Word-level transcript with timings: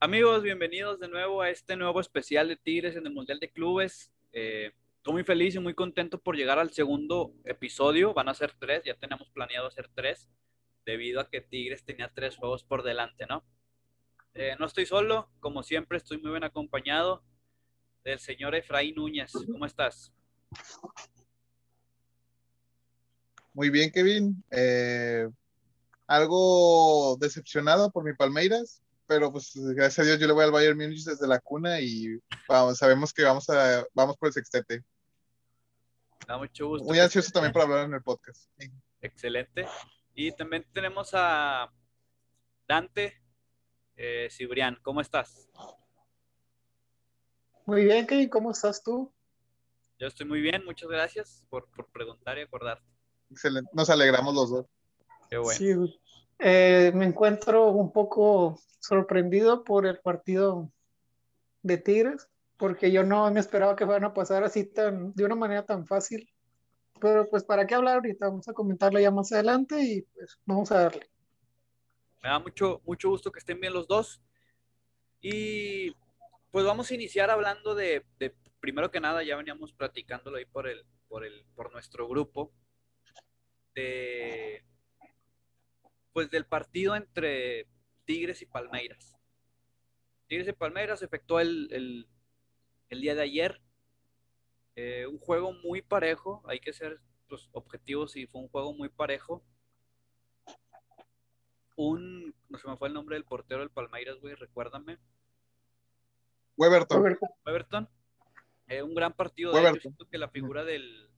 Amigos, 0.00 0.42
bienvenidos 0.42 0.98
de 0.98 1.08
nuevo 1.08 1.42
a 1.42 1.50
este 1.50 1.76
nuevo 1.76 2.00
especial 2.00 2.48
de 2.48 2.56
Tigres 2.56 2.96
en 2.96 3.06
el 3.06 3.12
Mundial 3.12 3.38
de 3.38 3.50
Clubes. 3.50 4.10
Eh, 4.32 4.72
estoy 4.96 5.12
muy 5.12 5.24
feliz 5.24 5.54
y 5.54 5.58
muy 5.58 5.74
contento 5.74 6.18
por 6.18 6.36
llegar 6.36 6.58
al 6.58 6.70
segundo 6.70 7.34
episodio. 7.44 8.14
Van 8.14 8.28
a 8.28 8.34
ser 8.34 8.52
tres, 8.58 8.82
ya 8.84 8.94
tenemos 8.94 9.30
planeado 9.30 9.66
hacer 9.66 9.90
tres, 9.94 10.30
debido 10.86 11.20
a 11.20 11.28
que 11.28 11.40
Tigres 11.40 11.84
tenía 11.84 12.10
tres 12.14 12.36
juegos 12.36 12.64
por 12.64 12.82
delante, 12.82 13.26
¿no? 13.26 13.44
Eh, 14.34 14.56
no 14.58 14.66
estoy 14.66 14.86
solo, 14.86 15.30
como 15.40 15.62
siempre, 15.62 15.98
estoy 15.98 16.18
muy 16.18 16.30
bien 16.30 16.44
acompañado 16.44 17.22
del 18.04 18.18
señor 18.18 18.54
Efraín 18.54 18.94
Núñez. 18.94 19.32
¿Cómo 19.32 19.66
estás? 19.66 20.12
Muy 23.52 23.70
bien, 23.70 23.90
Kevin. 23.90 24.42
Eh, 24.50 25.28
algo 26.06 27.16
decepcionado 27.18 27.90
por 27.90 28.04
mi 28.04 28.14
Palmeiras, 28.14 28.82
pero 29.06 29.32
pues 29.32 29.52
gracias 29.54 30.00
a 30.00 30.08
Dios 30.08 30.18
yo 30.18 30.26
le 30.26 30.32
voy 30.32 30.44
al 30.44 30.52
Bayern 30.52 30.78
Múnich 30.78 31.04
desde 31.04 31.26
la 31.26 31.40
cuna 31.40 31.80
y 31.80 32.18
vamos, 32.48 32.78
sabemos 32.78 33.12
que 33.12 33.22
vamos 33.22 33.48
a 33.50 33.84
vamos 33.92 34.16
por 34.16 34.28
el 34.28 34.32
sextete. 34.32 34.84
Da 36.26 36.38
mucho 36.38 36.68
gusto. 36.68 36.86
Muy 36.86 36.98
ansioso 36.98 37.30
también 37.30 37.52
para 37.52 37.64
hablar 37.64 37.84
en 37.84 37.94
el 37.94 38.02
podcast. 38.02 38.48
Excelente. 39.00 39.66
Y 40.14 40.32
también 40.32 40.64
tenemos 40.72 41.10
a 41.12 41.70
Dante 42.66 43.20
eh, 43.96 44.28
Cibrián. 44.30 44.78
¿Cómo 44.82 45.00
estás? 45.00 45.48
Muy 47.66 47.84
bien, 47.84 48.06
Kevin. 48.06 48.28
¿Cómo 48.28 48.52
estás 48.52 48.82
tú? 48.82 49.12
Yo 49.98 50.06
estoy 50.06 50.26
muy 50.26 50.40
bien. 50.40 50.64
Muchas 50.64 50.88
gracias 50.88 51.44
por, 51.50 51.70
por 51.70 51.90
preguntar 51.90 52.38
y 52.38 52.42
acordarte. 52.42 52.88
Excelente. 53.30 53.70
Nos 53.74 53.90
alegramos 53.90 54.34
los 54.34 54.50
dos. 54.50 54.66
Qué 55.30 55.38
bueno. 55.38 55.58
Sí, 55.58 56.00
eh, 56.38 56.92
me 56.94 57.06
encuentro 57.06 57.70
un 57.70 57.92
poco 57.92 58.58
sorprendido 58.80 59.64
por 59.64 59.86
el 59.86 59.98
partido 60.00 60.70
de 61.62 61.78
Tigres, 61.78 62.28
porque 62.56 62.92
yo 62.92 63.02
no 63.02 63.30
me 63.30 63.40
esperaba 63.40 63.76
que 63.76 63.86
fueran 63.86 64.04
a 64.04 64.14
pasar 64.14 64.44
así 64.44 64.64
tan, 64.64 65.14
de 65.14 65.24
una 65.24 65.34
manera 65.34 65.64
tan 65.64 65.86
fácil. 65.86 66.28
Pero 67.00 67.28
pues, 67.28 67.44
¿para 67.44 67.66
qué 67.66 67.74
hablar 67.74 67.96
ahorita? 67.96 68.28
Vamos 68.28 68.48
a 68.48 68.52
comentarlo 68.52 69.00
ya 69.00 69.10
más 69.10 69.32
adelante 69.32 69.82
y 69.82 70.02
pues 70.02 70.38
vamos 70.44 70.70
a 70.70 70.82
darle. 70.82 71.08
Me 72.22 72.28
da 72.28 72.38
mucho, 72.38 72.80
mucho 72.84 73.10
gusto 73.10 73.32
que 73.32 73.38
estén 73.38 73.60
bien 73.60 73.72
los 73.72 73.88
dos. 73.88 74.20
Y 75.20 75.90
pues 76.50 76.64
vamos 76.64 76.90
a 76.90 76.94
iniciar 76.94 77.30
hablando 77.30 77.74
de, 77.74 78.04
de 78.18 78.34
primero 78.60 78.90
que 78.90 79.00
nada, 79.00 79.22
ya 79.22 79.36
veníamos 79.36 79.72
platicándolo 79.72 80.36
ahí 80.36 80.46
por 80.46 80.68
el, 80.68 80.84
por 81.08 81.24
el, 81.24 81.44
por 81.54 81.72
nuestro 81.72 82.08
grupo, 82.08 82.52
de 83.74 84.64
pues 86.14 86.30
del 86.30 86.46
partido 86.46 86.96
entre 86.96 87.66
Tigres 88.06 88.40
y 88.40 88.46
Palmeiras. 88.46 89.18
Tigres 90.28 90.48
y 90.48 90.52
Palmeiras 90.52 91.02
efectuó 91.02 91.40
el, 91.40 91.68
el, 91.72 92.08
el 92.88 93.00
día 93.00 93.14
de 93.14 93.22
ayer. 93.22 93.60
Eh, 94.76 95.06
un 95.06 95.18
juego 95.18 95.52
muy 95.52 95.82
parejo, 95.82 96.42
hay 96.46 96.60
que 96.60 96.72
ser 96.72 97.00
pues, 97.28 97.48
objetivos 97.52 98.16
y 98.16 98.26
fue 98.26 98.40
un 98.40 98.48
juego 98.48 98.72
muy 98.72 98.88
parejo. 98.88 99.44
Un, 101.76 102.32
no 102.48 102.58
se 102.58 102.68
me 102.68 102.76
fue 102.76 102.88
el 102.88 102.94
nombre 102.94 103.16
del 103.16 103.24
portero 103.24 103.60
del 103.60 103.70
Palmeiras, 103.70 104.20
güey, 104.20 104.36
recuérdame. 104.36 104.98
Weberton. 106.56 107.18
Weberton. 107.44 107.88
Eh, 108.68 108.82
un 108.82 108.94
gran 108.94 109.12
partido 109.12 109.52
de. 109.52 109.80
Siento 109.80 110.08
que 110.08 110.18
la 110.18 110.28
figura 110.28 110.64
del, 110.64 111.10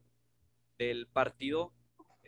del 0.78 1.06
partido 1.06 1.74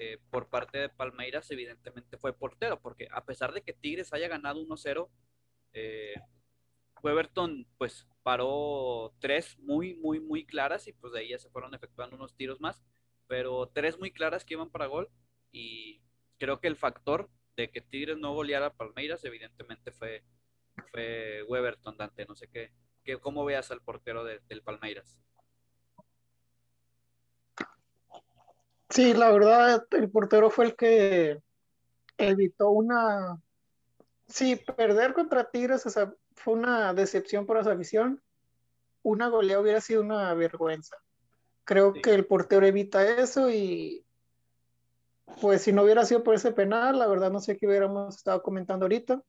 eh, 0.01 0.19
por 0.31 0.49
parte 0.49 0.79
de 0.79 0.89
Palmeiras 0.89 1.51
evidentemente 1.51 2.19
fue 2.19 2.33
portero, 2.33 2.81
porque 2.81 3.09
a 3.11 3.25
pesar 3.25 3.53
de 3.53 3.63
que 3.63 3.73
Tigres 3.73 4.13
haya 4.13 4.29
ganado 4.29 4.61
1-0, 4.61 5.09
eh, 5.73 6.15
Weberton 7.03 7.67
pues 7.79 8.07
paró 8.23 9.13
tres 9.19 9.59
muy, 9.59 9.95
muy, 9.95 10.21
muy 10.21 10.47
claras 10.47 10.87
y 10.87 10.93
pues 10.93 11.13
de 11.13 11.19
ahí 11.19 11.31
ya 11.31 11.39
se 11.41 11.51
fueron 11.51 11.75
efectuando 11.75 12.15
unos 12.15 12.37
tiros 12.37 12.61
más, 12.61 12.81
pero 13.27 13.71
tres 13.75 13.99
muy 13.99 14.13
claras 14.13 14.45
que 14.45 14.55
iban 14.55 14.71
para 14.71 14.87
gol 14.87 15.11
y 15.51 16.01
creo 16.39 16.61
que 16.61 16.69
el 16.69 16.77
factor 16.77 17.29
de 17.57 17.69
que 17.69 17.81
Tigres 17.81 18.19
no 18.19 18.33
goleara 18.35 18.67
a 18.67 18.75
Palmeiras 18.75 19.25
evidentemente 19.25 19.91
fue, 19.91 20.23
fue 20.93 21.43
Weberton, 21.49 21.97
Dante, 21.97 22.25
no 22.27 22.37
sé 22.37 22.47
qué, 22.47 22.71
qué 23.03 23.19
cómo 23.19 23.45
veas 23.45 23.73
al 23.73 23.83
portero 23.83 24.23
de, 24.23 24.39
del 24.49 24.63
Palmeiras. 24.63 25.19
Sí, 28.99 29.15
la 29.15 29.31
verdad, 29.31 29.87
el 29.93 30.11
portero 30.11 30.51
fue 30.51 30.65
el 30.65 30.75
que 30.75 31.41
evitó 32.17 32.71
una. 32.71 33.41
Sí, 34.27 34.57
perder 34.57 35.15
contra 35.15 35.49
Tigres 35.49 35.87
o 35.87 35.91
sea, 35.91 36.13
fue 36.35 36.55
una 36.55 36.93
decepción 36.95 37.47
para 37.47 37.61
esa 37.61 37.71
afición. 37.71 38.21
Una 39.05 39.29
goleada 39.29 39.63
hubiera 39.63 39.81
sido 39.81 40.03
una 40.03 40.35
vergüenza. 40.35 40.97
Creo 41.63 41.95
sí. 41.95 42.03
que 42.03 42.13
el 42.13 42.27
portero 42.27 42.67
evita 42.67 43.09
eso 43.09 43.49
y. 43.49 44.05
Pues 45.41 45.63
si 45.63 45.73
no 45.73 45.85
hubiera 45.85 46.05
sido 46.05 46.25
por 46.25 46.35
ese 46.35 46.51
penal, 46.51 46.99
la 46.99 47.07
verdad 47.07 47.31
no 47.31 47.39
sé 47.39 47.57
qué 47.57 47.69
hubiéramos 47.69 48.17
estado 48.17 48.43
comentando 48.43 48.87
ahorita. 48.87 49.23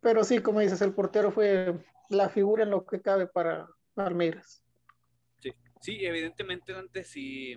Pero 0.00 0.24
sí, 0.24 0.38
como 0.38 0.60
dices, 0.60 0.80
el 0.80 0.94
portero 0.94 1.30
fue 1.30 1.78
la 2.08 2.30
figura 2.30 2.62
en 2.62 2.70
lo 2.70 2.86
que 2.86 3.02
cabe 3.02 3.26
para 3.26 3.68
Palmeiras. 3.92 4.65
Sí, 5.80 6.04
evidentemente 6.04 6.74
antes 6.74 7.08
si, 7.08 7.56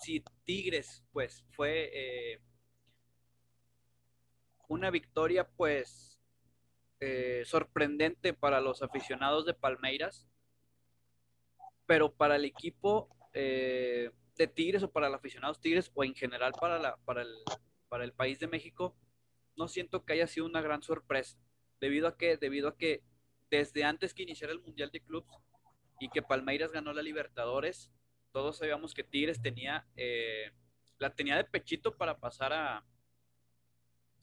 si 0.00 0.22
Tigres 0.44 1.04
pues 1.12 1.44
fue 1.52 1.90
eh, 1.92 2.40
una 4.68 4.90
victoria 4.90 5.48
pues 5.48 6.20
eh, 7.00 7.42
sorprendente 7.46 8.34
para 8.34 8.60
los 8.60 8.82
aficionados 8.82 9.46
de 9.46 9.54
Palmeiras, 9.54 10.28
pero 11.86 12.12
para 12.12 12.36
el 12.36 12.44
equipo 12.44 13.08
eh, 13.32 14.10
de 14.36 14.46
Tigres 14.46 14.82
o 14.82 14.90
para 14.90 15.08
los 15.08 15.18
aficionados 15.18 15.60
Tigres 15.60 15.90
o 15.94 16.04
en 16.04 16.14
general 16.14 16.52
para, 16.60 16.78
la, 16.78 16.96
para, 16.98 17.22
el, 17.22 17.34
para 17.88 18.04
el 18.04 18.12
país 18.12 18.38
de 18.38 18.48
México, 18.48 18.94
no 19.56 19.68
siento 19.68 20.04
que 20.04 20.12
haya 20.12 20.26
sido 20.26 20.46
una 20.46 20.60
gran 20.60 20.82
sorpresa, 20.82 21.38
debido 21.80 22.06
a 22.06 22.16
que, 22.16 22.36
debido 22.36 22.68
a 22.68 22.76
que 22.76 23.02
desde 23.50 23.84
antes 23.84 24.14
que 24.14 24.22
iniciara 24.22 24.52
el 24.52 24.60
Mundial 24.60 24.90
de 24.90 25.00
Clubs, 25.00 25.28
y 26.00 26.08
que 26.08 26.22
Palmeiras 26.22 26.72
ganó 26.72 26.92
la 26.92 27.02
Libertadores, 27.02 27.92
todos 28.32 28.56
sabíamos 28.56 28.94
que 28.94 29.04
Tigres 29.04 29.40
tenía, 29.40 29.86
eh, 29.96 30.50
la 30.98 31.14
tenía 31.14 31.36
de 31.36 31.44
pechito 31.44 31.96
para 31.96 32.18
pasar 32.18 32.52
a, 32.52 32.84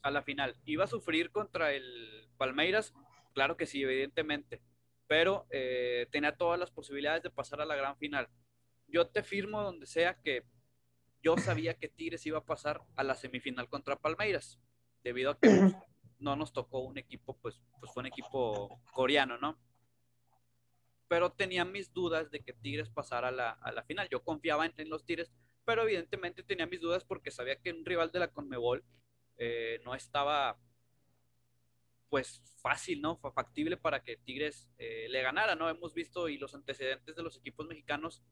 a 0.01 0.11
la 0.11 0.23
final. 0.23 0.55
¿Iba 0.65 0.85
a 0.85 0.87
sufrir 0.87 1.31
contra 1.31 1.71
el 1.71 2.27
Palmeiras? 2.37 2.93
Claro 3.33 3.55
que 3.55 3.67
sí, 3.67 3.83
evidentemente, 3.83 4.61
pero 5.05 5.45
eh, 5.51 6.07
tenía 6.11 6.35
todas 6.35 6.59
las 6.59 6.71
posibilidades 6.71 7.21
de 7.21 7.29
pasar 7.29 7.61
a 7.61 7.65
la 7.65 7.75
gran 7.75 7.95
final. 7.97 8.27
Yo 8.87 9.07
te 9.07 9.21
firmo 9.21 9.61
donde 9.61 9.85
sea 9.85 10.15
que 10.21 10.43
yo 11.21 11.37
sabía 11.37 11.75
que 11.75 11.89
Tigres 11.89 12.25
iba 12.25 12.39
a 12.39 12.45
pasar 12.45 12.81
a 12.95 13.03
la 13.03 13.13
semifinal 13.13 13.69
contra 13.69 13.99
Palmeiras, 13.99 14.59
debido 15.03 15.31
a 15.31 15.39
que 15.39 15.49
pues, 15.49 15.75
no 16.19 16.35
nos 16.35 16.53
tocó 16.53 16.79
un 16.79 16.97
equipo, 16.97 17.37
pues, 17.37 17.61
pues 17.79 17.91
fue 17.93 18.01
un 18.01 18.07
equipo 18.07 18.81
coreano, 18.91 19.37
¿no? 19.37 19.59
Pero 21.07 21.31
tenía 21.31 21.65
mis 21.65 21.93
dudas 21.93 22.29
de 22.31 22.41
que 22.41 22.53
Tigres 22.53 22.89
pasara 22.89 23.29
a 23.29 23.31
la, 23.31 23.51
a 23.51 23.71
la 23.71 23.83
final. 23.83 24.09
Yo 24.09 24.23
confiaba 24.23 24.65
en, 24.65 24.89
los 24.89 25.05
Tigres, 25.05 25.31
pero 25.65 25.83
evidentemente 25.83 26.43
tenía 26.43 26.67
mis 26.67 26.81
dudas 26.81 27.05
porque 27.05 27.31
sabía 27.31 27.59
que 27.61 27.71
un 27.71 27.85
rival 27.85 28.11
de 28.11 28.19
la 28.19 28.31
Conmebol 28.31 28.83
eh, 29.37 29.79
no 29.85 29.95
estaba 29.95 30.59
pues 32.09 32.41
fácil, 32.61 33.01
¿no? 33.01 33.17
Factible 33.17 33.77
para 33.77 34.01
que 34.03 34.17
Tigres 34.17 34.69
eh, 34.77 35.07
le 35.09 35.21
ganara, 35.21 35.55
¿no? 35.55 35.69
Hemos 35.69 35.93
visto 35.93 36.29
y 36.29 36.37
los 36.37 36.53
antecedentes 36.55 37.15
de 37.15 37.23
los 37.23 37.37
equipos 37.37 37.67
mexicanos 37.67 38.23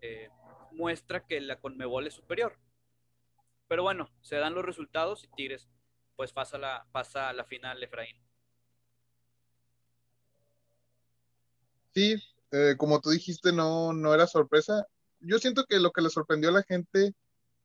eh, 0.00 0.28
muestra 0.72 1.26
que 1.26 1.40
la 1.40 1.60
Conmebol 1.60 2.06
es 2.06 2.14
superior. 2.14 2.58
Pero 3.68 3.82
bueno, 3.84 4.10
se 4.20 4.36
dan 4.36 4.54
los 4.54 4.64
resultados 4.64 5.24
y 5.24 5.28
Tigres 5.28 5.68
pues 6.16 6.32
pasa 6.32 6.58
la, 6.58 6.86
pasa 6.92 7.28
a 7.28 7.32
la 7.32 7.44
final, 7.44 7.82
Efraín. 7.82 8.29
Sí, 11.94 12.16
eh, 12.52 12.74
como 12.76 13.00
tú 13.00 13.10
dijiste, 13.10 13.52
no, 13.52 13.92
no 13.92 14.14
era 14.14 14.26
sorpresa. 14.26 14.86
Yo 15.20 15.38
siento 15.38 15.64
que 15.66 15.78
lo 15.78 15.92
que 15.92 16.02
le 16.02 16.10
sorprendió 16.10 16.50
a 16.50 16.52
la 16.52 16.62
gente 16.62 17.14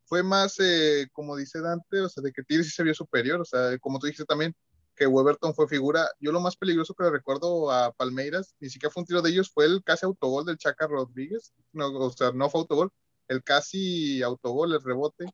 fue 0.05 0.23
más, 0.23 0.55
eh, 0.59 1.07
como 1.13 1.35
dice 1.35 1.61
Dante, 1.61 2.01
o 2.01 2.09
sea, 2.09 2.23
de 2.23 2.31
que 2.31 2.43
Tigres 2.43 2.73
se 2.73 2.83
vio 2.83 2.93
superior, 2.93 3.41
o 3.41 3.45
sea, 3.45 3.77
como 3.79 3.99
tú 3.99 4.07
dijiste 4.07 4.25
también, 4.25 4.55
que 4.95 5.07
Weberton 5.07 5.53
fue 5.55 5.67
figura. 5.67 6.07
Yo 6.19 6.31
lo 6.31 6.39
más 6.39 6.55
peligroso 6.55 6.93
que 6.93 7.03
le 7.03 7.11
recuerdo 7.11 7.71
a 7.71 7.91
Palmeiras, 7.93 8.55
ni 8.59 8.69
siquiera 8.69 8.91
fue 8.91 9.01
un 9.01 9.07
tiro 9.07 9.21
de 9.21 9.29
ellos, 9.31 9.51
fue 9.53 9.65
el 9.65 9.83
casi 9.83 10.05
autogol 10.05 10.45
del 10.45 10.57
Chaca 10.57 10.87
Rodríguez, 10.87 11.53
no, 11.73 11.87
o 11.87 12.11
sea, 12.11 12.31
no 12.31 12.49
fue 12.49 12.61
autogol, 12.61 12.91
el 13.27 13.43
casi 13.43 14.21
autogol, 14.23 14.73
el 14.73 14.81
rebote, 14.81 15.25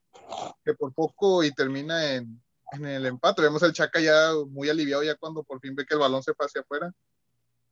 que 0.64 0.74
por 0.74 0.92
poco 0.94 1.44
y 1.44 1.52
termina 1.52 2.14
en, 2.14 2.42
en 2.72 2.86
el 2.86 3.06
empate. 3.06 3.42
Vemos 3.42 3.62
al 3.62 3.72
Chaca 3.72 4.00
ya 4.00 4.32
muy 4.48 4.68
aliviado 4.70 5.02
ya 5.02 5.14
cuando 5.16 5.44
por 5.44 5.60
fin 5.60 5.74
ve 5.74 5.84
que 5.86 5.94
el 5.94 6.00
balón 6.00 6.22
se 6.22 6.34
fue 6.34 6.46
hacia 6.46 6.62
afuera 6.62 6.92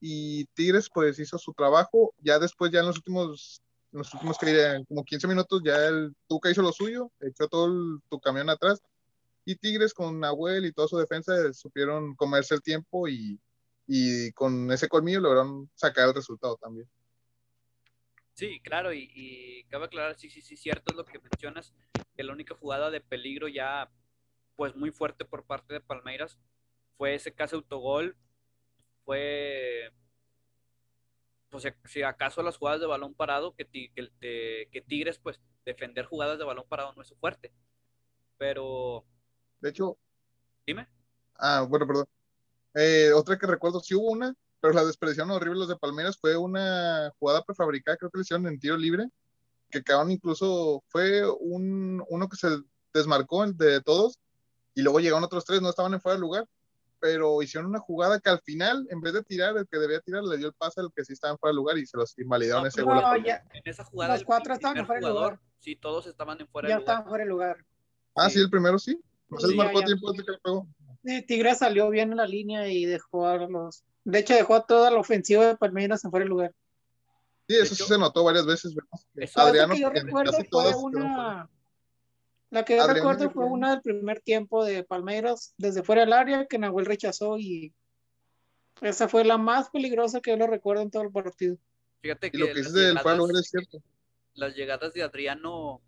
y 0.00 0.46
Tigres 0.54 0.88
pues 0.92 1.18
hizo 1.18 1.38
su 1.38 1.52
trabajo, 1.52 2.14
ya 2.18 2.38
después 2.38 2.72
ya 2.72 2.80
en 2.80 2.86
los 2.86 2.96
últimos 2.96 3.62
en 3.92 3.98
los 3.98 4.14
últimos 4.14 4.38
que 4.38 4.84
como 4.88 5.04
15 5.04 5.26
minutos 5.26 5.62
ya 5.64 5.86
el 5.86 6.14
Tuca 6.28 6.50
hizo 6.50 6.62
lo 6.62 6.72
suyo, 6.72 7.10
echó 7.20 7.48
todo 7.48 7.66
el, 7.66 8.00
tu 8.08 8.20
camión 8.20 8.48
atrás 8.48 8.80
y 9.44 9.56
Tigres 9.56 9.92
con 9.92 10.20
Nahuel 10.20 10.64
y 10.64 10.72
toda 10.72 10.88
su 10.88 10.96
defensa 10.96 11.52
supieron 11.52 12.14
comerse 12.14 12.54
el 12.54 12.62
tiempo 12.62 13.08
y, 13.08 13.38
y 13.86 14.30
con 14.32 14.70
ese 14.70 14.88
colmillo 14.88 15.20
lograron 15.20 15.68
sacar 15.74 16.08
el 16.08 16.14
resultado 16.14 16.56
también. 16.56 16.88
Sí, 18.34 18.60
claro, 18.60 18.92
y, 18.92 19.10
y, 19.14 19.64
cabe 19.64 19.86
aclarar, 19.86 20.16
sí, 20.16 20.30
sí, 20.30 20.40
sí, 20.40 20.56
cierto 20.56 20.92
es 20.92 20.96
lo 20.96 21.04
que 21.04 21.18
mencionas, 21.18 21.74
que 22.14 22.22
la 22.22 22.32
única 22.32 22.54
jugada 22.54 22.90
de 22.90 23.00
peligro 23.00 23.48
ya, 23.48 23.90
pues 24.56 24.74
muy 24.76 24.92
fuerte 24.92 25.24
por 25.24 25.44
parte 25.44 25.74
de 25.74 25.80
Palmeiras 25.80 26.38
fue 26.96 27.14
ese 27.14 27.34
caso 27.34 27.56
autogol, 27.56 28.16
fue 29.04 29.92
pues 31.50 31.66
si 31.86 32.02
acaso 32.02 32.42
las 32.42 32.56
jugadas 32.56 32.80
de 32.80 32.86
balón 32.86 33.14
parado, 33.14 33.54
que, 33.54 33.66
que, 33.66 34.84
Tigres, 34.86 35.18
pues 35.18 35.40
defender 35.64 36.06
jugadas 36.06 36.38
de 36.38 36.44
balón 36.44 36.64
parado 36.68 36.92
no 36.94 37.02
es 37.02 37.08
su 37.08 37.16
fuerte. 37.16 37.52
Pero. 38.38 39.04
De 39.60 39.70
hecho. 39.70 39.98
Dime. 40.64 40.88
Ah, 41.36 41.66
bueno, 41.68 41.86
perdón. 41.86 42.06
Eh, 42.74 43.12
otra 43.12 43.36
que 43.36 43.46
recuerdo, 43.48 43.80
sí 43.80 43.96
hubo 43.96 44.10
una, 44.10 44.32
pero 44.60 44.72
la 44.72 44.84
desperdiciaron 44.84 45.32
horrible 45.32 45.58
los 45.58 45.68
de 45.68 45.76
Palmeiras. 45.76 46.16
Fue 46.18 46.36
una 46.36 47.12
jugada 47.18 47.42
prefabricada, 47.42 47.96
creo 47.96 48.10
que 48.10 48.18
le 48.18 48.22
hicieron 48.22 48.46
en 48.46 48.60
tiro 48.60 48.76
libre, 48.76 49.08
que 49.70 49.82
quedaron 49.82 50.12
incluso. 50.12 50.84
Fue 50.86 51.28
un, 51.28 52.04
uno 52.08 52.28
que 52.28 52.36
se 52.36 52.48
desmarcó 52.94 53.44
de 53.44 53.80
todos, 53.82 54.20
y 54.74 54.82
luego 54.82 55.00
llegaron 55.00 55.24
otros 55.24 55.44
tres, 55.44 55.60
no 55.60 55.70
estaban 55.70 55.94
en 55.94 56.00
fuera 56.00 56.14
de 56.14 56.20
lugar 56.20 56.46
pero 57.00 57.42
hicieron 57.42 57.70
una 57.70 57.80
jugada 57.80 58.20
que 58.20 58.30
al 58.30 58.40
final, 58.40 58.86
en 58.90 59.00
vez 59.00 59.14
de 59.14 59.22
tirar 59.22 59.56
el 59.56 59.66
que 59.66 59.78
debía 59.78 60.00
tirar, 60.00 60.22
le 60.22 60.36
dio 60.36 60.48
el 60.48 60.52
pase 60.52 60.80
al 60.80 60.92
que 60.94 61.04
sí 61.04 61.14
estaba 61.14 61.32
en 61.32 61.38
fuera 61.38 61.52
de 61.52 61.56
lugar 61.56 61.78
y 61.78 61.86
se 61.86 61.96
los 61.96 62.16
invalidaron 62.18 62.66
ese 62.66 62.82
gol. 62.82 63.02
En 63.26 63.62
esa 63.64 63.84
jugada, 63.84 64.14
los 64.14 64.24
cuatro 64.24 64.54
estaban 64.54 64.76
en 64.76 64.86
fuera 64.86 65.00
de 65.00 65.12
lugar. 65.12 65.40
Sí, 65.58 65.76
todos 65.76 66.06
estaban 66.06 66.40
en 66.40 66.48
fuera 66.48 66.68
de 66.68 66.74
lugar. 66.74 66.86
Ya 66.86 66.92
estaban 66.92 67.08
fuera 67.08 67.24
de 67.24 67.30
lugar. 67.30 67.64
Ah, 68.14 68.28
sí, 68.28 68.38
el 68.40 68.50
primero 68.50 68.78
sí. 68.78 69.00
No 69.28 69.38
se 69.38 69.54
marcó 69.54 69.82
tiempo 69.82 70.12
de 70.12 70.24
que 70.24 70.32
pegó. 70.42 70.68
Sí, 71.04 71.22
Tigre 71.22 71.54
salió 71.54 71.88
bien 71.88 72.10
en 72.10 72.18
la 72.18 72.26
línea 72.26 72.68
y 72.68 72.84
dejó 72.84 73.26
a 73.26 73.36
los. 73.36 73.84
De 74.04 74.18
hecho, 74.18 74.34
dejó 74.34 74.56
a 74.56 74.66
toda 74.66 74.90
la 74.90 74.98
ofensiva 74.98 75.46
de 75.46 75.56
Palmeiras 75.56 76.04
en 76.04 76.10
fuera 76.10 76.24
de 76.24 76.30
lugar. 76.30 76.54
Sí, 77.48 77.56
eso 77.56 77.74
sí 77.74 77.84
se 77.84 77.98
notó 77.98 78.22
varias 78.24 78.46
veces. 78.46 78.74
Adriano, 79.34 79.74
que 79.74 79.80
yo 79.80 79.90
recuerdo 79.90 80.32
fue 80.50 80.74
una. 80.76 81.48
La 82.50 82.64
que 82.64 82.76
yo 82.76 82.86
recuerdo 82.86 83.30
fue 83.30 83.44
una 83.44 83.70
del 83.70 83.80
primer 83.80 84.20
tiempo 84.20 84.64
de 84.64 84.82
Palmeiras 84.82 85.54
desde 85.56 85.84
fuera 85.84 86.02
del 86.02 86.12
área 86.12 86.46
que 86.46 86.58
Nahuel 86.58 86.84
rechazó 86.84 87.38
y 87.38 87.72
esa 88.80 89.08
fue 89.08 89.24
la 89.24 89.38
más 89.38 89.70
peligrosa 89.70 90.20
que 90.20 90.32
yo 90.32 90.36
lo 90.36 90.48
recuerdo 90.48 90.82
en 90.82 90.90
todo 90.90 91.02
el 91.02 91.12
partido. 91.12 91.56
Fíjate 92.00 92.30
que, 92.30 92.38
lo 92.38 92.46
que 92.46 92.60
es 92.60 92.72
del 92.72 92.96
llegadas, 92.96 93.30
es 93.40 93.50
cierto. 93.50 93.78
Las 94.34 94.56
llegadas 94.56 94.94
de 94.94 95.02
Adriano, 95.02 95.80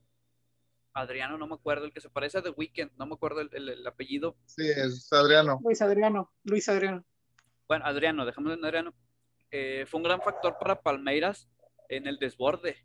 Adriano 0.93 1.37
no 1.37 1.49
me 1.49 1.55
acuerdo, 1.55 1.87
el 1.87 1.93
que 1.93 2.01
se 2.01 2.11
parece 2.11 2.39
a 2.39 2.43
The 2.43 2.51
Weeknd, 2.51 2.93
no 2.97 3.07
me 3.07 3.15
acuerdo 3.15 3.41
el, 3.41 3.87
apellido. 3.87 4.37
Sí, 4.47 4.69
es 4.69 5.13
Adriano. 5.13 5.59
Luis 5.65 5.83
Adriano, 5.83 6.31
Luis 6.45 6.69
Adriano. 6.69 7.05
Bueno, 7.67 7.87
Adriano, 7.87 8.27
dejamos 8.27 8.53
en 8.53 8.65
Adriano. 8.65 8.95
Eh, 9.51 9.85
fue 9.89 9.99
un 9.99 10.05
gran 10.05 10.21
factor 10.21 10.59
para 10.61 10.81
Palmeiras 10.81 11.49
en 11.89 12.07
el 12.07 12.19
desborde. 12.19 12.85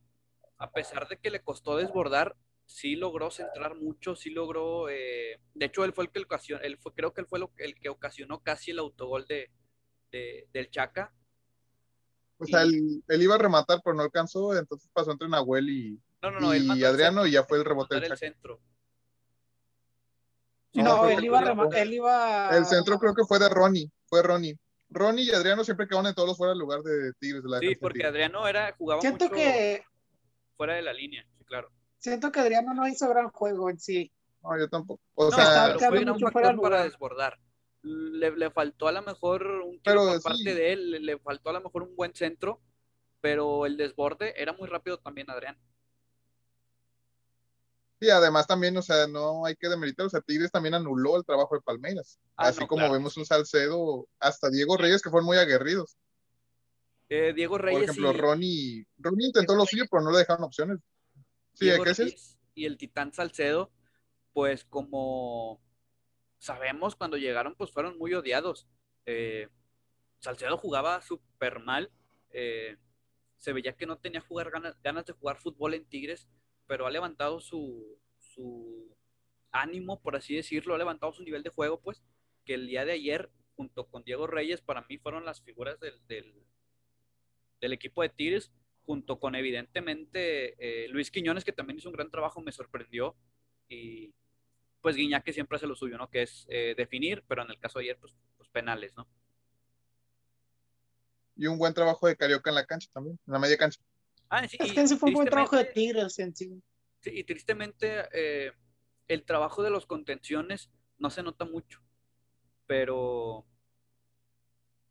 A 0.58 0.72
pesar 0.72 1.08
de 1.08 1.18
que 1.18 1.30
le 1.30 1.42
costó 1.42 1.78
desbordar, 1.78 2.36
sí 2.68 2.96
logró 2.96 3.32
centrar 3.32 3.76
mucho, 3.76 4.16
sí 4.16 4.30
logró, 4.30 4.90
eh, 4.90 5.40
de 5.56 5.66
hecho 5.66 5.86
él 5.86 5.94
fue 5.94 6.04
el 6.04 6.12
que 6.12 6.20
ocasionó, 6.20 6.62
él 6.62 6.78
fue, 6.78 6.94
creo 6.94 7.14
que 7.14 7.22
él 7.22 7.28
fue 7.28 7.40
el 7.58 7.76
que 7.76 7.90
ocasionó 7.90 8.44
casi 8.44 8.72
el 8.72 8.80
autogol 8.80 9.26
de, 9.26 9.50
del 10.12 10.70
Chaca. 10.70 11.14
O 12.38 12.46
sea, 12.46 12.62
él, 12.62 13.02
iba 13.08 13.36
a 13.36 13.40
rematar, 13.40 13.80
pero 13.84 13.96
no 13.96 14.04
alcanzó, 14.04 14.56
entonces 14.56 14.90
pasó 14.94 15.12
entre 15.12 15.28
Nahuel 15.28 15.70
y, 15.70 16.00
y 16.78 16.84
Adriano 16.84 17.26
y 17.26 17.32
ya 17.32 17.44
fue 17.44 17.58
el 17.58 17.66
rebote 17.66 17.96
del 17.96 18.04
Chaca. 18.04 18.18
centro. 18.18 18.60
no, 20.74 21.10
él, 21.10 21.24
iba 21.24 21.40
a 21.40 21.82
él 21.82 21.94
iba 21.94 22.50
El 22.56 22.66
centro 22.66 23.00
creo 23.00 23.16
que 23.16 23.24
fue 23.24 23.40
de 23.40 23.50
Ronnie, 23.50 23.90
fue 24.06 24.22
Ronnie. 24.22 24.60
Ronnie 24.90 25.26
y 25.26 25.32
Adriano 25.32 25.64
siempre 25.64 25.88
quedaban 25.88 26.08
en 26.08 26.14
todos 26.14 26.30
los 26.30 26.38
fuera 26.38 26.52
del 26.52 26.60
lugar 26.60 26.82
de 26.82 27.12
Tigres. 27.20 27.44
De 27.44 27.50
la 27.50 27.60
sí, 27.60 27.76
porque 27.76 28.06
Adriano 28.06 28.48
era, 28.48 28.74
jugaba 28.78 29.02
Siento 29.02 29.30
que... 29.30 29.84
fuera 30.56 30.76
de 30.76 30.82
la 30.82 30.94
línea, 30.94 31.26
sí, 31.38 31.44
claro. 31.44 31.72
Siento 32.00 32.32
que 32.32 32.40
Adriano 32.40 32.74
no 32.74 32.88
hizo 32.88 33.10
gran 33.10 33.30
juego 33.30 33.70
en 33.70 33.80
sí. 33.80 34.12
No, 34.44 34.58
yo 34.58 34.70
tampoco. 34.70 35.02
O 35.16 35.32
sea, 35.32 35.76
pero 35.78 35.90
fue 35.90 36.12
un 36.12 36.20
factor 36.20 36.62
para 36.62 36.84
desbordar. 36.84 37.40
Le, 37.82 38.32
le, 38.32 38.52
faltó 38.52 38.88
a 38.88 38.92
lo 38.92 39.02
mejor 39.02 39.44
un 39.46 39.82
tiro 39.82 40.06
por 40.06 40.22
parte 40.22 40.54
de 40.54 40.74
él, 40.74 40.92
le, 41.06 41.20
faltó 41.20 41.52
a 41.52 41.54
lo 41.54 41.62
mejor 41.62 41.84
un 41.84 41.96
buen 41.96 42.14
centro, 42.14 42.60
pero 43.22 43.66
el 43.66 43.78
desborde 43.78 44.34
era 44.42 44.54
muy 44.54 44.68
rápido 44.68 44.98
también, 45.00 45.30
Adrián. 45.30 45.58
Sí, 48.00 48.10
además 48.10 48.46
también, 48.46 48.78
o 48.78 48.82
sea, 48.82 49.08
no 49.08 49.46
hay 49.46 49.56
que 49.56 49.70
demeritar, 49.70 50.06
o 50.06 50.10
sea, 50.10 50.22
Tigres 50.22 50.52
también 50.52 50.76
anuló 50.76 51.18
el 51.18 51.26
trabajo 51.26 51.56
de 51.56 51.62
Palmeiras. 51.62 52.20
Ah, 52.36 52.50
así 52.50 52.68
como 52.68 52.92
vemos 52.92 53.18
un 53.18 53.26
Salcedo, 53.26 54.08
hasta 54.20 54.50
Diego 54.50 54.78
Reyes, 54.78 55.02
que 55.02 55.10
fueron 55.10 55.26
muy 55.26 55.38
aguerridos. 55.38 55.98
Eh, 57.10 57.34
Diego 57.34 57.58
Reyes. 57.58 57.80
Por 57.80 57.90
ejemplo, 57.90 58.14
Ronnie, 58.14 58.86
Ronnie 58.98 59.28
intentó 59.28 59.56
lo 59.56 59.66
suyo, 59.66 59.86
pero 59.90 60.04
no 60.04 60.12
le 60.12 60.20
dejaron 60.20 60.44
opciones. 60.44 60.80
Y 62.54 62.66
el 62.66 62.78
Titán 62.78 63.14
Salcedo, 63.14 63.72
pues 64.34 64.64
como 64.64 65.62
sabemos, 66.40 66.96
cuando 66.96 67.18
llegaron, 67.18 67.56
pues 67.56 67.72
fueron 67.72 67.98
muy 67.98 68.14
odiados. 68.14 68.68
Eh, 69.06 69.50
Salcedo 70.20 70.58
jugaba 70.58 71.02
súper 71.02 71.60
mal. 71.60 71.92
Eh, 72.32 72.78
se 73.38 73.54
veía 73.54 73.76
que 73.76 73.86
no 73.86 73.98
tenía 73.98 74.22
jugar 74.22 74.52
ganas, 74.52 74.82
ganas, 74.82 75.06
de 75.06 75.14
jugar 75.14 75.38
fútbol 75.38 75.74
en 75.74 75.86
Tigres, 75.86 76.28
pero 76.66 76.88
ha 76.88 76.92
levantado 76.92 77.40
su, 77.40 78.00
su 78.20 78.96
ánimo, 79.52 80.02
por 80.02 80.16
así 80.16 80.36
decirlo, 80.36 80.76
ha 80.76 80.80
levantado 80.80 81.14
su 81.14 81.24
nivel 81.24 81.44
de 81.44 81.50
juego, 81.50 81.80
pues, 81.80 82.04
que 82.46 82.56
el 82.56 82.68
día 82.68 82.86
de 82.86 82.94
ayer, 82.94 83.32
junto 83.56 83.88
con 83.88 84.04
Diego 84.04 84.28
Reyes, 84.28 84.62
para 84.62 84.86
mí 84.90 84.98
fueron 84.98 85.26
las 85.26 85.42
figuras 85.42 85.80
del, 85.80 86.06
del, 86.08 86.44
del 87.62 87.74
equipo 87.74 88.02
de 88.02 88.10
Tigres 88.10 88.52
junto 88.88 89.20
con 89.20 89.36
evidentemente 89.36 90.56
eh, 90.58 90.88
Luis 90.88 91.12
Quiñones, 91.12 91.44
que 91.44 91.52
también 91.52 91.78
hizo 91.78 91.90
un 91.90 91.96
gran 91.96 92.10
trabajo, 92.10 92.42
me 92.42 92.54
sorprendió. 92.54 93.18
Y 93.68 94.14
pues 94.82 94.96
Guiñac 94.96 95.26
que 95.26 95.34
siempre 95.34 95.58
hace 95.58 95.68
lo 95.68 95.76
suyo, 95.76 95.98
¿no? 95.98 96.10
Que 96.10 96.22
es 96.22 96.46
eh, 96.50 96.74
definir, 96.78 97.22
pero 97.28 97.44
en 97.44 97.50
el 97.50 97.60
caso 97.60 97.80
de 97.80 97.84
ayer, 97.84 97.98
pues, 98.00 98.16
pues, 98.38 98.48
penales, 98.48 98.96
¿no? 98.96 99.06
Y 101.36 101.48
un 101.48 101.58
buen 101.58 101.74
trabajo 101.74 102.08
de 102.08 102.16
Carioca 102.16 102.50
en 102.50 102.56
la 102.56 102.66
cancha 102.66 102.90
también, 102.94 103.20
en 103.28 103.34
la 103.34 103.40
media 103.40 103.58
cancha. 103.58 103.82
Ah, 104.30 104.48
sí, 104.48 104.56
es 104.58 104.72
que 104.72 104.82
ese 104.82 104.96
fue 104.96 105.10
un 105.10 105.16
buen 105.16 105.28
trabajo 105.28 105.58
de 105.58 105.66
Tigres 105.66 106.18
en 106.20 106.34
sí. 106.34 106.64
Sí, 107.02 107.12
y 107.14 107.26
tristemente 107.26 108.06
eh, 108.14 108.54
el 109.10 109.26
trabajo 109.26 109.64
de 109.64 109.70
los 109.70 109.86
contenciones 109.86 110.72
no 110.98 111.10
se 111.10 111.24
nota 111.24 111.44
mucho, 111.44 111.82
pero 112.66 113.46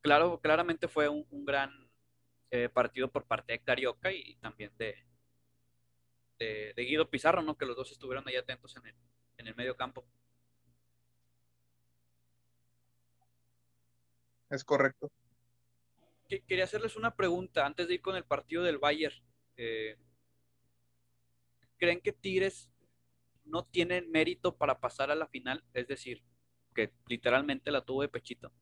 claro, 0.02 0.38
claramente 0.40 0.87
fue 0.87 1.09
un 1.09 1.44
gran 1.47 1.86
eh, 2.50 2.68
partido 2.68 3.10
por 3.10 3.24
parte 3.24 3.52
de 3.52 3.58
Carioca 3.60 4.12
y 4.12 4.36
también 4.36 4.72
de, 4.78 4.96
de, 6.38 6.74
Guido 6.76 7.08
Pizarro, 7.10 7.42
¿no? 7.42 7.56
Que 7.56 7.66
los 7.66 7.76
dos 7.76 7.90
estuvieron 7.90 8.26
ahí 8.28 8.36
atentos 8.36 8.76
en 8.76 8.86
el, 8.86 8.94
en 9.38 9.46
el 9.48 9.56
medio 9.56 9.76
campo. 9.76 10.06
Es 14.50 14.64
correcto. 14.64 15.10
Quería 16.28 16.64
hacerles 16.64 16.96
una 16.96 17.14
pregunta 17.14 17.66
antes 17.66 17.88
de 17.88 17.94
ir 17.94 18.00
con 18.00 18.16
el 18.16 18.24
partido 18.24 18.62
del 18.62 18.78
Bayern. 18.78 19.16
Eh, 19.56 19.96
¿Creen 21.78 22.00
que 22.00 22.12
Tigres 22.12 22.70
no 23.44 23.64
tiene 23.64 24.02
mérito 24.02 24.56
para 24.56 24.78
pasar 24.80 25.10
a 25.10 25.14
la 25.14 25.28
final? 25.28 25.64
Es 25.72 25.86
decir, 25.86 26.22
que 26.74 26.92
literalmente 27.06 27.70
la 27.70 27.84
tuvo 27.84 28.02
de 28.02 28.08
pechito. 28.08 28.52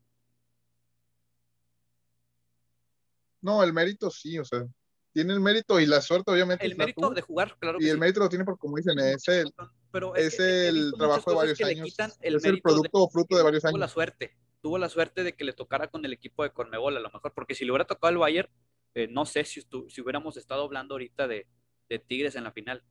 No, 3.45 3.61
el 3.61 3.73
mérito 3.73 4.09
sí, 4.09 4.39
o 4.39 4.43
sea, 4.43 4.65
tiene 5.13 5.31
el 5.31 5.39
mérito 5.39 5.79
y 5.79 5.85
la 5.85 6.01
suerte, 6.01 6.31
obviamente. 6.31 6.65
El 6.65 6.75
mérito 6.75 7.11
de 7.11 7.21
jugar, 7.21 7.55
claro. 7.59 7.77
y 7.79 7.87
el 7.89 7.99
mérito 7.99 8.21
lo 8.21 8.27
tiene 8.27 8.43
porque, 8.43 8.57
como 8.57 8.77
dicen, 8.77 8.97
es 8.97 9.27
el, 9.27 9.53
Pero 9.91 10.15
es, 10.15 10.39
el 10.39 10.91
trabajo 10.97 11.29
de 11.29 11.37
varios 11.37 11.61
años. 11.61 11.95
es 12.21 12.43
el 12.43 12.59
producto 12.59 13.03
o 13.03 13.07
fruto 13.07 13.37
de, 13.37 13.43
varios 13.43 13.63
años. 13.63 13.73
Tuvo 13.73 13.79
la 13.79 13.87
suerte, 13.87 14.35
tuvo 14.63 14.77
la 14.79 14.89
suerte 14.89 15.23
de 15.23 15.35
que 15.35 15.43
le 15.43 15.53
tocara 15.53 15.89
con 15.91 16.03
el 16.05 16.13
equipo 16.13 16.41
de 16.41 16.53
Cornebol, 16.53 16.97
a 16.97 16.99
lo 16.99 17.11
mejor, 17.11 17.33
porque 17.35 17.53
si 17.53 17.65
le 17.65 17.71
hubiera 17.71 17.85
tocado 17.85 18.09
el 18.09 18.17
Bayern, 18.17 18.49
eh, 18.95 19.07
no 19.07 19.27
sé 19.27 19.45
si, 19.45 19.61
si 19.61 20.01
hubiéramos 20.01 20.37
estado 20.37 20.63
hablando 20.63 20.95
ahorita 20.95 21.27
de, 21.27 21.45
de 21.87 21.99
Tigres 21.99 22.35
en 22.35 22.45
la 22.45 22.51
final. 22.51 22.83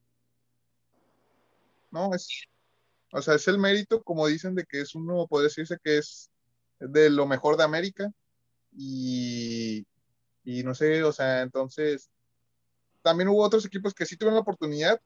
No, 1.91 2.15
es, 2.15 2.29
o 3.11 3.21
sea, 3.21 3.35
es 3.35 3.49
el 3.49 3.59
mérito, 3.59 4.05
como 4.05 4.29
dicen, 4.29 4.55
de 4.55 4.63
que 4.63 4.83
es 4.83 4.95
uno, 4.95 5.27
puede 5.27 5.47
decirse 5.47 5.79
que 5.83 5.99
es 5.99 6.31
de 6.79 7.11
lo 7.11 7.27
mejor 7.27 7.57
de 7.57 7.65
América 7.65 8.09
y, 8.71 9.85
y 10.45 10.63
no 10.63 10.75
sé, 10.75 11.03
o 11.03 11.13
sea, 11.13 11.43
entonces 11.43 12.11
también 13.03 13.29
hubo 13.29 13.43
otros 13.43 13.65
equipos 13.67 13.95
que 13.95 14.07
sí 14.07 14.17
tuvieron 14.17 14.35
la 14.35 14.41
oportunidad, 14.41 15.01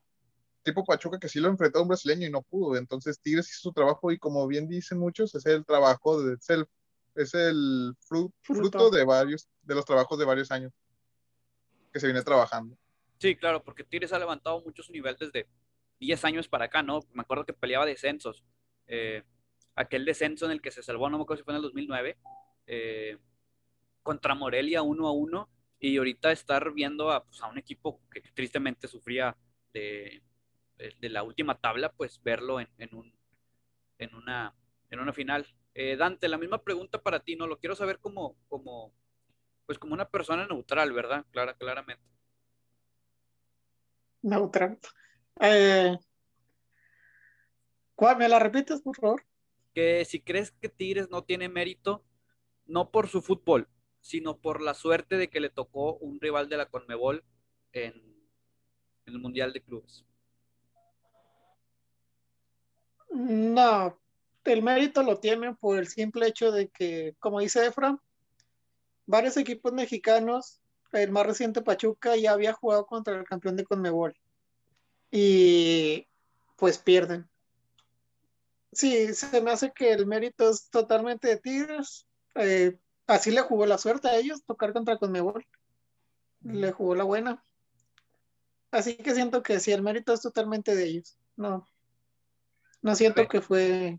tipo 0.63 0.85
Pachuca 0.85 1.19
que 1.19 1.29
sí 1.29 1.41
lo 1.41 1.49
enfrentó 1.49 1.79
a 1.79 1.83
un 1.83 1.89
brasileño 1.89 2.27
y 2.27 2.31
no 2.31 2.43
pudo. 2.43 2.77
Entonces 2.77 3.21
Tigres 3.21 3.49
hizo 3.49 3.61
su 3.61 3.73
trabajo 3.73 4.13
y 4.13 4.19
como 4.19 4.47
bien 4.47 4.69
dicen 4.69 4.99
muchos, 4.99 5.35
es 5.35 5.47
el 5.47 5.65
trabajo 5.65 6.23
de 6.23 6.35
es 6.35 6.51
el, 6.51 6.67
es 7.15 7.35
el 7.35 7.95
fruto, 8.01 8.91
de 8.91 9.05
varios, 9.05 9.49
de 9.63 9.75
los 9.75 9.85
trabajos 9.85 10.19
de 10.19 10.25
varios 10.25 10.51
años 10.51 10.73
que 11.93 12.01
se 12.01 12.07
viene 12.07 12.23
trabajando. 12.23 12.77
Sí, 13.19 13.35
claro, 13.35 13.65
porque 13.65 13.83
Tigres 13.83 14.13
ha 14.13 14.19
levantado 14.19 14.61
mucho 14.61 14.83
su 14.83 14.93
nivel 14.93 15.17
desde 15.19 15.49
10 15.99 16.25
años 16.25 16.49
para 16.49 16.67
acá, 16.67 16.83
¿no? 16.83 17.01
Me 17.13 17.23
acuerdo 17.23 17.45
que 17.45 17.53
peleaba 17.53 17.87
descensos. 17.87 18.45
Eh, 18.87 19.25
aquel 19.75 20.05
descenso 20.05 20.47
en 20.47 20.53
el 20.53 20.61
que 20.61 20.71
se 20.71 20.83
salvó, 20.83 21.11
no 21.11 21.19
me 21.19 21.23
acuerdo 21.25 21.41
si 21.41 21.45
fue 21.45 21.53
en 21.53 21.57
el 21.57 21.63
2009, 21.63 22.17
eh, 22.67 23.19
contra 24.09 24.35
Morelia 24.35 24.81
uno 24.81 25.07
a 25.07 25.13
uno, 25.13 25.51
y 25.79 25.99
ahorita 25.99 26.33
estar 26.33 26.73
viendo 26.73 27.11
a, 27.11 27.27
pues, 27.27 27.43
a 27.43 27.47
un 27.49 27.59
equipo 27.59 28.01
que 28.11 28.23
tristemente 28.33 28.89
sufría 28.89 29.37
de, 29.75 30.23
de, 30.79 31.09
la 31.11 31.23
última 31.23 31.61
tabla, 31.61 31.93
pues 31.93 32.19
verlo 32.23 32.59
en, 32.59 32.71
en, 32.79 32.95
un, 32.95 33.13
en, 33.99 34.15
una, 34.15 34.55
en 34.89 35.01
una 35.01 35.13
final. 35.13 35.47
Eh, 35.75 35.97
Dante, 35.97 36.27
la 36.27 36.39
misma 36.39 36.63
pregunta 36.63 37.03
para 37.03 37.21
ti, 37.21 37.37
¿no? 37.37 37.47
Lo 37.47 37.59
quiero 37.59 37.77
saber 37.77 37.99
como, 37.99 38.35
como, 38.49 38.95
pues 39.67 39.79
como 39.79 39.93
una 39.93 40.09
persona 40.09 40.47
neutral, 40.47 40.91
¿verdad? 40.95 41.27
Clara, 41.31 41.53
claramente. 41.53 42.03
Neutral. 44.23 44.79
Eh, 45.39 45.99
¿Cuál? 47.95 48.17
¿Me 48.17 48.31
la 48.31 48.39
repites, 48.39 48.81
por 48.81 48.97
favor? 48.97 49.27
Que 49.75 50.07
si 50.07 50.23
crees 50.23 50.51
que 50.51 50.71
Tigres 50.71 51.11
no 51.11 51.25
tiene 51.25 51.51
mérito, 51.51 52.07
no 52.65 52.91
por 52.91 53.09
su 53.09 53.21
fútbol, 53.21 53.69
sino 54.01 54.39
por 54.39 54.61
la 54.61 54.75
suerte 54.75 55.17
de 55.17 55.29
que 55.29 55.41
le 55.41 55.51
tocó 55.51 55.97
un 55.97 56.21
rival 56.21 56.49
de 56.49 56.57
la 56.57 56.67
Conmebol 56.67 57.25
en, 57.73 57.95
el 59.07 59.19
Mundial 59.19 59.53
de 59.53 59.63
Clubes. 59.63 60.05
No, 63.11 63.99
el 64.45 64.63
mérito 64.63 65.03
lo 65.03 65.19
tienen 65.19 65.57
por 65.57 65.79
el 65.79 65.89
simple 65.89 66.27
hecho 66.27 66.53
de 66.53 66.69
que, 66.69 67.17
como 67.19 67.41
dice 67.41 67.67
Efra, 67.67 67.99
varios 69.07 69.37
equipos 69.37 69.73
mexicanos, 69.73 70.61
el 70.93 71.11
más 71.11 71.27
reciente 71.27 71.63
Pachuca, 71.63 72.17
ya 72.17 72.33
había 72.33 72.53
jugado 72.53 72.87
contra 72.87 73.19
el 73.19 73.25
campeón 73.25 73.57
de 73.57 73.65
Conmebol. 73.65 74.15
Y 75.11 76.07
pues 76.57 76.79
pierden. 76.79 77.29
Sí, 78.73 79.15
se 79.15 79.41
me 79.41 79.51
hace 79.51 79.73
que 79.73 79.93
el 79.93 80.07
mérito 80.07 80.51
es 80.51 80.69
totalmente 80.69 81.29
de 81.29 81.37
Tigres. 81.39 82.07
Eh, 82.35 82.79
así 83.09 83.33
le 83.33 83.41
jugó 83.41 83.67
la 83.67 83.79
suerte 83.79 84.09
a 84.09 84.17
ellos, 84.17 84.45
tocar 84.45 84.73
contra 84.73 84.99
Conmebol. 84.99 85.45
Le 86.43 86.71
jugó 86.71 86.95
la 86.95 87.03
buena. 87.03 87.43
Así 88.71 88.97
que 88.97 89.15
siento 89.15 89.43
que 89.43 89.59
sí, 89.59 89.73
el 89.73 89.83
mérito 89.83 90.13
es 90.13 90.21
totalmente 90.21 90.77
de 90.77 90.85
ellos. 90.85 91.19
No, 91.35 91.67
no 92.83 92.95
siento 92.95 93.27
que 93.27 93.41
fue 93.41 93.99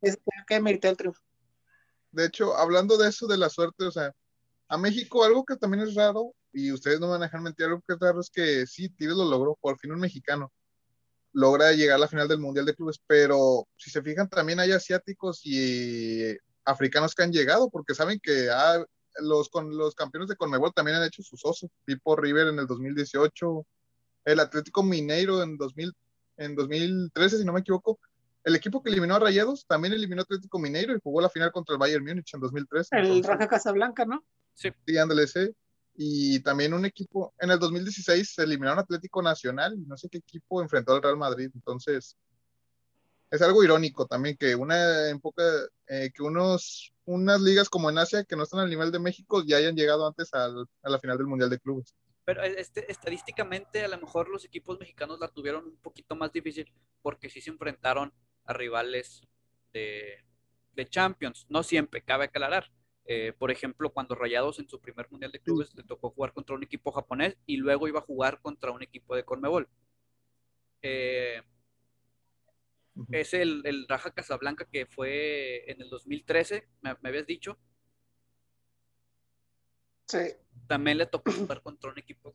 es 0.00 0.18
que 0.46 0.60
merité 0.60 0.88
el 0.88 0.96
triunfo. 0.96 1.20
De 2.10 2.24
hecho, 2.26 2.56
hablando 2.56 2.96
de 2.96 3.08
eso 3.08 3.26
de 3.26 3.36
la 3.36 3.50
suerte, 3.50 3.84
o 3.84 3.90
sea, 3.90 4.12
a 4.68 4.78
México 4.78 5.24
algo 5.24 5.44
que 5.44 5.56
también 5.56 5.86
es 5.86 5.94
raro, 5.94 6.34
y 6.52 6.72
ustedes 6.72 6.98
no 6.98 7.06
me 7.06 7.12
van 7.12 7.22
a 7.22 7.26
dejar 7.26 7.42
mentir, 7.42 7.66
algo 7.66 7.82
que 7.86 7.94
es 7.94 8.00
raro 8.00 8.20
es 8.20 8.30
que 8.30 8.66
sí, 8.66 8.88
Tigres 8.88 9.16
lo 9.16 9.24
logró, 9.24 9.56
por 9.60 9.78
fin 9.78 9.92
un 9.92 10.00
mexicano 10.00 10.52
logra 11.32 11.72
llegar 11.72 11.96
a 11.96 11.98
la 11.98 12.08
final 12.08 12.26
del 12.26 12.40
Mundial 12.40 12.66
de 12.66 12.74
Clubes, 12.74 13.00
pero 13.06 13.68
si 13.76 13.90
se 13.90 14.02
fijan 14.02 14.28
también 14.28 14.60
hay 14.60 14.72
asiáticos 14.72 15.40
y 15.44 16.36
africanos 16.68 17.14
que 17.14 17.22
han 17.22 17.32
llegado, 17.32 17.70
porque 17.70 17.94
saben 17.94 18.20
que 18.22 18.48
ah, 18.50 18.84
los, 19.20 19.48
con, 19.48 19.76
los 19.76 19.94
campeones 19.94 20.28
de 20.28 20.36
Conmebol 20.36 20.72
también 20.74 20.98
han 20.98 21.04
hecho 21.04 21.22
sus 21.22 21.44
osos, 21.44 21.70
tipo 21.84 22.14
River 22.14 22.48
en 22.48 22.58
el 22.58 22.66
2018, 22.66 23.66
el 24.26 24.40
Atlético 24.40 24.82
Mineiro 24.82 25.42
en, 25.42 25.56
2000, 25.56 25.92
en 26.36 26.54
2013, 26.54 27.38
si 27.38 27.44
no 27.44 27.52
me 27.52 27.60
equivoco, 27.60 27.98
el 28.44 28.54
equipo 28.54 28.82
que 28.82 28.90
eliminó 28.90 29.16
a 29.16 29.18
Rayados 29.18 29.66
también 29.66 29.94
eliminó 29.94 30.22
a 30.22 30.24
Atlético 30.24 30.58
Mineiro 30.58 30.94
y 30.94 31.00
jugó 31.02 31.20
la 31.20 31.30
final 31.30 31.50
contra 31.52 31.74
el 31.74 31.78
Bayern 31.78 32.04
Múnich 32.04 32.32
en 32.34 32.40
2013. 32.40 32.96
El 32.96 33.24
Raja 33.24 33.48
Casablanca, 33.48 34.04
¿no? 34.04 34.24
Sí. 34.54 34.70
Sí, 34.86 34.96
ándale, 34.96 35.26
sí. 35.26 35.50
Y 35.96 36.40
también 36.40 36.72
un 36.74 36.84
equipo, 36.84 37.34
en 37.40 37.50
el 37.50 37.58
2016 37.58 38.34
se 38.34 38.42
eliminaron 38.42 38.78
Atlético 38.78 39.20
Nacional 39.20 39.74
y 39.74 39.84
no 39.84 39.96
sé 39.96 40.08
qué 40.08 40.18
equipo 40.18 40.62
enfrentó 40.62 40.94
al 40.94 41.02
Real 41.02 41.16
Madrid. 41.16 41.50
Entonces, 41.52 42.16
es 43.30 43.42
algo 43.42 43.62
irónico 43.62 44.06
también 44.06 44.36
que 44.36 44.54
una 44.54 45.08
en 45.08 45.20
poca, 45.20 45.42
eh, 45.86 46.10
que 46.14 46.22
unos, 46.22 46.92
unas 47.04 47.40
ligas 47.40 47.68
como 47.68 47.90
en 47.90 47.98
Asia 47.98 48.24
que 48.24 48.36
no 48.36 48.44
están 48.44 48.60
al 48.60 48.70
nivel 48.70 48.90
de 48.90 48.98
México 48.98 49.42
ya 49.44 49.58
hayan 49.58 49.76
llegado 49.76 50.06
antes 50.06 50.32
al, 50.34 50.66
a 50.82 50.90
la 50.90 50.98
final 50.98 51.18
del 51.18 51.26
Mundial 51.26 51.50
de 51.50 51.58
Clubes. 51.58 51.94
Pero 52.24 52.42
este, 52.42 52.90
estadísticamente 52.90 53.84
a 53.84 53.88
lo 53.88 53.98
mejor 53.98 54.28
los 54.28 54.44
equipos 54.44 54.78
mexicanos 54.78 55.18
la 55.18 55.28
tuvieron 55.28 55.64
un 55.64 55.76
poquito 55.78 56.14
más 56.14 56.32
difícil 56.32 56.70
porque 57.00 57.30
sí 57.30 57.40
se 57.40 57.50
enfrentaron 57.50 58.12
a 58.44 58.52
rivales 58.52 59.22
de, 59.72 60.24
de 60.72 60.86
Champions. 60.88 61.46
No 61.48 61.62
siempre, 61.62 62.02
cabe 62.02 62.26
aclarar. 62.26 62.70
Eh, 63.10 63.32
por 63.38 63.50
ejemplo, 63.50 63.90
cuando 63.90 64.14
Rayados 64.14 64.58
en 64.58 64.68
su 64.68 64.78
primer 64.78 65.10
Mundial 65.10 65.32
de 65.32 65.40
Clubes 65.40 65.74
le 65.74 65.82
tocó 65.82 66.10
jugar 66.10 66.34
contra 66.34 66.54
un 66.54 66.62
equipo 66.62 66.92
japonés 66.92 67.38
y 67.46 67.56
luego 67.56 67.88
iba 67.88 68.00
a 68.00 68.02
jugar 68.02 68.40
contra 68.42 68.70
un 68.70 68.82
equipo 68.82 69.16
de 69.16 69.24
Conmebol. 69.24 69.66
Eh, 70.82 71.40
es 73.10 73.34
el, 73.34 73.62
el, 73.64 73.86
Raja 73.88 74.12
Casablanca 74.12 74.66
que 74.70 74.86
fue 74.86 75.70
en 75.70 75.80
el 75.80 75.88
2013, 75.90 76.68
me, 76.82 76.96
me 77.00 77.08
habías 77.08 77.26
dicho. 77.26 77.58
Sí. 80.06 80.18
También 80.66 80.98
le 80.98 81.06
tocó 81.06 81.32
jugar 81.32 81.62
contra 81.62 81.90
un 81.90 81.98
equipo 81.98 82.30
de 82.30 82.34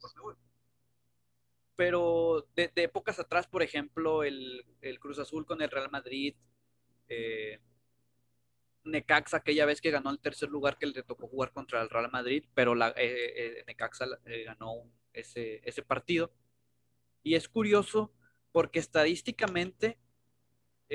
pero 1.76 2.48
de, 2.56 2.72
de, 2.74 2.84
épocas 2.84 3.20
atrás, 3.20 3.48
por 3.48 3.64
ejemplo, 3.64 4.24
el, 4.24 4.66
el, 4.82 5.00
Cruz 5.00 5.20
Azul 5.20 5.46
con 5.46 5.62
el 5.62 5.72
Real 5.72 5.90
Madrid, 5.90 6.36
eh, 7.08 7.60
Necaxa 8.84 9.38
aquella 9.38 9.66
vez 9.66 9.82
que 9.82 9.92
ganó 9.92 10.12
el 10.12 10.20
tercer 10.20 10.50
lugar 10.50 10.78
que 10.78 10.86
le 10.86 11.04
tocó 11.04 11.28
jugar 11.28 11.52
contra 11.52 11.82
el 11.82 11.90
Real 11.90 12.12
Madrid, 12.12 12.46
pero 12.54 12.76
la, 12.76 12.90
eh, 12.90 13.34
eh, 13.60 13.64
Necaxa 13.66 14.06
ganó 14.46 14.92
ese, 15.14 15.62
ese 15.68 15.82
partido. 15.82 16.32
Y 17.24 17.36
es 17.36 17.48
curioso 17.48 18.14
porque 18.52 18.80
estadísticamente 18.80 19.98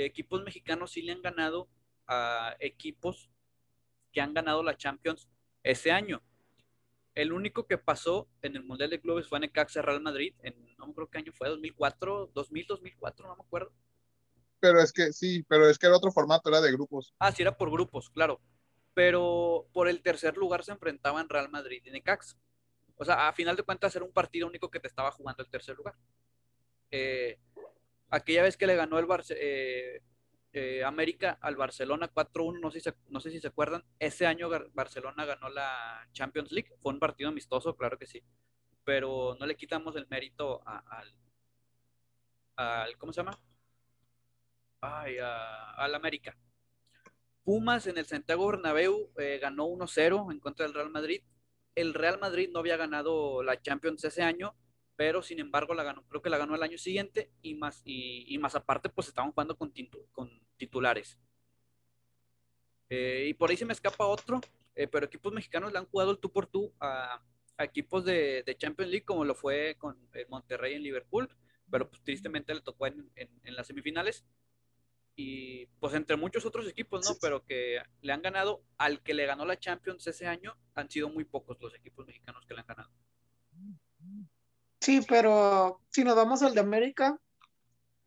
equipos 0.05 0.43
mexicanos 0.43 0.93
sí 0.93 1.03
le 1.03 1.13
han 1.13 1.23
ganado 1.23 1.69
a 2.07 2.57
equipos 2.61 3.31
que 4.13 4.21
han 4.21 4.35
ganado 4.35 4.63
la 4.63 4.77
Champions 4.77 5.29
ese 5.63 5.91
año. 5.93 6.23
El 7.15 7.33
único 7.33 7.67
que 7.67 7.79
pasó 7.79 8.29
en 8.43 8.57
el 8.57 8.65
Mundial 8.65 8.91
de 8.91 9.01
Clubes 9.01 9.27
fue 9.27 9.41
Necaxa 9.41 9.83
Real 9.83 10.01
Madrid, 10.01 10.35
en 10.43 10.55
no 10.79 10.87
me 10.87 10.93
acuerdo 10.93 11.11
qué 11.11 11.19
año 11.19 11.33
fue, 11.33 11.49
2004, 11.49 12.31
2000, 12.33 12.67
2004, 12.67 13.27
no 13.27 13.37
me 13.37 13.43
acuerdo. 13.43 13.73
Pero 14.61 14.81
es 14.81 14.93
que 14.93 15.13
sí, 15.13 15.45
pero 15.49 15.69
es 15.69 15.79
que 15.79 15.87
era 15.87 15.97
otro 15.97 16.13
formato, 16.13 16.49
era 16.49 16.61
de 16.61 16.73
grupos. 16.73 17.15
Ah, 17.19 17.33
sí, 17.33 17.43
era 17.43 17.57
por 17.57 17.71
grupos, 17.71 18.11
claro. 18.11 18.41
Pero 18.95 19.69
por 19.73 19.89
el 19.89 20.03
tercer 20.03 20.37
lugar 20.37 20.65
se 20.65 20.73
enfrentaban 20.73 21.29
Real 21.29 21.49
Madrid 21.49 21.83
y 21.85 21.91
Necaxa. 21.91 22.37
O 22.97 23.05
sea, 23.05 23.29
a 23.29 23.33
final 23.33 23.57
de 23.57 23.63
cuentas 23.63 23.95
era 23.95 24.05
un 24.05 24.13
partido 24.13 24.47
único 24.47 24.71
que 24.71 24.81
te 24.81 24.89
estaba 24.89 25.13
jugando 25.13 25.43
el 25.43 25.51
tercer 25.51 25.77
lugar. 25.77 25.95
Eh, 26.91 27.39
aquella 28.11 28.43
vez 28.43 28.57
que 28.57 28.67
le 28.67 28.77
ganó 28.77 28.99
el 28.99 29.07
Barce 29.07 29.35
eh, 29.39 30.03
eh, 30.53 30.83
América 30.85 31.39
al 31.41 31.57
Barcelona 31.57 32.11
4-1, 32.13 32.61
no, 32.61 32.71
sé 32.71 32.81
si 32.81 32.91
no 33.09 33.21
sé 33.21 33.31
si 33.31 33.41
se 33.41 33.49
acuerdan, 33.49 33.85
ese 33.99 34.27
año 34.27 34.49
Barcelona 34.73 35.25
ganó 35.25 35.49
la 35.51 36.09
Champions 36.13 36.53
League, 36.53 36.73
fue 36.81 36.93
un 36.93 36.99
partido 36.99 37.31
amistoso, 37.31 37.77
claro 37.77 37.99
que 37.99 38.07
sí, 38.07 38.23
pero 38.85 39.37
no 39.39 39.47
le 39.47 39.57
quitamos 39.57 39.95
el 39.97 40.07
mérito 40.09 40.63
al, 40.67 41.15
al, 42.57 42.97
¿cómo 42.99 43.13
se 43.13 43.21
llama? 43.21 43.39
Ay, 44.81 45.19
a, 45.19 45.73
al 45.73 45.95
América. 45.95 46.37
Pumas 47.45 47.87
en 47.87 47.99
el 47.99 48.07
Santiago 48.07 48.47
Bernabéu 48.47 49.11
eh, 49.17 49.39
ganó 49.41 49.67
1-0 49.67 50.33
en 50.33 50.41
contra 50.41 50.67
del 50.67 50.75
Real 50.75 50.91
Madrid. 50.91 51.23
El 51.75 51.95
Real 51.95 52.19
Madrid 52.19 52.51
no 52.53 52.61
había 52.61 52.77
ganado 52.77 53.43
la 53.43 53.61
Champions 53.61 54.05
ese 54.05 54.23
año, 54.23 54.55
pero 54.99 55.23
sin 55.23 55.39
embargo 55.39 55.75
la 55.75 55.85
ganó, 55.85 56.03
creo 56.09 56.21
que 56.21 56.29
la 56.29 56.39
ganó 56.39 56.57
el 56.57 56.63
año 56.65 56.77
siguiente 56.77 57.31
y 57.41 57.55
más, 57.55 57.83
y, 57.85 58.37
más 58.39 58.57
aparte 58.57 58.89
pues 58.89 59.07
estaban 59.07 59.31
jugando 59.31 59.57
con, 59.57 59.73
titulares. 60.57 61.21
Eh, 62.91 63.27
y 63.29 63.35
por 63.35 63.49
ahí 63.49 63.57
se 63.57 63.65
me 63.65 63.75
escapa 63.75 64.05
otro, 64.07 64.41
eh, 64.75 64.89
pero 64.89 65.07
equipos 65.07 65.33
mexicanos 65.33 65.73
le 65.73 65.79
han 65.79 65.87
jugado 65.87 66.11
el 66.11 66.19
tú 66.19 66.33
por 66.33 66.49
tú 66.49 66.75
a, 66.81 67.23
equipos 67.61 68.05
de, 68.05 68.43
Champions 68.59 68.91
League 68.91 69.05
como 69.05 69.25
lo 69.25 69.37
fue 69.37 69.77
con 69.79 69.97
Monterrey 70.31 70.75
en 70.75 70.83
Liverpool, 70.83 71.29
pero 71.71 71.89
pues, 71.89 72.03
tristemente 72.03 72.53
le 72.53 72.61
tocó 72.61 72.89
en, 72.89 73.09
en, 73.15 73.31
en, 73.45 73.55
las 73.55 73.69
semifinales. 73.69 74.27
Y 75.15 75.67
pues 75.79 75.95
entre 75.95 76.17
muchos 76.17 76.45
otros 76.45 76.67
equipos, 76.69 77.09
¿no? 77.09 77.17
Pero 77.21 77.45
que 77.45 77.81
le 78.01 78.13
han 78.13 78.23
ganado 78.23 78.65
al 78.79 79.01
que 79.05 79.15
le 79.15 79.27
ganó 79.27 79.45
la 79.45 79.61
Champions 79.61 80.05
ese 80.09 80.27
año, 80.27 80.57
han 80.75 80.91
sido 80.91 81.09
muy 81.09 81.25
pocos 81.25 81.57
los 81.61 81.73
equipos 81.77 82.05
mexicanos 82.05 82.45
que 82.47 82.55
le 82.55 82.61
han 82.61 82.67
ganado. 82.67 82.91
Sí, 84.81 85.05
pero 85.09 85.81
si 85.91 86.05
nos 86.05 86.17
vamos 86.17 86.43
al 86.43 86.55
de 86.55 86.61
América, 86.61 87.19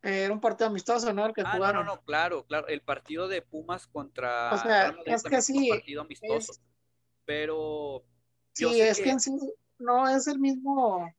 eh, 0.03 0.23
era 0.23 0.33
un 0.33 0.41
partido 0.41 0.69
amistoso, 0.69 1.13
¿no? 1.13 1.25
El 1.25 1.33
que 1.33 1.41
ah, 1.41 1.51
jugaron. 1.53 1.85
No, 1.85 1.95
no, 1.95 2.01
claro, 2.01 2.45
claro. 2.45 2.67
El 2.67 2.81
partido 2.81 3.27
de 3.27 3.41
Pumas 3.41 3.87
contra. 3.87 4.53
O 4.53 4.57
sea, 4.57 4.95
es 5.05 5.23
que 5.23 5.41
sí. 5.41 5.69
Un 5.69 5.77
partido 5.77 6.01
amistoso. 6.01 6.53
Es... 6.53 6.61
Pero. 7.25 8.03
Sí, 8.53 8.81
es 8.81 8.97
que... 8.97 9.03
que 9.03 9.09
en 9.11 9.19
sí 9.19 9.31
no 9.79 10.07
es 10.07 10.27
el 10.27 10.39
mismo. 10.39 11.13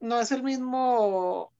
No 0.00 0.20
es 0.20 0.32
el 0.32 0.42
mismo 0.42 1.52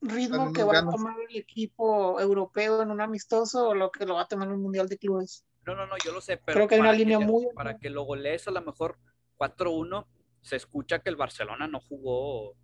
ritmo 0.00 0.52
que 0.52 0.62
va 0.62 0.74
ganas. 0.74 0.94
a 0.94 0.96
tomar 0.96 1.16
el 1.28 1.36
equipo 1.36 2.20
europeo 2.20 2.82
en 2.82 2.90
un 2.90 3.00
amistoso 3.00 3.70
o 3.70 3.74
lo 3.74 3.90
que 3.90 4.06
lo 4.06 4.14
va 4.14 4.22
a 4.22 4.28
tomar 4.28 4.46
en 4.48 4.54
un 4.54 4.62
mundial 4.62 4.88
de 4.88 4.98
clubes. 4.98 5.44
No, 5.66 5.74
no, 5.74 5.86
no, 5.86 5.96
yo 6.04 6.12
lo 6.12 6.20
sé, 6.20 6.36
pero. 6.36 6.54
Creo 6.54 6.68
que 6.68 6.74
hay 6.76 6.80
una 6.82 6.92
línea 6.92 7.18
que, 7.18 7.24
muy. 7.24 7.46
Para 7.54 7.78
que 7.78 7.90
lo 7.90 8.02
golees 8.02 8.46
a 8.46 8.52
lo 8.52 8.62
mejor 8.62 8.98
4-1 9.38 10.06
se 10.42 10.56
escucha 10.56 11.00
que 11.00 11.10
el 11.10 11.16
Barcelona 11.16 11.66
no 11.66 11.80
jugó 11.80 12.56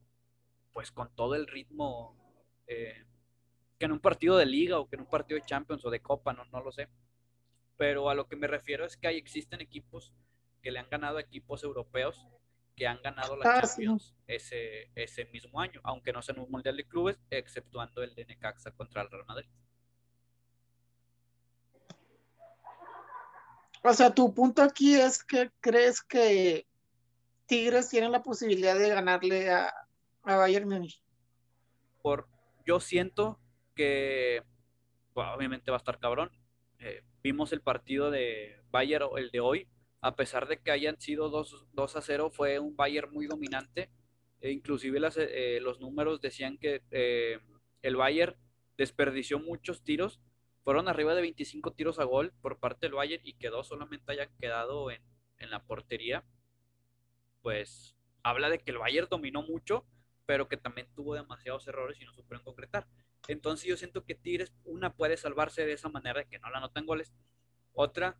pues 0.73 0.91
con 0.91 1.15
todo 1.15 1.35
el 1.35 1.47
ritmo 1.47 2.17
eh, 2.67 3.05
que 3.79 3.87
en 3.87 3.93
un 3.93 4.01
partido 4.01 4.37
de 4.37 4.47
liga 4.47 4.79
o 4.79 4.89
que 4.89 4.97
en 4.97 5.03
un 5.03 5.09
partido 5.09 5.39
de 5.39 5.47
Champions 5.47 5.85
o 5.85 5.91
de 5.91 6.01
Copa, 6.01 6.33
no, 6.33 6.45
no 6.47 6.61
lo 6.63 6.73
sé. 6.73 6.89
Pero 7.77 8.09
a 8.09 8.15
lo 8.15 8.27
que 8.27 8.37
me 8.37 8.47
refiero 8.47 8.85
es 8.85 8.97
que 8.97 9.07
hay, 9.09 9.17
existen 9.17 9.61
equipos 9.61 10.13
que 10.63 10.71
le 10.71 10.79
han 10.79 10.89
ganado 10.89 11.19
a 11.19 11.21
equipos 11.21 11.63
europeos 11.63 12.27
que 12.77 12.87
han 12.87 13.01
ganado 13.03 13.37
la 13.37 13.45
Ah, 13.49 13.61
Champions 13.61 14.15
ese, 14.27 14.91
ese 14.95 15.27
mismo 15.27 15.61
año, 15.61 15.81
aunque 15.85 16.13
no 16.13 16.23
sea 16.23 16.35
en 16.35 16.43
un 16.43 16.51
Mundial 16.51 16.77
de 16.77 16.87
Clubes, 16.87 17.21
exceptuando 17.31 18.03
el 18.03 18.15
de 18.15 18.25
Necaxa 18.25 18.73
contra 18.73 19.03
el 19.03 19.11
Real 19.11 19.25
Madrid. 19.27 19.49
O 23.83 23.93
sea, 23.93 24.15
tu 24.15 24.33
punto 24.33 24.63
aquí 24.63 24.95
es 24.95 25.23
que 25.23 25.53
crees 25.61 26.03
que 26.03 26.67
Tigres 27.47 27.89
tiene 27.89 28.09
la 28.09 28.23
posibilidad 28.23 28.79
de 28.79 28.89
ganarle 28.89 29.51
a, 29.51 29.73
a 30.23 30.37
Bayern 30.37 30.69
Múnich. 30.69 31.03
Por, 32.03 32.29
yo 32.67 32.81
siento 32.81 33.39
que 33.75 34.43
obviamente 35.15 35.71
va 35.71 35.77
a 35.77 35.79
estar 35.79 35.99
cabrón. 35.99 36.31
Eh, 36.79 37.03
vimos 37.23 37.53
el 37.53 37.61
partido 37.61 38.11
de 38.11 38.63
Bayern, 38.71 39.09
el 39.17 39.31
de 39.31 39.41
hoy, 39.41 39.69
a 40.01 40.17
pesar 40.17 40.49
de 40.49 40.61
que 40.61 40.71
hayan 40.71 41.01
sido 41.01 41.31
2, 41.31 41.67
2 41.73 41.97
a 41.97 42.03
0, 42.03 42.31
fue 42.31 42.59
un 42.59 42.77
Bayern 42.77 43.13
muy 43.13 43.27
dominante. 43.27 43.91
E 44.41 44.51
inclusive 44.51 45.01
las, 45.01 45.17
eh, 45.17 45.59
los 45.63 45.81
números 45.81 46.21
decían 46.21 46.59
que 46.59 46.83
eh, 46.91 47.39
el 47.81 47.97
Bayern 47.97 48.37
desperdició 48.77 49.39
muchos 49.39 49.83
tiros. 49.83 50.21
Fueron 50.63 50.89
arriba 50.89 51.15
de 51.15 51.23
25 51.23 51.73
tiros 51.73 51.99
a 51.99 52.05
gol 52.05 52.33
por 52.43 52.59
parte 52.59 52.87
del 52.87 52.95
Bayern 52.95 53.23
y 53.25 53.35
que 53.35 53.49
dos 53.49 53.69
solamente 53.69 54.13
hayan 54.13 54.31
quedado 54.39 54.91
en, 54.91 55.03
en 55.39 55.51
la 55.51 55.63
portería. 55.63 56.25
Pues 57.45 57.95
habla 58.23 58.49
de 58.49 58.59
que 58.59 58.71
el 58.71 58.79
Bayern 58.79 59.07
dominó 59.11 59.43
mucho, 59.43 59.85
pero 60.25 60.49
que 60.49 60.57
también 60.57 60.89
tuvo 60.95 61.15
demasiados 61.15 61.69
errores 61.69 62.01
y 62.01 62.05
no 62.07 62.15
supieron 62.15 62.43
concretar. 62.43 62.87
Entonces 63.29 63.67
yo 63.69 63.77
siento 63.77 64.03
que 64.03 64.15
Tigres, 64.15 64.55
una 64.65 64.95
puede 64.95 65.19
salvarse 65.19 65.67
de 65.67 65.75
esa 65.75 65.91
manera 65.91 66.21
de 66.21 66.27
que 66.27 66.39
no 66.39 66.49
la 66.49 66.57
anoten 66.57 66.87
goles. 66.87 67.13
Otra, 67.75 68.19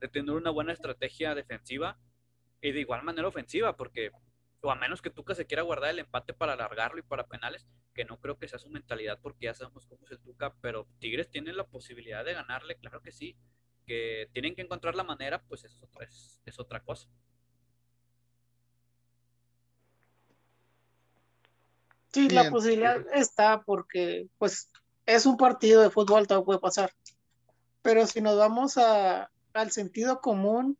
de 0.00 0.08
tener 0.08 0.34
una 0.34 0.50
buena 0.50 0.72
estrategia 0.72 1.36
defensiva 1.36 2.00
y 2.60 2.72
de 2.72 2.80
igual 2.80 3.04
manera 3.04 3.28
ofensiva, 3.28 3.76
porque 3.76 4.10
o 4.60 4.72
a 4.72 4.74
menos 4.74 5.02
que 5.02 5.10
Tuca 5.10 5.36
se 5.36 5.46
quiera 5.46 5.62
guardar 5.62 5.90
el 5.90 6.00
empate 6.00 6.34
para 6.34 6.54
alargarlo 6.54 6.98
y 6.98 7.02
para 7.02 7.28
penales, 7.28 7.68
que 7.94 8.04
no 8.04 8.18
creo 8.18 8.40
que 8.40 8.48
sea 8.48 8.58
su 8.58 8.70
mentalidad 8.70 9.20
porque 9.22 9.44
ya 9.44 9.54
sabemos 9.54 9.86
cómo 9.86 10.04
es 10.04 10.10
el 10.10 10.18
Tuca, 10.18 10.56
pero 10.60 10.88
Tigres 10.98 11.30
tiene 11.30 11.52
la 11.52 11.64
posibilidad 11.64 12.24
de 12.24 12.34
ganarle, 12.34 12.74
claro 12.74 13.02
que 13.02 13.12
sí, 13.12 13.36
que 13.86 14.28
tienen 14.32 14.56
que 14.56 14.62
encontrar 14.62 14.96
la 14.96 15.04
manera, 15.04 15.44
pues 15.44 15.62
es 15.62 15.80
otra, 15.80 16.08
es 16.44 16.58
otra 16.58 16.82
cosa. 16.82 17.08
Sí, 22.18 22.26
Bien. 22.26 22.44
la 22.44 22.50
posibilidad 22.50 23.00
está 23.14 23.62
porque, 23.62 24.26
pues, 24.38 24.72
es 25.06 25.24
un 25.24 25.36
partido 25.36 25.82
de 25.82 25.90
fútbol, 25.90 26.26
todo 26.26 26.44
puede 26.44 26.58
pasar. 26.58 26.92
Pero 27.80 28.08
si 28.08 28.20
nos 28.20 28.36
vamos 28.36 28.76
a, 28.76 29.30
al 29.52 29.70
sentido 29.70 30.20
común, 30.20 30.76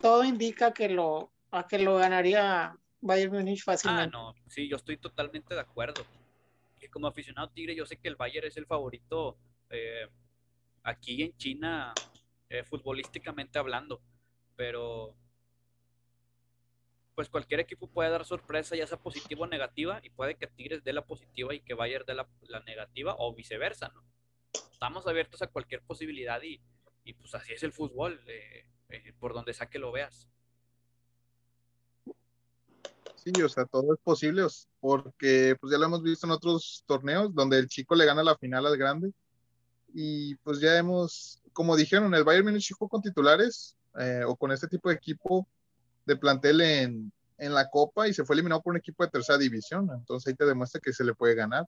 todo 0.00 0.24
indica 0.24 0.72
que 0.72 0.88
lo, 0.88 1.30
a 1.52 1.68
que 1.68 1.78
lo 1.78 1.98
ganaría 1.98 2.76
Bayern 3.00 3.32
Múnich 3.32 3.60
Ah, 3.60 3.64
fácilmente. 3.64 4.10
no, 4.10 4.34
sí, 4.48 4.68
yo 4.68 4.74
estoy 4.74 4.96
totalmente 4.96 5.54
de 5.54 5.60
acuerdo. 5.60 6.04
Y 6.80 6.88
como 6.88 7.06
aficionado 7.06 7.50
tigre, 7.50 7.76
yo 7.76 7.86
sé 7.86 7.96
que 7.96 8.08
el 8.08 8.16
Bayern 8.16 8.48
es 8.48 8.56
el 8.56 8.66
favorito 8.66 9.38
eh, 9.70 10.08
aquí 10.82 11.22
en 11.22 11.36
China, 11.36 11.94
eh, 12.50 12.64
futbolísticamente 12.64 13.60
hablando, 13.60 14.00
pero 14.56 15.14
pues 17.18 17.28
cualquier 17.28 17.58
equipo 17.58 17.88
puede 17.88 18.10
dar 18.10 18.24
sorpresa, 18.24 18.76
ya 18.76 18.86
sea 18.86 18.96
positiva 18.96 19.42
o 19.42 19.48
negativa, 19.48 19.98
y 20.04 20.10
puede 20.10 20.36
que 20.36 20.46
Tigres 20.46 20.84
dé 20.84 20.92
la 20.92 21.04
positiva 21.04 21.52
y 21.52 21.58
que 21.58 21.74
Bayern 21.74 22.04
dé 22.06 22.14
la, 22.14 22.28
la 22.42 22.60
negativa, 22.60 23.16
o 23.18 23.34
viceversa, 23.34 23.88
¿no? 23.88 24.04
Estamos 24.70 25.04
abiertos 25.04 25.42
a 25.42 25.48
cualquier 25.48 25.82
posibilidad 25.82 26.40
y, 26.42 26.60
y 27.02 27.14
pues 27.14 27.34
así 27.34 27.54
es 27.54 27.64
el 27.64 27.72
fútbol, 27.72 28.20
eh, 28.28 28.66
eh, 28.90 29.12
por 29.18 29.34
donde 29.34 29.52
saque 29.52 29.80
lo 29.80 29.90
veas. 29.90 30.28
Sí, 33.16 33.32
o 33.42 33.48
sea, 33.48 33.64
todo 33.64 33.94
es 33.94 34.00
posible, 34.00 34.44
porque 34.78 35.56
pues 35.60 35.72
ya 35.72 35.78
lo 35.78 35.86
hemos 35.86 36.04
visto 36.04 36.24
en 36.24 36.30
otros 36.30 36.84
torneos 36.86 37.34
donde 37.34 37.58
el 37.58 37.66
chico 37.66 37.96
le 37.96 38.06
gana 38.06 38.22
la 38.22 38.38
final 38.38 38.64
al 38.64 38.78
grande. 38.78 39.12
Y 39.92 40.36
pues 40.36 40.60
ya 40.60 40.78
hemos, 40.78 41.42
como 41.52 41.74
dijeron, 41.74 42.14
el 42.14 42.22
Bayern 42.22 42.46
Múnich 42.46 42.72
jugó 42.72 42.88
con 42.88 43.02
titulares 43.02 43.76
eh, 43.98 44.22
o 44.24 44.36
con 44.36 44.52
este 44.52 44.68
tipo 44.68 44.88
de 44.88 44.94
equipo 44.94 45.48
de 46.08 46.16
plantel 46.16 46.60
en, 46.62 47.12
en 47.36 47.54
la 47.54 47.68
Copa 47.68 48.08
y 48.08 48.14
se 48.14 48.24
fue 48.24 48.34
eliminado 48.34 48.62
por 48.62 48.72
un 48.72 48.78
equipo 48.78 49.04
de 49.04 49.10
tercera 49.10 49.38
división. 49.38 49.88
Entonces 49.94 50.26
ahí 50.28 50.34
te 50.34 50.46
demuestra 50.46 50.80
que 50.80 50.92
se 50.92 51.04
le 51.04 51.14
puede 51.14 51.34
ganar. 51.34 51.66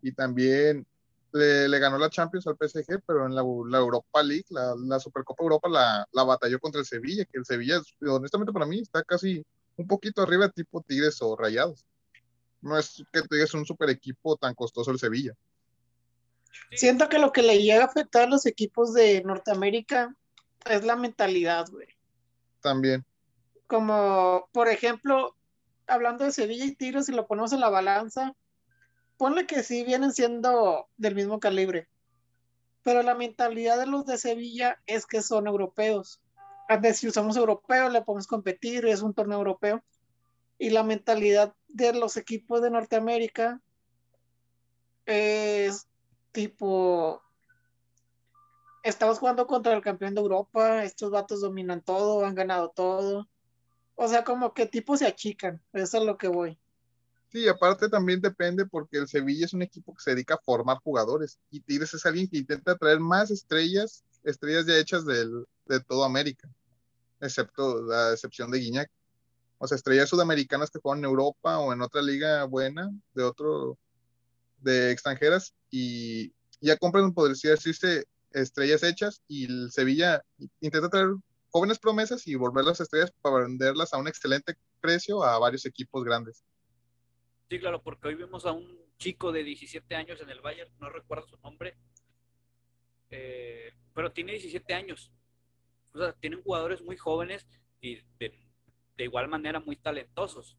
Y 0.00 0.12
también 0.12 0.86
le, 1.32 1.68
le 1.68 1.78
ganó 1.78 1.98
la 1.98 2.08
Champions 2.08 2.46
al 2.46 2.56
PSG, 2.56 3.02
pero 3.04 3.26
en 3.26 3.34
la, 3.34 3.42
la 3.42 3.78
Europa 3.78 4.22
League, 4.22 4.46
la, 4.50 4.74
la 4.78 5.00
Supercopa 5.00 5.42
Europa, 5.42 5.68
la, 5.68 6.06
la 6.12 6.22
batalló 6.22 6.60
contra 6.60 6.80
el 6.80 6.86
Sevilla, 6.86 7.24
que 7.24 7.38
el 7.38 7.44
Sevilla, 7.44 7.82
honestamente 8.08 8.52
para 8.52 8.64
mí, 8.64 8.78
está 8.80 9.02
casi 9.02 9.44
un 9.76 9.86
poquito 9.86 10.22
arriba 10.22 10.48
tipo 10.48 10.80
Tigres 10.80 11.20
o 11.20 11.36
Rayados. 11.36 11.84
No 12.60 12.78
es 12.78 13.04
que 13.12 13.22
tú 13.22 13.34
digas 13.34 13.52
un 13.54 13.66
super 13.66 13.90
equipo 13.90 14.36
tan 14.36 14.54
costoso 14.54 14.92
el 14.92 14.98
Sevilla. 14.98 15.34
Siento 16.72 17.08
que 17.08 17.18
lo 17.18 17.32
que 17.32 17.42
le 17.42 17.60
llega 17.60 17.82
a 17.82 17.86
afectar 17.86 18.22
a 18.22 18.30
los 18.30 18.46
equipos 18.46 18.94
de 18.94 19.22
Norteamérica 19.24 20.14
es 20.64 20.84
la 20.84 20.96
mentalidad, 20.96 21.66
güey. 21.70 21.88
También. 22.60 23.04
Como, 23.68 24.48
por 24.52 24.66
ejemplo, 24.66 25.36
hablando 25.86 26.24
de 26.24 26.32
Sevilla 26.32 26.64
y 26.64 26.74
Tigres, 26.74 27.06
si 27.06 27.12
lo 27.12 27.28
ponemos 27.28 27.52
en 27.52 27.60
la 27.60 27.68
balanza, 27.68 28.34
ponle 29.16 29.46
que 29.46 29.62
sí 29.62 29.84
vienen 29.84 30.12
siendo 30.12 30.88
del 30.96 31.14
mismo 31.14 31.38
calibre. 31.38 31.88
Pero 32.82 33.02
la 33.02 33.14
mentalidad 33.14 33.78
de 33.78 33.86
los 33.86 34.06
de 34.06 34.18
Sevilla 34.18 34.82
es 34.86 35.06
que 35.06 35.22
son 35.22 35.46
europeos. 35.46 36.20
Antes, 36.68 36.98
si 36.98 37.10
somos 37.10 37.36
europeos, 37.36 37.92
le 37.92 38.02
podemos 38.02 38.26
competir, 38.26 38.86
es 38.86 39.02
un 39.02 39.14
torneo 39.14 39.38
europeo. 39.38 39.84
Y 40.58 40.70
la 40.70 40.82
mentalidad 40.82 41.54
de 41.68 41.92
los 41.92 42.16
equipos 42.16 42.62
de 42.62 42.70
Norteamérica 42.70 43.60
es 45.06 45.86
tipo, 46.32 47.22
estamos 48.82 49.18
jugando 49.18 49.46
contra 49.46 49.74
el 49.74 49.82
campeón 49.82 50.14
de 50.14 50.20
Europa, 50.20 50.84
estos 50.84 51.10
vatos 51.10 51.40
dominan 51.40 51.82
todo, 51.82 52.24
han 52.24 52.34
ganado 52.34 52.70
todo. 52.70 53.28
O 54.00 54.06
sea, 54.06 54.22
como 54.22 54.54
que 54.54 54.66
tipo 54.66 54.96
se 54.96 55.08
achican, 55.08 55.60
eso 55.72 55.98
es 55.98 56.04
lo 56.04 56.16
que 56.16 56.28
voy. 56.28 56.56
Sí, 57.32 57.48
aparte 57.48 57.88
también 57.88 58.20
depende 58.20 58.64
porque 58.64 58.96
el 58.96 59.08
Sevilla 59.08 59.44
es 59.44 59.52
un 59.52 59.62
equipo 59.62 59.92
que 59.92 60.00
se 60.00 60.10
dedica 60.10 60.34
a 60.34 60.40
formar 60.40 60.78
jugadores 60.84 61.40
y 61.50 61.58
Tigres 61.58 61.92
es 61.94 62.06
alguien 62.06 62.28
que 62.28 62.38
intenta 62.38 62.76
traer 62.76 63.00
más 63.00 63.32
estrellas, 63.32 64.04
estrellas 64.22 64.66
ya 64.66 64.78
hechas 64.78 65.04
del, 65.04 65.44
de 65.66 65.80
toda 65.80 66.06
América, 66.06 66.48
excepto 67.20 67.82
la 67.82 68.12
excepción 68.12 68.52
de 68.52 68.60
Guiñac. 68.60 68.88
O 69.58 69.66
sea, 69.66 69.74
estrellas 69.74 70.08
sudamericanas 70.08 70.70
que 70.70 70.78
juegan 70.78 71.00
en 71.00 71.06
Europa 71.06 71.58
o 71.58 71.72
en 71.72 71.82
otra 71.82 72.00
liga 72.00 72.44
buena 72.44 72.92
de 73.14 73.24
otro, 73.24 73.76
de 74.58 74.92
extranjeras 74.92 75.54
y 75.72 76.32
ya 76.60 76.76
compran, 76.76 77.12
podría 77.12 77.50
decirse, 77.50 78.04
estrellas 78.30 78.84
hechas 78.84 79.22
y 79.26 79.46
el 79.46 79.72
Sevilla 79.72 80.22
intenta 80.60 80.88
traer 80.88 81.16
jóvenes 81.50 81.78
promesas 81.78 82.26
y 82.26 82.34
volverlas 82.34 82.80
estrellas 82.80 83.12
para 83.20 83.44
venderlas 83.44 83.92
a 83.92 83.98
un 83.98 84.08
excelente 84.08 84.54
precio 84.80 85.22
a 85.22 85.38
varios 85.38 85.66
equipos 85.66 86.04
grandes. 86.04 86.44
Sí, 87.48 87.58
claro, 87.58 87.82
porque 87.82 88.08
hoy 88.08 88.14
vimos 88.14 88.44
a 88.46 88.52
un 88.52 88.78
chico 88.98 89.32
de 89.32 89.44
17 89.44 89.94
años 89.94 90.20
en 90.20 90.30
el 90.30 90.40
Bayern, 90.40 90.70
no 90.80 90.90
recuerdo 90.90 91.26
su 91.26 91.38
nombre, 91.38 91.76
eh, 93.10 93.72
pero 93.94 94.12
tiene 94.12 94.32
17 94.32 94.74
años. 94.74 95.12
O 95.92 95.98
sea, 95.98 96.12
tienen 96.12 96.42
jugadores 96.42 96.82
muy 96.82 96.96
jóvenes 96.96 97.46
y 97.80 97.96
de, 98.18 98.34
de 98.96 99.04
igual 99.04 99.28
manera 99.28 99.60
muy 99.60 99.76
talentosos. 99.76 100.58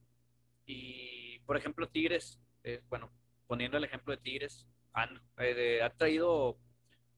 Y, 0.66 1.40
por 1.46 1.58
ejemplo, 1.58 1.88
Tigres, 1.88 2.40
eh, 2.64 2.82
bueno, 2.90 3.12
poniendo 3.48 3.78
el 3.78 3.84
ejemplo 3.84 4.16
de 4.16 4.22
Tigres, 4.22 4.66
han, 4.94 5.22
eh, 5.38 5.82
ha 5.84 5.90
traído, 5.90 6.58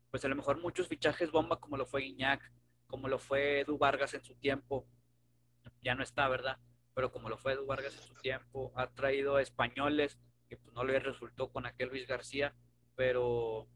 pues 0.09 0.25
a 0.25 0.27
lo 0.27 0.35
mejor 0.35 0.59
muchos 0.59 0.87
fichajes 0.87 1.31
bomba, 1.31 1.59
como 1.59 1.77
lo 1.77 1.85
fue 1.85 2.01
Guiñac, 2.01 2.41
como 2.91 3.07
lo 3.07 3.17
fue 3.17 3.61
Edu 3.61 3.79
Vargas 3.79 4.13
en 4.13 4.23
su 4.23 4.35
tiempo. 4.35 4.85
Ya 5.81 5.95
no 5.95 6.03
está, 6.03 6.27
¿verdad? 6.27 6.59
pero 6.93 7.11
como 7.11 7.29
lo 7.29 7.37
fue 7.37 7.53
Edu 7.53 7.65
Vargas 7.65 7.95
en 7.95 8.03
su 8.03 8.13
tiempo, 8.15 8.71
ha 8.75 8.87
traído 8.87 9.35
a 9.35 9.41
españoles 9.41 10.19
que 10.49 10.57
pues, 10.57 10.73
no 10.73 10.83
le 10.83 10.99
resultó 10.99 11.51
con 11.51 11.65
aquel 11.65 11.89
Luis 11.89 12.07
García, 12.07 12.53
pero 12.95 13.67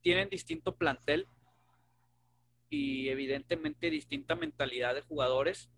tienen 0.00 0.28
distinto 0.28 0.76
plantel 0.76 1.28
y 2.68 3.08
evidentemente 3.08 3.90
distinta 3.90 4.34
mentalidad 4.34 4.94
de 4.94 5.02
jugadores. 5.02 5.70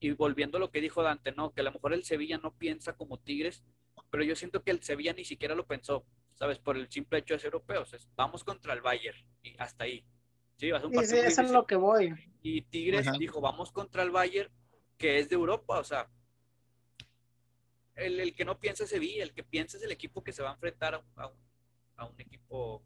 Y 0.00 0.12
volviendo 0.12 0.56
a 0.56 0.60
lo 0.60 0.70
que 0.70 0.80
dijo 0.80 1.02
Dante, 1.02 1.32
no, 1.32 1.52
que 1.52 1.60
a 1.60 1.64
lo 1.64 1.72
mejor 1.72 1.92
el 1.92 2.04
Sevilla 2.04 2.38
no 2.38 2.56
piensa 2.56 2.96
como 2.96 3.20
Tigres, 3.20 3.62
pero 4.10 4.24
yo 4.24 4.34
siento 4.34 4.62
que 4.62 4.70
el 4.70 4.82
Sevilla 4.82 5.12
ni 5.12 5.24
siquiera 5.24 5.54
lo 5.54 5.66
pensó, 5.66 6.04
¿sabes? 6.34 6.58
Por 6.58 6.76
el 6.76 6.90
simple 6.90 7.18
hecho 7.18 7.34
de 7.34 7.40
ser 7.40 7.52
europeos. 7.52 8.08
Vamos 8.16 8.42
contra 8.42 8.72
el 8.72 8.80
Bayern 8.80 9.18
y 9.42 9.54
hasta 9.58 9.84
ahí. 9.84 10.04
Sí, 10.62 10.70
va 10.70 10.78
a 10.78 10.80
ser 10.80 10.90
un 10.90 11.26
eso 11.26 11.42
es 11.42 11.50
lo 11.50 11.66
que 11.66 11.74
voy. 11.74 12.14
Y 12.40 12.62
Tigres 12.62 13.08
Ajá. 13.08 13.18
dijo, 13.18 13.40
vamos 13.40 13.72
contra 13.72 14.04
el 14.04 14.12
Bayern, 14.12 14.48
que 14.96 15.18
es 15.18 15.28
de 15.28 15.34
Europa, 15.34 15.80
o 15.80 15.82
sea, 15.82 16.08
el, 17.96 18.32
que 18.32 18.44
no 18.44 18.60
piensa 18.60 18.84
es 18.84 18.90
Sevilla, 18.90 19.24
el 19.24 19.34
que 19.34 19.42
piensa 19.42 19.76
es 19.76 19.82
el 19.82 19.90
equipo 19.90 20.22
que 20.22 20.32
se 20.32 20.40
va 20.40 20.50
a 20.50 20.52
enfrentar 20.52 21.02
a 21.16 22.06
un, 22.06 22.20
equipo 22.20 22.84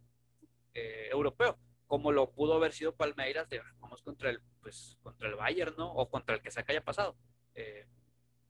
eh, 0.73 1.09
europeo, 1.11 1.59
como 1.87 2.13
lo 2.13 2.33
pudo 2.33 2.55
haber 2.55 2.73
sido 2.73 2.97
Palmeiras, 2.97 3.47
de, 3.51 3.61
vamos 3.79 4.01
contra 4.01 4.31
el, 4.31 4.41
pues, 4.63 4.97
contra 5.03 5.29
el 5.29 5.35
Bayern, 5.35 5.75
¿no? 5.77 5.93
O 5.93 6.09
contra 6.09 6.35
el 6.35 6.41
que 6.41 6.51
sea 6.51 6.63
que 6.63 6.73
haya 6.73 6.83
pasado. 6.83 7.15
Eh, 7.55 7.87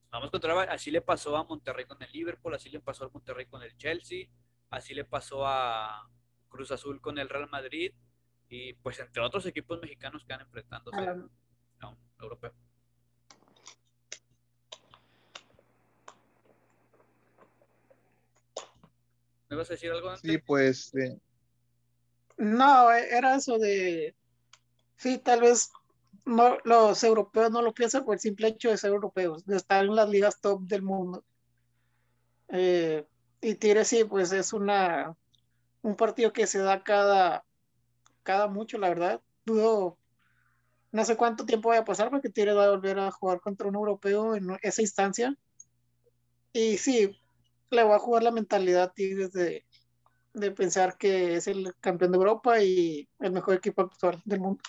vamos 0.09 0.31
contra 0.31 0.53
el 0.53 0.57
Bayern. 0.57 0.73
Así 0.73 0.93
le 0.93 1.01
pasó 1.01 1.37
a 1.37 1.43
Monterrey 1.43 1.85
con 1.85 2.01
el 2.01 2.13
Liverpool, 2.13 2.55
así 2.55 2.71
le 2.71 2.79
pasó 2.79 3.07
a 3.07 3.09
Monterrey 3.09 3.47
con 3.47 3.61
el 3.65 3.77
Chelsea, 3.77 4.29
así 4.71 4.95
le 4.95 5.05
pasó 5.05 5.45
a 5.45 6.09
Cruz 6.49 6.71
Azul 6.71 7.01
con 7.01 7.19
el 7.19 7.29
Real 7.29 7.49
Madrid 7.51 7.93
y 8.49 8.75
pues 8.75 8.99
entre 9.01 9.23
otros 9.23 9.47
equipos 9.47 9.81
mexicanos 9.81 10.25
que 10.25 10.33
han 10.33 10.41
enfrentándose 10.41 10.99
a 10.99 11.89
un 11.89 11.99
europeo. 12.21 12.53
¿Me 19.49 19.57
vas 19.57 19.71
a 19.71 19.75
decir 19.75 19.91
algo 19.91 20.17
Sí, 20.17 20.39
pues. 20.39 20.93
No, 22.37 22.91
era 22.91 23.37
eso 23.37 23.59
de. 23.59 24.15
Sí, 24.97 25.19
tal 25.19 25.41
vez 25.41 25.71
no, 26.25 26.59
los 26.65 27.05
europeos 27.05 27.51
no 27.51 27.63
lo 27.63 27.73
piensan 27.73 28.05
por 28.05 28.15
el 28.15 28.21
simple 28.21 28.49
hecho 28.49 28.71
de 28.71 28.77
ser 28.77 28.91
europeos, 28.91 29.47
de 29.47 29.57
estar 29.57 29.85
en 29.85 29.95
las 29.95 30.09
ligas 30.09 30.41
top 30.41 30.63
del 30.63 30.83
mundo. 30.83 31.25
Eh, 32.49 33.07
y 33.41 33.55
Tigres 33.55 33.89
sí, 33.89 34.05
pues 34.05 34.33
es 34.33 34.53
una 34.53 35.17
un 35.83 35.95
partido 35.95 36.33
que 36.33 36.47
se 36.49 36.59
da 36.59 36.83
cada, 36.83 37.46
cada 38.27 38.49
mucho, 38.49 38.77
la 38.77 38.91
verdad. 38.91 39.23
Dudo, 39.47 39.99
no 40.93 41.05
sé 41.05 41.17
cuánto 41.17 41.47
tiempo 41.47 41.71
vaya 41.71 41.81
a 41.83 41.85
pasar 41.87 42.11
porque 42.11 42.29
Tigres 42.29 42.57
va 42.57 42.67
a 42.67 42.71
volver 42.71 42.99
a 42.99 43.11
jugar 43.11 43.41
contra 43.41 43.69
un 43.69 43.77
europeo 43.77 44.35
en 44.35 44.59
esa 44.61 44.83
instancia. 44.83 45.35
Y 46.53 46.77
sí, 46.77 47.19
le 47.71 47.83
va 47.85 47.97
a 47.97 48.01
jugar 48.01 48.23
la 48.23 48.33
mentalidad 48.33 48.93
Tigres 48.93 49.33
de, 49.33 49.65
de 50.35 50.51
pensar 50.51 50.99
que 50.99 51.37
es 51.37 51.47
el 51.47 51.75
campeón 51.81 52.13
de 52.13 52.19
Europa 52.19 52.63
y 52.63 53.09
el 53.21 53.33
mejor 53.33 53.55
equipo 53.55 53.83
actual 53.83 54.21
del 54.25 54.41
mundo. 54.41 54.63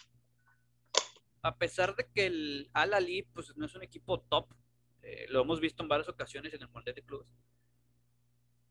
A 1.41 1.57
pesar 1.57 1.95
de 1.95 2.07
que 2.13 2.27
el 2.27 2.69
Al 2.73 2.93
Ali 2.93 3.23
pues 3.33 3.55
no 3.57 3.65
es 3.65 3.75
un 3.75 3.83
equipo 3.83 4.21
top, 4.21 4.53
eh, 5.01 5.25
lo 5.29 5.41
hemos 5.41 5.61
visto 5.61 5.81
en 5.81 5.89
varias 5.89 6.09
ocasiones 6.09 6.53
en 6.53 6.61
el 6.61 6.69
Mundial 6.69 6.95
de 6.95 7.01
Clubes, 7.01 7.27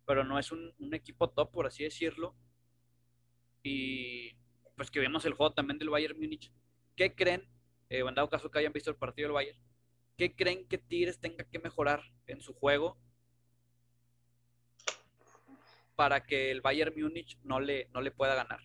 pero 0.04 0.24
no 0.24 0.38
es 0.38 0.52
un, 0.52 0.72
equipo 0.92 1.30
top, 1.30 1.50
por 1.50 1.66
así 1.66 1.84
decirlo. 1.84 2.36
Y 3.62 4.36
pues 4.76 4.90
que 4.90 5.00
vemos 5.00 5.24
el 5.24 5.34
juego 5.34 5.52
también 5.52 5.78
del 5.78 5.90
Bayern 5.90 6.18
Múnich. 6.18 6.52
¿Qué 6.94 7.14
creen, 7.14 7.48
eh, 7.88 8.00
en 8.00 8.14
dado 8.14 8.28
caso 8.28 8.50
que 8.50 8.58
hayan 8.58 8.72
visto 8.72 8.90
el 8.90 8.96
partido 8.96 9.28
del 9.28 9.34
Bayern, 9.34 9.58
qué 10.16 10.34
creen 10.34 10.66
que 10.68 10.78
Tigres 10.78 11.18
tenga 11.18 11.44
que 11.44 11.58
mejorar 11.58 12.02
en 12.26 12.40
su 12.40 12.54
juego 12.54 12.96
para 15.96 16.22
que 16.24 16.50
el 16.50 16.60
Bayern 16.60 16.94
Múnich 16.96 17.38
no 17.42 17.58
le, 17.58 17.88
no 17.92 18.00
le 18.00 18.10
pueda 18.10 18.34
ganar. 18.34 18.60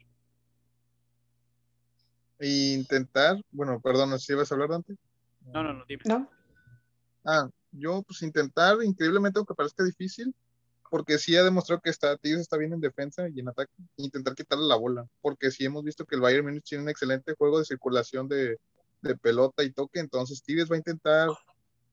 Intentar, 2.39 3.41
bueno, 3.52 3.80
perdón, 3.80 4.19
¿si 4.19 4.34
ibas 4.34 4.52
a 4.52 4.56
hablar 4.56 4.74
antes? 4.74 4.97
No, 5.41 5.63
no, 5.63 5.74
no, 5.74 5.86
dime. 5.86 6.04
Ah, 7.24 7.47
yo 7.71 8.02
pues 8.04 8.21
intentar, 8.24 8.78
increíblemente 8.84 9.39
aunque 9.39 9.54
parezca 9.54 9.84
difícil, 9.84 10.34
porque 10.91 11.17
sí 11.17 11.38
ha 11.38 11.43
demostrado 11.43 11.82
que 11.82 11.89
está, 11.89 12.17
Tigres 12.17 12.41
está 12.41 12.58
bien 12.58 12.73
en 12.73 12.82
defensa 12.82 13.30
y 13.30 13.39
en 13.39 13.47
ataque, 13.47 13.71
intentar 13.95 14.36
quitarle 14.36 14.67
la 14.67 14.75
bola, 14.75 15.08
porque 15.21 15.49
sí 15.49 15.63
hemos 15.63 15.86
visto 15.86 16.06
que 16.06 16.15
el 16.15 16.21
Bayern 16.21 16.45
Múnich 16.45 16.65
tiene 16.65 16.84
un 16.84 16.89
excelente 16.89 17.34
juego 17.34 17.60
de 17.60 17.65
circulación 17.65 18.27
de, 18.27 18.60
de 19.01 19.15
pelota 19.15 19.63
y 19.63 19.71
toque, 19.71 20.01
entonces 20.01 20.43
Tigres 20.43 20.69
va 20.69 20.75
a 20.75 20.80
intentar, 20.80 21.30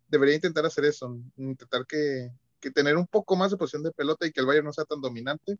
debería 0.09 0.35
intentar 0.35 0.67
hacer 0.67 0.85
eso, 0.85 1.17
intentar 1.37 1.87
que, 1.87 2.33
que 2.59 2.73
tener 2.73 2.97
un 2.97 3.07
poco 3.07 3.37
más 3.37 3.53
de 3.53 3.57
posición 3.57 3.85
de 3.85 3.93
pelota 3.93 4.27
y 4.27 4.33
que 4.33 4.41
el 4.41 4.47
Bayern 4.47 4.67
no 4.67 4.73
sea 4.73 4.85
tan 4.85 5.01
dominante 5.01 5.57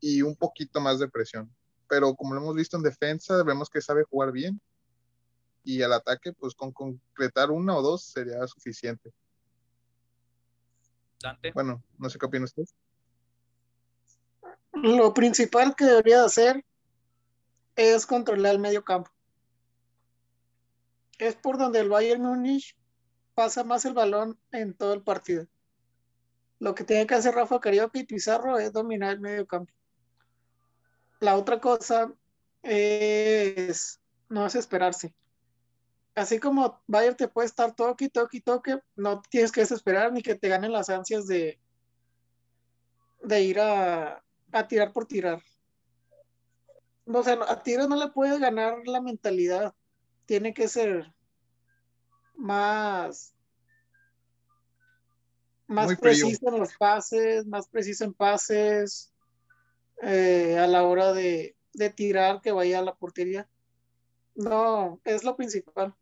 y 0.00 0.22
un 0.22 0.34
poquito 0.34 0.80
más 0.80 0.98
de 0.98 1.08
presión. 1.08 1.54
Pero 1.86 2.14
como 2.14 2.32
lo 2.32 2.40
hemos 2.40 2.54
visto 2.54 2.78
en 2.78 2.82
defensa, 2.82 3.42
vemos 3.42 3.68
que 3.68 3.82
sabe 3.82 4.04
jugar 4.04 4.32
bien 4.32 4.58
y 5.64 5.82
al 5.82 5.92
ataque, 5.92 6.32
pues 6.32 6.54
con 6.54 6.72
concretar 6.72 7.50
una 7.50 7.76
o 7.76 7.82
dos 7.82 8.04
sería 8.04 8.46
suficiente. 8.46 9.12
Dante. 11.22 11.52
Bueno, 11.52 11.82
no 11.98 12.10
sé 12.10 12.18
qué 12.18 12.26
opina 12.26 12.44
usted. 12.44 12.64
Lo 14.72 15.12
principal 15.12 15.74
que 15.74 15.84
debería 15.84 16.24
hacer 16.24 16.64
es 17.74 18.06
controlar 18.06 18.52
el 18.52 18.60
medio 18.60 18.84
campo. 18.84 19.10
Es 21.18 21.34
por 21.34 21.58
donde 21.58 21.80
el 21.80 21.88
Bayern 21.88 22.22
Munich 22.22 22.76
pasa 23.34 23.64
más 23.64 23.84
el 23.84 23.94
balón 23.94 24.38
en 24.52 24.74
todo 24.74 24.94
el 24.94 25.02
partido. 25.02 25.46
Lo 26.60 26.74
que 26.74 26.84
tiene 26.84 27.06
que 27.06 27.14
hacer 27.14 27.34
Rafa 27.34 27.60
Carioca 27.60 27.98
y 27.98 28.04
Pizarro 28.04 28.58
es 28.58 28.72
dominar 28.72 29.12
el 29.12 29.20
medio 29.20 29.46
campo. 29.46 29.72
La 31.20 31.36
otra 31.36 31.60
cosa 31.60 32.12
es 32.62 34.00
no 34.28 34.44
desesperarse. 34.44 35.14
Así 36.18 36.38
como 36.38 36.82
Bayern 36.86 37.16
te 37.16 37.28
puede 37.28 37.46
estar 37.46 37.74
toque, 37.74 38.08
toque, 38.08 38.40
toque, 38.40 38.80
no 38.96 39.22
tienes 39.30 39.52
que 39.52 39.60
desesperar 39.60 40.12
ni 40.12 40.22
que 40.22 40.34
te 40.34 40.48
ganen 40.48 40.72
las 40.72 40.90
ansias 40.90 41.26
de, 41.26 41.58
de 43.22 43.42
ir 43.42 43.60
a, 43.60 44.22
a 44.52 44.68
tirar 44.68 44.92
por 44.92 45.06
tirar. 45.06 45.42
O 47.06 47.22
sea, 47.22 47.38
a 47.48 47.62
Tigres 47.62 47.88
no 47.88 47.96
le 47.96 48.08
puede 48.08 48.38
ganar 48.38 48.86
la 48.86 49.00
mentalidad. 49.00 49.74
Tiene 50.26 50.52
que 50.52 50.68
ser 50.68 51.14
más 52.36 53.34
más 55.68 55.96
preciso 55.98 56.48
en 56.48 56.58
los 56.58 56.74
pases, 56.76 57.46
más 57.46 57.68
preciso 57.68 58.04
en 58.04 58.14
pases, 58.14 59.12
eh, 60.02 60.58
a 60.58 60.66
la 60.66 60.82
hora 60.82 61.12
de, 61.12 61.54
tirar 61.94 62.40
que 62.40 62.50
vaya 62.50 62.80
a 62.80 62.82
la 62.82 62.94
portería. 62.94 63.48
No, 64.34 65.00
es 65.04 65.22
lo 65.22 65.36
principal. 65.36 65.94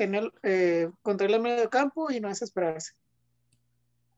Tener 0.00 0.32
eh, 0.42 0.88
control 1.02 1.42
medio 1.42 1.68
campo 1.68 2.10
y 2.10 2.20
no 2.20 2.28
desesperarse. 2.28 2.94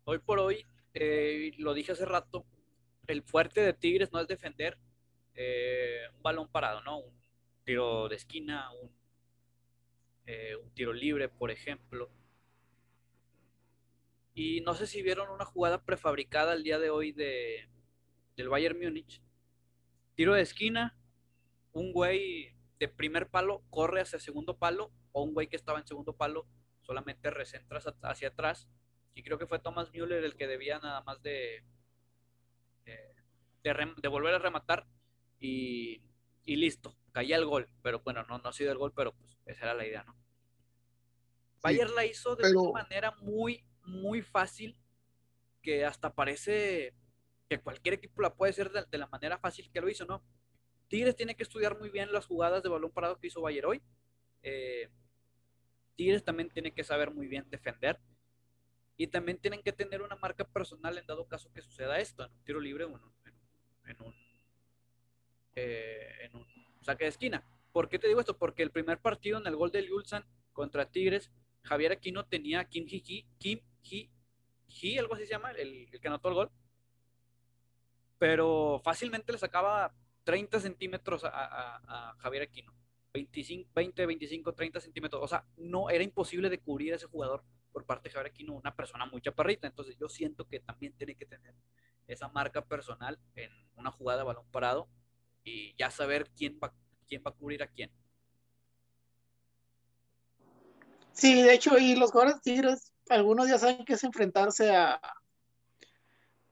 Hoy 0.04 0.20
por 0.20 0.38
hoy, 0.38 0.64
eh, 0.94 1.50
lo 1.58 1.74
dije 1.74 1.90
hace 1.90 2.04
rato, 2.04 2.46
el 3.08 3.24
fuerte 3.24 3.62
de 3.62 3.72
Tigres 3.72 4.12
no 4.12 4.20
es 4.20 4.28
defender 4.28 4.78
eh, 5.34 6.02
un 6.14 6.22
balón 6.22 6.46
parado, 6.46 6.82
¿no? 6.82 6.98
Un 6.98 7.12
tiro 7.64 8.08
de 8.08 8.14
esquina, 8.14 8.70
un, 8.80 8.92
un 10.62 10.70
tiro 10.72 10.92
libre, 10.92 11.28
por 11.28 11.50
ejemplo 11.50 12.12
y 14.34 14.60
no 14.60 14.74
sé 14.74 14.86
si 14.86 15.02
vieron 15.02 15.30
una 15.30 15.44
jugada 15.44 15.82
prefabricada 15.82 16.54
el 16.54 16.62
día 16.62 16.78
de 16.78 16.90
hoy 16.90 17.10
de, 17.10 17.68
del 18.36 18.48
Bayern 18.48 18.78
Múnich. 18.78 19.20
Tiro 20.14 20.34
de 20.34 20.42
esquina, 20.42 20.96
un 21.72 21.92
güey 21.92 22.54
de 22.78 22.86
primer 22.86 23.28
palo 23.28 23.64
corre 23.68 24.00
hacia 24.00 24.20
segundo 24.20 24.56
palo, 24.56 24.92
o 25.12 25.22
un 25.22 25.34
güey 25.34 25.48
que 25.48 25.56
estaba 25.56 25.78
en 25.78 25.86
segundo 25.86 26.16
palo 26.16 26.46
solamente 26.80 27.30
recentra 27.30 27.80
hacia 28.02 28.28
atrás. 28.28 28.68
Y 29.14 29.22
creo 29.22 29.38
que 29.38 29.46
fue 29.46 29.58
Thomas 29.58 29.92
Müller 29.92 30.24
el 30.24 30.36
que 30.36 30.46
debía 30.46 30.78
nada 30.78 31.02
más 31.02 31.22
de, 31.22 31.64
de, 33.62 34.08
volver 34.08 34.34
a 34.34 34.38
rematar 34.38 34.86
y, 35.38 36.02
listo, 36.46 36.96
caía 37.12 37.36
el 37.36 37.46
gol. 37.46 37.68
Pero 37.82 38.00
bueno, 38.00 38.24
no, 38.24 38.38
no 38.38 38.48
ha 38.48 38.52
sido 38.52 38.72
el 38.72 38.78
gol, 38.78 38.92
pero 38.94 39.12
pues 39.12 39.38
esa 39.46 39.66
era 39.66 39.74
la 39.74 39.86
idea, 39.86 40.04
¿no? 40.04 40.16
Bayern 41.62 41.94
la 41.94 42.04
hizo 42.04 42.34
de 42.34 42.50
una 42.56 42.72
manera 42.72 43.12
muy, 43.20 43.64
muy 43.84 44.20
fácil 44.22 44.76
que 45.62 45.84
hasta 45.84 46.12
parece 46.12 46.94
que 47.48 47.60
cualquier 47.60 47.94
equipo 47.94 48.20
la 48.20 48.34
puede 48.34 48.50
hacer 48.50 48.70
de, 48.70 48.98
la 48.98 49.06
manera 49.06 49.38
fácil 49.38 49.70
que 49.70 49.80
lo 49.80 49.88
hizo, 49.88 50.04
¿no? 50.04 50.24
Tigres 50.88 51.14
tiene 51.14 51.36
que 51.36 51.44
estudiar 51.44 51.78
muy 51.78 51.88
bien 51.88 52.12
las 52.12 52.26
jugadas 52.26 52.62
de 52.62 52.68
balón 52.68 52.90
parado 52.90 53.18
que 53.18 53.28
hizo 53.28 53.40
Bayer 53.40 53.64
hoy. 53.64 53.80
Eh, 54.42 54.88
Tigres 55.96 56.24
también 56.24 56.48
tiene 56.50 56.72
que 56.72 56.84
saber 56.84 57.10
muy 57.10 57.26
bien 57.26 57.48
defender. 57.50 57.98
Y 58.96 59.06
también 59.06 59.38
tienen 59.38 59.62
que 59.62 59.72
tener 59.72 60.02
una 60.02 60.16
marca 60.16 60.44
personal 60.44 60.96
en 60.98 61.06
dado 61.06 61.26
caso 61.26 61.52
que 61.52 61.62
suceda 61.62 61.98
esto, 61.98 62.24
en 62.24 62.32
un 62.32 62.44
tiro 62.44 62.60
libre 62.60 62.84
o 62.84 62.88
en 62.88 64.00
un, 64.00 64.14
eh, 65.54 66.30
saque 66.82 67.04
de 67.04 67.10
esquina. 67.10 67.44
¿Por 67.72 67.88
qué 67.88 67.98
te 67.98 68.06
digo 68.06 68.20
esto? 68.20 68.36
Porque 68.36 68.62
el 68.62 68.70
primer 68.70 68.98
partido 68.98 69.38
en 69.38 69.46
el 69.46 69.56
gol 69.56 69.70
del 69.70 69.90
Ulsan 69.92 70.24
contra 70.52 70.90
Tigres, 70.90 71.30
Javier 71.62 71.92
Aquino 71.92 72.26
tenía 72.26 72.64
Kim 72.64 72.86
Hiki, 72.88 73.26
Kim 73.38 73.60
algo 74.98 75.14
así 75.14 75.24
se 75.24 75.30
llama, 75.30 75.50
el, 75.52 75.88
que 76.00 76.08
anotó 76.08 76.28
el 76.28 76.34
gol. 76.34 76.50
Pero 78.18 78.80
fácilmente 78.84 79.32
le 79.32 79.38
sacaba 79.38 79.94
30 80.24 80.60
centímetros 80.60 81.22
a, 81.24 82.14
Javier 82.18 82.44
Aquino. 82.44 82.72
25, 83.12 83.70
20, 83.74 84.06
25, 84.06 84.54
30 84.54 84.80
centímetros. 84.80 85.22
O 85.22 85.28
sea, 85.28 85.44
no 85.56 85.90
era 85.90 86.02
imposible 86.02 86.48
de 86.48 86.58
cubrir 86.58 86.92
a 86.92 86.96
ese 86.96 87.06
jugador 87.06 87.44
por 87.72 87.84
parte 87.84 88.08
de 88.08 88.14
Javier 88.14 88.32
Aquino, 88.32 88.54
una 88.54 88.74
persona 88.74 89.06
muy 89.06 89.20
chaparrita. 89.20 89.66
Entonces 89.66 89.96
yo 89.98 90.08
siento 90.08 90.46
que 90.46 90.60
también 90.60 90.92
tiene 90.94 91.14
que 91.14 91.26
tener 91.26 91.54
esa 92.06 92.28
marca 92.28 92.64
personal 92.64 93.18
en 93.36 93.50
una 93.76 93.90
jugada 93.90 94.20
de 94.20 94.24
balón 94.24 94.46
parado 94.50 94.88
y 95.44 95.74
ya 95.76 95.90
saber 95.90 96.30
quién 96.36 96.58
va, 96.62 96.72
quién 97.08 97.22
va 97.26 97.30
a 97.30 97.34
cubrir 97.34 97.62
a 97.62 97.66
quién. 97.66 97.90
Sí, 101.12 101.42
de 101.42 101.54
hecho, 101.54 101.78
y 101.78 101.94
los 101.94 102.10
jugadores 102.10 102.40
Tigres 102.40 102.92
algunos 103.08 103.48
ya 103.48 103.58
saben 103.58 103.84
que 103.84 103.94
es 103.94 104.04
enfrentarse 104.04 104.74
a, 104.74 105.00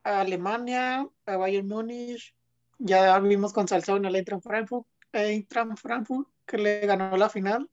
Alemania, 0.02 1.06
a 1.26 1.36
Bayern 1.36 1.68
Múnich, 1.68 2.34
ya 2.78 3.18
vimos 3.18 3.52
con 3.52 3.68
Salzón 3.68 4.06
el 4.06 4.16
Eintracht 4.16 4.42
Frankfurt, 4.42 4.86
Eintracht 5.12 5.78
Frankfurt, 5.78 6.26
que 6.50 6.58
le 6.58 6.80
ganó 6.84 7.16
la 7.16 7.30
final, 7.30 7.70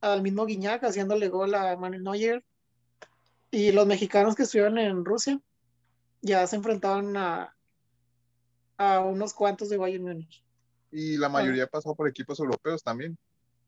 al 0.00 0.22
mismo 0.22 0.46
Guiñac 0.46 0.84
haciéndole 0.84 1.28
gol 1.28 1.56
a 1.56 1.76
Manuel 1.76 2.04
Neuer, 2.04 2.44
y 3.50 3.72
los 3.72 3.86
mexicanos 3.86 4.36
que 4.36 4.44
estuvieron 4.44 4.78
en 4.78 5.04
Rusia 5.04 5.40
ya 6.20 6.46
se 6.46 6.56
enfrentaron 6.56 7.16
a, 7.16 7.54
a 8.76 9.00
unos 9.00 9.34
cuantos 9.34 9.68
de 9.68 9.76
Bayern 9.76 10.04
Múnich. 10.04 10.44
Y 10.92 11.16
la 11.16 11.28
mayoría 11.28 11.66
pasó 11.66 11.96
por 11.96 12.08
equipos 12.08 12.38
europeos 12.38 12.82
también. 12.82 13.18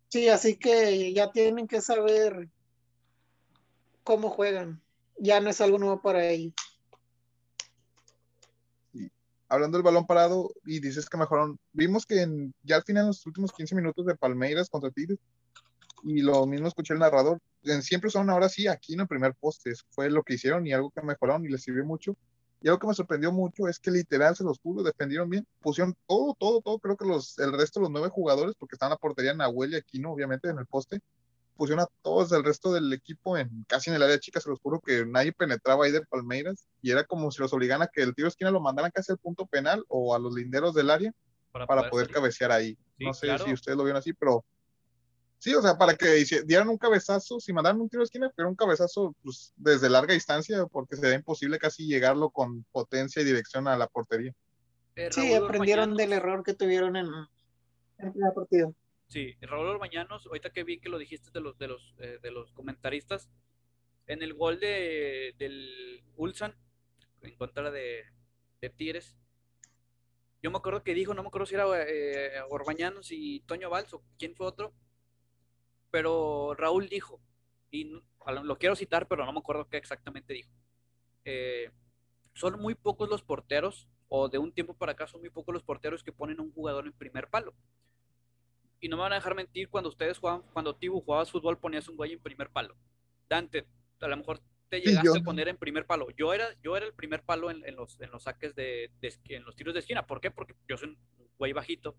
Sí, 0.09 0.29
así 0.29 0.57
que 0.57 1.13
ya 1.13 1.33
tienen 1.33 1.67
que 1.67 1.81
saber 1.81 2.49
cómo 4.05 4.31
juegan. 4.31 4.81
Ya 5.19 5.41
no 5.41 5.51
es 5.51 5.61
algo 5.61 5.79
nuevo 5.79 6.01
para 6.01 6.25
ellos. 6.29 6.55
Hablando 9.49 9.79
del 9.79 9.85
balón 9.85 10.07
parado, 10.07 10.51
y 10.65 10.81
dices 10.81 11.09
que 11.09 11.17
mejoraron, 11.17 11.59
vimos 11.73 12.05
que 12.05 12.23
en, 12.23 12.55
ya 12.63 12.77
al 12.77 12.83
final, 12.83 13.03
en 13.03 13.09
los 13.09 13.27
últimos 13.27 13.53
15 13.53 13.75
minutos 13.75 14.05
de 14.07 14.17
Palmeiras 14.17 14.69
contra 14.69 14.91
Tigres, 14.91 15.19
y 16.03 16.23
lo 16.23 16.47
mismo 16.47 16.69
escuché 16.69 16.95
el 16.95 17.01
narrador, 17.01 17.41
siempre 17.81 18.11
son 18.11 18.31
ahora 18.31 18.49
sí 18.49 18.69
aquí 18.69 18.95
en 18.95 19.01
el 19.01 19.09
primer 19.09 19.35
poste, 19.35 19.73
fue 19.91 20.11
lo 20.11 20.23
que 20.23 20.35
hicieron 20.35 20.67
y 20.67 20.73
algo 20.73 20.91
que 20.91 21.03
mejoraron 21.03 21.45
y 21.45 21.49
les 21.49 21.63
sirvió 21.63 21.85
mucho. 21.85 22.17
Y 22.63 22.69
algo 22.69 22.79
que 22.79 22.87
me 22.87 22.95
sorprendió 22.95 23.33
mucho 23.33 23.69
es 23.69 23.79
que 23.79 23.91
literal 23.91 24.35
se 24.35 24.45
los 24.45 24.59
pudo, 24.59 24.83
defendieron 24.83 25.29
bien, 25.29 25.47
pusieron 25.61 25.95
todo, 26.07 26.35
todo, 26.39 26.61
todo, 26.61 26.79
creo 26.79 26.97
que 26.97 27.05
los, 27.05 27.39
el 27.39 27.53
resto 27.53 27.81
de 27.81 27.85
los 27.85 27.93
nueve 27.93 28.09
jugadores, 28.09 28.55
porque 28.59 28.75
están 28.75 28.89
en 28.89 28.93
la 28.93 28.97
portería 28.97 29.35
Nahuel 29.35 29.73
y 29.73 29.77
Aquino, 29.77 30.13
obviamente, 30.13 30.49
en 30.49 30.59
el 30.59 30.67
poste, 30.67 31.01
pusieron 31.57 31.85
a 31.85 31.89
todos 32.03 32.33
el 32.33 32.45
resto 32.45 32.73
del 32.73 32.93
equipo 32.93 33.37
en 33.37 33.65
casi 33.69 33.91
en 33.91 33.97
el 33.97 34.03
área 34.03 34.21
chica, 34.21 34.41
se 34.41 34.49
los 34.49 34.61
juro 34.61 34.81
que 34.81 35.05
nadie 35.07 35.33
penetraba 35.33 35.85
ahí 35.85 35.93
de 35.93 36.05
Palmeiras, 36.07 36.67
y 36.83 36.91
era 36.91 37.05
como 37.05 37.31
si 37.31 37.41
los 37.41 37.53
obligaran 37.53 37.83
a 37.83 37.89
que 37.89 38.03
el 38.03 38.15
tiro 38.15 38.27
de 38.27 38.31
esquina 38.31 38.51
lo 38.51 38.61
mandaran 38.61 38.91
casi 38.91 39.13
al 39.13 39.19
punto 39.19 39.47
penal 39.47 39.85
o 39.89 40.15
a 40.15 40.19
los 40.19 40.35
linderos 40.35 40.75
del 40.75 40.91
área 40.91 41.13
para, 41.51 41.89
poder, 41.89 42.09
cabecear 42.09 42.53
ahí. 42.53 42.77
no 42.99 43.15
sé 43.15 43.39
si 43.39 43.53
ustedes 43.53 43.77
lo 43.77 43.85
vieron 43.85 43.99
así, 43.99 44.13
pero 44.13 44.45
Sí, 45.39 45.55
o 45.55 45.61
sea, 45.61 45.77
para 45.77 45.95
que 45.95 46.25
dieran 46.47 46.69
un 46.69 46.79
cabezazo, 46.79 47.41
si 47.41 47.53
mandaran 47.53 47.81
un 47.81 47.89
tiro 47.89 48.01
de 48.01 48.07
esquina, 48.07 48.33
pero 48.35 48.49
un 48.49 48.57
cabezazo 48.57 49.15
pues, 49.23 49.53
desde 49.57 49.91
larga 49.91 50.15
distancia, 50.15 50.67
porque 50.67 50.97
sería 50.97 51.15
imposible 51.15 51.59
casi 51.59 51.87
llegarlo 51.87 52.31
con 52.31 52.65
potencia 52.73 53.21
y 53.21 53.27
dirección 53.27 53.69
a 53.69 53.77
la 53.77 53.87
portería. 53.87 54.33
Eh, 54.97 55.11
sí, 55.13 55.35
aprendieron 55.35 55.95
del 55.95 56.15
error 56.15 56.43
que 56.43 56.55
tuvieron 56.55 56.97
en, 56.97 57.07
el 57.99 58.13
primer 58.13 58.33
partido. 58.33 58.75
Sí, 59.09 59.37
Raúl 59.41 59.69
Orbañanos, 59.69 60.27
ahorita 60.27 60.51
que 60.51 60.65
vi 60.65 60.79
que 60.81 60.89
lo 60.89 60.99
dijiste 60.99 61.31
de 61.33 61.41
los, 61.41 61.57
de 61.59 61.69
los, 61.69 61.95
eh, 61.99 62.19
de 62.23 62.31
los 62.31 62.53
comentaristas, 62.53 63.31
en 64.07 64.23
el 64.23 64.35
gol 64.35 64.61
de, 64.61 65.35
del 65.39 66.05
Ulsan, 66.17 66.55
en 67.23 67.37
contra 67.37 67.71
de, 67.71 68.05
de 68.61 68.71
Tigres, 68.71 69.17
yo 70.43 70.51
me 70.51 70.59
acuerdo 70.59 70.83
que 70.83 70.95
dijo, 70.95 71.15
no 71.15 71.23
me 71.23 71.29
acuerdo 71.29 71.47
si 71.47 71.55
era 71.55 71.67
eh, 71.89 72.41
Orbañanos 72.51 73.11
y 73.11 73.41
Toño 73.41 73.71
Valls 73.71 73.93
o 73.95 74.03
quién 74.19 74.35
fue 74.35 74.47
otro, 74.47 74.73
pero 75.91 76.55
Raúl 76.55 76.89
dijo, 76.89 77.21
y 77.71 78.01
lo 78.43 78.59
quiero 78.59 78.77
citar, 78.77 79.09
pero 79.09 79.25
no 79.25 79.33
me 79.33 79.39
acuerdo 79.39 79.69
qué 79.69 79.77
exactamente 79.77 80.35
dijo. 80.35 80.51
Eh, 81.25 81.71
son 82.35 82.61
muy 82.61 82.75
pocos 82.75 83.09
los 83.09 83.23
porteros, 83.23 83.89
o 84.09 84.29
de 84.29 84.39
un 84.39 84.53
tiempo 84.53 84.75
para 84.75 84.93
acá 84.93 85.07
son 85.07 85.21
muy 85.21 85.31
pocos 85.31 85.53
los 85.53 85.65
porteros 85.65 86.05
que 86.05 86.13
ponen 86.13 86.41
un 86.41 86.53
jugador 86.53 86.87
en 86.87 86.93
primer 86.93 87.29
palo. 87.29 87.55
Y 88.81 88.89
no 88.89 88.97
me 88.97 89.03
van 89.03 89.13
a 89.13 89.17
dejar 89.17 89.35
mentir, 89.35 89.69
cuando 89.69 89.89
ustedes 89.89 90.19
jugaban, 90.19 90.43
cuando 90.53 90.77
Tibu 90.77 91.01
jugabas 91.01 91.31
fútbol, 91.31 91.59
ponías 91.59 91.89
un 91.89 91.97
güey 91.97 92.13
en 92.13 92.21
primer 92.21 92.51
palo. 92.51 92.77
Dante, 93.29 93.67
a 94.01 94.09
lo 94.09 94.17
mejor 94.17 94.41
te 94.69 94.81
llegaste 94.81 95.19
a 95.19 95.23
poner 95.23 95.49
en 95.49 95.57
primer 95.57 95.87
palo. 95.87 96.09
Yo 96.17 96.35
era, 96.35 96.47
yo 96.63 96.77
era 96.77 96.87
el 96.87 96.93
primer 96.93 97.23
palo 97.23 97.51
en, 97.51 97.63
los, 97.75 98.01
en 98.01 98.11
los 98.11 98.25
saques 98.25 98.55
de, 98.55 98.91
en 99.29 99.45
los 99.45 99.57
tiros 99.57 99.75
de 99.75 99.81
esquina. 99.81 100.07
¿Por 100.07 100.21
qué? 100.21 100.31
Porque 100.31 100.55
yo 100.69 100.77
soy 100.77 100.91
un 100.91 100.99
güey 101.39 101.53
bajito 101.53 101.97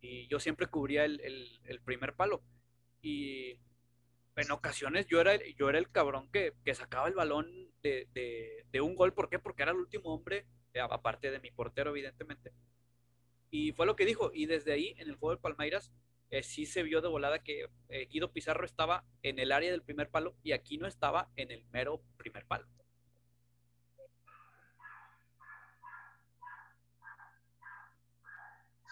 y 0.00 0.26
yo 0.28 0.40
siempre 0.40 0.66
cubría 0.66 1.04
el, 1.04 1.20
el 1.64 1.80
primer 1.80 2.14
palo 2.14 2.42
y 3.02 3.58
en 4.36 4.50
ocasiones 4.50 5.06
yo 5.08 5.20
era, 5.20 5.32
yo 5.58 5.68
era 5.68 5.78
el 5.78 5.90
cabrón 5.90 6.30
que, 6.32 6.54
sacaba 6.74 7.08
el 7.08 7.14
balón 7.14 7.70
de, 7.82 8.80
un 8.80 8.94
gol. 8.94 9.12
¿Por 9.12 9.28
qué? 9.28 9.38
Porque 9.38 9.62
era 9.62 9.72
el 9.72 9.78
último 9.78 10.14
hombre, 10.14 10.46
eh, 10.72 10.80
aparte 10.80 11.30
de 11.30 11.40
mi 11.40 11.50
portero, 11.50 11.90
evidentemente. 11.90 12.52
Y 13.52 13.70
fue 13.70 13.86
lo 13.86 13.94
que 13.94 14.04
dijo. 14.04 14.32
Y 14.34 14.46
desde 14.46 14.72
ahí, 14.72 14.96
en 14.98 15.08
el 15.08 15.14
juego 15.14 15.36
de 15.36 15.40
Palmeiras, 15.40 15.92
eh, 16.30 16.42
sí 16.42 16.66
se 16.66 16.82
vio 16.82 17.00
de 17.00 17.08
volada 17.08 17.44
que 17.44 17.68
eh, 17.88 18.08
Guido 18.10 18.32
Pizarro 18.32 18.66
estaba 18.66 19.04
en 19.22 19.38
el 19.38 19.52
área 19.52 19.70
del 19.70 19.82
primer 19.82 20.10
palo 20.10 20.34
y 20.42 20.50
aquí 20.50 20.78
no 20.78 20.88
estaba 20.88 21.30
en 21.36 21.52
el 21.52 21.64
mero 21.70 22.02
primer 22.16 22.44
palo. 22.46 22.66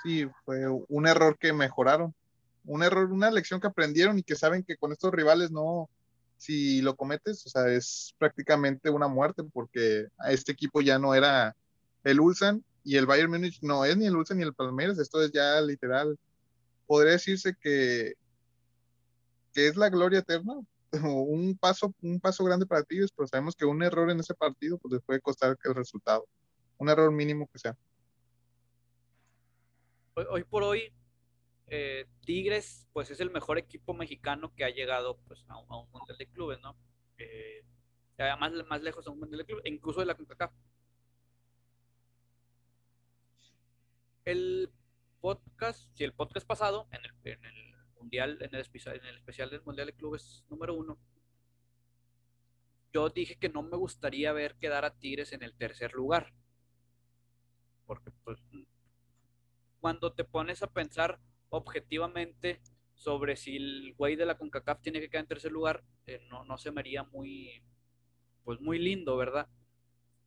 Sí, 0.05 0.29
fue 0.45 0.69
un 0.69 1.07
error 1.09 1.37
que 1.37 1.53
mejoraron 1.53 2.15
un 2.65 2.83
error, 2.83 3.11
una 3.11 3.31
lección 3.31 3.61
que 3.61 3.67
aprendieron 3.67 4.19
y 4.19 4.23
que 4.23 4.37
saben 4.37 4.63
que 4.63 4.77
con 4.77 4.93
estos 4.93 5.13
rivales 5.13 5.51
no, 5.51 5.89
si 6.37 6.81
lo 6.83 6.97
cometes, 6.97 7.47
o 7.47 7.49
sea, 7.49 7.69
es 7.69 8.15
prácticamente 8.19 8.91
una 8.91 9.09
muerte 9.09 9.43
porque 9.53 10.07
a 10.19 10.33
este 10.33 10.53
equipo 10.53 10.81
ya 10.81 10.99
no 10.99 11.15
era 11.15 11.57
el 12.05 12.21
Ulsan 12.21 12.65
y 12.85 12.97
el 12.97 13.07
Bayern 13.07 13.31
Múnich 13.31 13.61
no 13.63 13.85
es 13.85 13.97
ni 13.97 14.07
el 14.07 14.17
Ulsan 14.17 14.39
ni 14.39 14.45
el 14.45 14.55
Palmeiras, 14.55 14.99
esto 14.99 15.23
es 15.23 15.33
ya 15.33 15.61
literal, 15.61 16.19
podría 16.87 17.13
decirse 17.13 17.55
que, 17.61 18.15
que 19.53 19.69
es 19.69 19.77
la 19.77 19.89
gloria 19.91 20.21
eterna, 20.21 20.55
un 21.03 21.57
paso, 21.59 21.95
un 22.03 22.21
paso 22.21 22.45
grande 22.45 22.67
para 22.67 22.83
ti, 22.83 22.99
pero 23.17 23.27
sabemos 23.27 23.55
que 23.55 23.65
un 23.65 23.83
error 23.83 24.11
en 24.11 24.21
ese 24.21 24.35
partido 24.35 24.79
pues 24.79 25.01
puede 25.05 25.21
costar 25.21 25.57
el 25.65 25.75
resultado, 25.75 26.27
un 26.79 26.89
error 26.89 27.13
mínimo 27.13 27.49
que 27.53 27.59
sea. 27.59 27.77
hoy 30.15 30.45
por 30.45 30.63
hoy 30.63 30.93
eh, 31.73 32.07
Tigres, 32.25 32.89
pues 32.93 33.11
es 33.11 33.21
el 33.21 33.31
mejor 33.31 33.57
equipo 33.57 33.95
mexicano 33.95 34.53
que 34.55 34.65
ha 34.65 34.71
llegado 34.71 35.19
pues, 35.29 35.45
a, 35.47 35.57
un, 35.57 35.89
mundial 35.93 36.19
de 36.19 36.27
clubes, 36.27 36.61
¿no? 36.61 36.77
Eh, 37.17 37.65
más, 38.39 38.53
más 38.69 38.83
lejos 38.83 39.07
a 39.07 39.11
un 39.11 39.21
mundial 39.21 39.39
de 39.39 39.45
clubes, 39.47 39.65
incluso 39.67 40.01
de 40.01 40.07
la 40.07 40.17
CONCACAF. 40.17 40.53
El 44.31 44.71
podcast, 45.21 45.91
si 45.97 46.05
el 46.05 46.13
podcast 46.13 46.47
pasado, 46.47 46.87
en 46.93 47.01
el, 47.05 47.75
mundial, 47.99 48.39
en 48.41 48.55
el, 48.55 48.61
especial, 48.61 48.95
en 48.95 49.07
el 49.07 49.17
especial 49.17 49.51
del 49.51 49.65
mundial 49.65 49.89
de 49.89 49.93
clubes 49.93 50.45
número 50.49 50.73
uno, 50.73 51.01
yo 52.93 53.09
dije 53.09 53.41
que 53.41 53.49
no 53.49 53.65
me 53.65 53.77
gustaría 53.77 54.33
ver 54.33 54.55
quedar 54.55 54.85
a 54.85 54.95
Tigres 54.95 55.33
en 55.33 55.43
el 55.43 55.53
tercer 55.57 55.95
lugar. 55.95 56.33
Porque, 57.87 58.13
pues, 58.23 58.39
cuando 59.81 60.13
te 60.13 60.23
pones 60.23 60.63
a 60.63 60.69
pensar 60.69 61.19
objetivamente 61.49 62.61
sobre 62.95 63.35
si 63.35 63.57
el 63.57 63.95
güey 63.99 64.15
de 64.15 64.27
la 64.27 64.39
CONCACAF 64.39 64.81
tiene 64.81 65.01
que 65.01 65.11
quedar 65.11 65.25
en 65.25 65.29
tercer 65.29 65.51
lugar, 65.51 65.83
eh, 66.07 66.25
no, 66.31 66.45
no 66.45 66.57
se 66.57 66.71
me 66.71 66.83
haría 66.83 67.03
muy, 67.03 67.65
pues 68.45 68.61
muy 68.61 68.79
lindo, 68.79 69.17
¿verdad? 69.17 69.49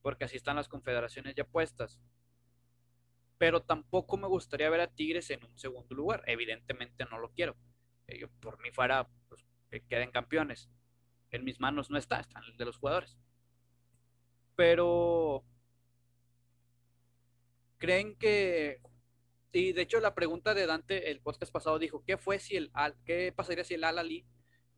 Porque 0.02 0.26
así 0.26 0.36
están 0.36 0.58
las 0.58 0.68
confederaciones 0.68 1.36
ya 1.36 1.46
puestas. 1.46 2.02
Pero 3.43 3.62
tampoco 3.62 4.15
me 4.15 4.25
gustaría 4.25 4.69
ver 4.69 4.79
a 4.79 4.88
Tigres 4.88 5.29
en 5.29 5.43
un 5.43 5.58
segundo 5.58 5.93
lugar. 5.93 6.23
Evidentemente 6.27 7.03
no 7.12 7.19
lo 7.19 7.34
quiero. 7.34 7.58
Eh, 8.08 8.17
yo 8.17 8.29
por 8.39 8.58
mí 8.62 8.71
fuera 8.71 9.10
pues, 9.27 9.45
que 9.69 9.82
queden 9.82 10.12
campeones. 10.12 10.69
En 11.29 11.43
mis 11.43 11.60
manos 11.60 11.89
no 11.89 11.97
está, 11.97 12.21
están 12.21 12.41
de 12.56 12.63
los 12.63 12.77
jugadores. 12.77 13.17
Pero 14.56 15.43
creen 17.79 18.15
que 18.15 18.79
y 19.51 19.73
de 19.73 19.82
hecho 19.82 19.99
la 19.99 20.15
pregunta 20.15 20.53
de 20.53 20.65
Dante 20.65 21.12
el 21.12 21.19
podcast 21.19 21.51
pasado 21.51 21.77
dijo, 21.79 22.01
¿qué 22.08 22.15
fue 22.15 22.39
si 22.39 22.56
el 22.56 22.71
qué 23.03 23.34
pasaría 23.36 23.65
si 23.65 23.73
el 23.73 23.84
Al 23.84 23.99
Ali 23.99 24.25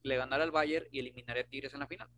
le 0.01 0.17
ganara 0.17 0.43
al 0.43 0.49
Bayern 0.49 0.87
y 0.91 1.01
eliminaría 1.01 1.43
a 1.43 1.47
Tigres 1.47 1.75
en 1.75 1.81
la 1.81 1.87
final? 1.87 2.09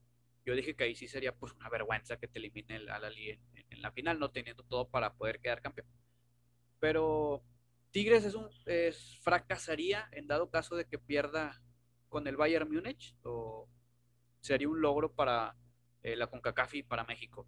Yo 0.46 0.56
dije 0.56 0.78
que 0.78 0.86
ahí 0.86 0.96
sí 0.96 1.10
sería 1.10 1.36
pues 1.36 1.52
una 1.52 1.68
vergüenza 1.68 2.16
que 2.16 2.30
te 2.30 2.40
elimine 2.40 2.78
el 2.78 2.90
Al 2.90 3.04
Ali 3.04 3.32
en, 3.32 3.82
la 3.82 3.92
final, 3.92 4.18
no 4.18 4.32
teniendo 4.32 4.64
todo 4.64 4.88
para 4.88 5.14
poder 5.14 5.42
quedar 5.42 5.62
campeón. 5.62 5.90
Pero 6.80 7.44
Tigres 7.92 8.26
es 8.26 8.36
un 8.36 8.50
fracasaría 9.22 10.08
en 10.12 10.28
dado 10.28 10.50
caso 10.50 10.76
de 10.76 10.86
que 10.86 11.00
pierda 11.00 11.62
con 12.10 12.28
el 12.28 12.38
Bayern 12.38 12.72
Múnich 12.72 13.16
o 13.24 13.68
sería 14.40 14.70
un 14.70 14.82
logro 14.82 15.12
para 15.12 15.56
eh, 16.04 16.16
la 16.16 16.28
CONCACAF 16.28 16.76
y 16.76 16.84
para 16.84 17.04
México. 17.04 17.48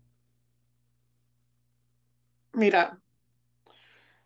Mira, 2.53 2.99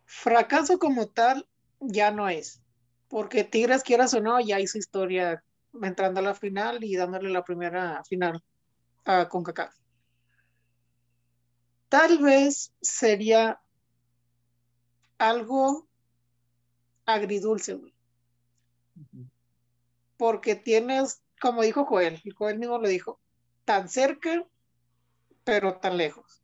Fracaso 0.06 0.80
como 0.80 1.08
tal 1.08 1.48
ya 1.80 2.12
no 2.12 2.30
es, 2.30 2.62
porque 3.08 3.44
Tigres, 3.44 3.84
quieras 3.84 4.14
o 4.14 4.22
no, 4.22 4.40
ya 4.40 4.60
hizo 4.60 4.78
historia 4.78 5.44
entrando 5.82 6.20
a 6.20 6.24
la 6.24 6.36
final 6.36 6.84
y 6.84 6.96
dándole 6.96 7.30
la 7.30 7.44
primera 7.44 8.04
final 8.06 8.42
a 9.06 9.28
CONCACAF. 9.28 9.76
Tal 11.90 12.20
vez 12.20 12.74
sería 12.82 13.60
algo 15.30 15.88
agridulce, 17.06 17.80
Porque 20.18 20.56
tienes, 20.56 21.22
como 21.42 21.62
dijo 21.62 21.86
Joel, 21.86 22.22
y 22.24 22.32
Joel 22.32 22.60
mismo 22.60 22.78
lo 22.78 22.88
dijo, 22.88 23.20
tan 23.66 23.90
cerca, 23.90 24.46
pero 25.44 25.78
tan 25.80 25.98
lejos. 25.98 26.42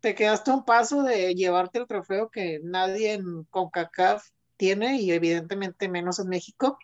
te 0.00 0.14
quedaste 0.14 0.50
a 0.50 0.54
un 0.54 0.64
paso 0.64 1.02
de 1.02 1.34
llevarte 1.34 1.78
el 1.78 1.86
trofeo 1.86 2.30
que 2.30 2.60
nadie 2.62 3.14
en 3.14 3.44
CONCACAF 3.44 4.28
tiene 4.56 5.00
y 5.00 5.10
evidentemente 5.10 5.88
menos 5.88 6.18
en 6.18 6.28
México. 6.28 6.78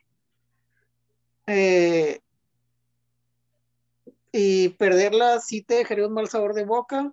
Eh, 1.47 2.21
y 4.33 4.71
perderla 4.71 5.41
sí 5.41 5.63
te 5.63 5.75
dejaría 5.75 6.07
un 6.07 6.15
mal 6.15 6.29
sabor 6.29 6.55
de 6.55 6.65
boca, 6.65 7.13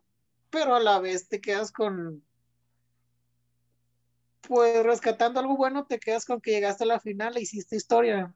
pero 0.49 0.75
a 0.75 0.79
la 0.79 0.99
vez 0.99 1.27
te 1.27 1.41
quedas 1.41 1.71
con, 1.71 2.23
pues 4.49 4.83
rescatando 4.83 5.39
algo 5.39 5.55
bueno, 5.55 5.85
te 5.85 5.99
quedas 5.99 6.25
con 6.25 6.41
que 6.41 6.49
llegaste 6.49 6.83
a 6.83 6.87
la 6.87 6.99
final 6.99 7.37
e 7.37 7.41
hiciste 7.41 7.75
historia, 7.75 8.33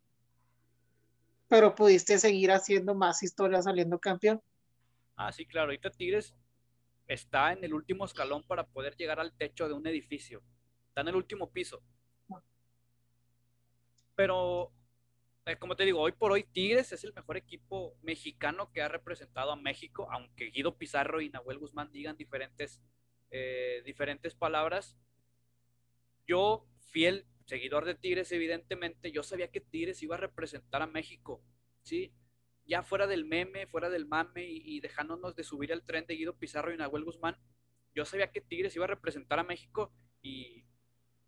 pero 1.48 1.74
pudiste 1.74 2.20
seguir 2.20 2.52
haciendo 2.52 2.94
más 2.94 3.24
historia 3.24 3.64
saliendo 3.64 3.98
campeón. 3.98 4.40
Ah, 5.16 5.32
sí, 5.32 5.48
claro, 5.48 5.70
ahorita 5.70 5.90
Tigres 5.90 6.36
está 7.08 7.52
en 7.52 7.64
el 7.64 7.74
último 7.74 8.06
escalón 8.06 8.44
para 8.44 8.68
poder 8.68 8.96
llegar 8.96 9.20
al 9.20 9.34
techo 9.34 9.68
de 9.68 9.74
un 9.74 9.88
edificio, 9.88 10.44
está 10.90 11.02
en 11.02 11.08
el 11.08 11.16
último 11.16 11.50
piso. 11.50 11.82
Pero 14.14 14.72
eh, 15.48 15.56
como 15.56 15.76
te 15.76 15.84
digo, 15.84 16.00
hoy 16.00 16.12
por 16.12 16.32
hoy 16.32 16.44
Tigres 16.44 16.92
es 16.92 17.04
el 17.04 17.14
mejor 17.16 17.38
equipo 17.38 17.98
mexicano 18.04 18.72
que 18.72 18.84
ha 18.84 18.88
representado 18.88 19.52
a 19.52 19.56
México, 19.56 20.08
aunque 20.12 20.52
Guido 20.52 20.78
Pizarro 20.78 21.22
y 21.22 21.32
Nahuel 21.32 21.58
Guzmán 21.58 21.92
digan 21.92 22.18
diferentes, 22.18 22.84
eh, 23.32 23.82
diferentes 23.84 24.36
palabras. 24.36 24.96
Yo, 26.28 26.66
fiel 26.92 27.26
seguidor 27.46 27.86
de 27.86 27.96
Tigres, 27.96 28.32
evidentemente, 28.32 29.12
yo 29.12 29.24
sabía 29.24 29.52
que 29.52 29.62
Tigres 29.62 30.02
iba 30.02 30.16
a 30.16 30.20
representar 30.20 30.82
a 30.82 30.88
México, 30.88 31.44
¿sí? 31.82 32.14
Ya 32.66 32.84
fuera 32.84 33.08
del 33.08 33.26
meme, 33.26 33.68
fuera 33.68 33.90
del 33.90 34.06
mame 34.06 34.46
y, 34.46 34.80
dejándonos 34.80 35.36
de 35.36 35.44
subir 35.44 35.72
el 35.72 35.84
tren 35.84 36.06
de 36.06 36.16
Guido 36.16 36.38
Pizarro 36.38 36.74
y 36.74 36.78
Nahuel 36.78 37.04
Guzmán, 37.04 37.38
yo 37.94 38.06
sabía 38.06 38.32
que 38.32 38.42
Tigres 38.42 38.76
iba 38.76 38.86
a 38.86 38.88
representar 38.88 39.40
a 39.40 39.44
México 39.44 39.92
y, 40.22 40.66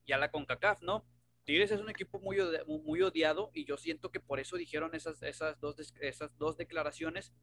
y 0.06 0.14
a 0.14 0.18
la 0.18 0.32
CONCACAF, 0.32 0.82
¿no? 0.82 1.06
Tigres 1.46 1.72
es 1.72 1.80
un 1.80 1.90
equipo 1.90 2.20
muy, 2.20 2.38
muy 2.66 3.02
odiado 3.02 3.52
y 3.54 3.66
yo 3.66 3.78
siento 3.78 4.12
que 4.12 4.20
por 4.20 4.40
eso 4.40 4.58
dijeron 4.58 4.96
esas, 4.96 5.22
esas, 5.22 5.60
dos, 5.60 5.94
esas 6.02 6.36
dos 6.38 6.58
declaraciones 6.58 7.34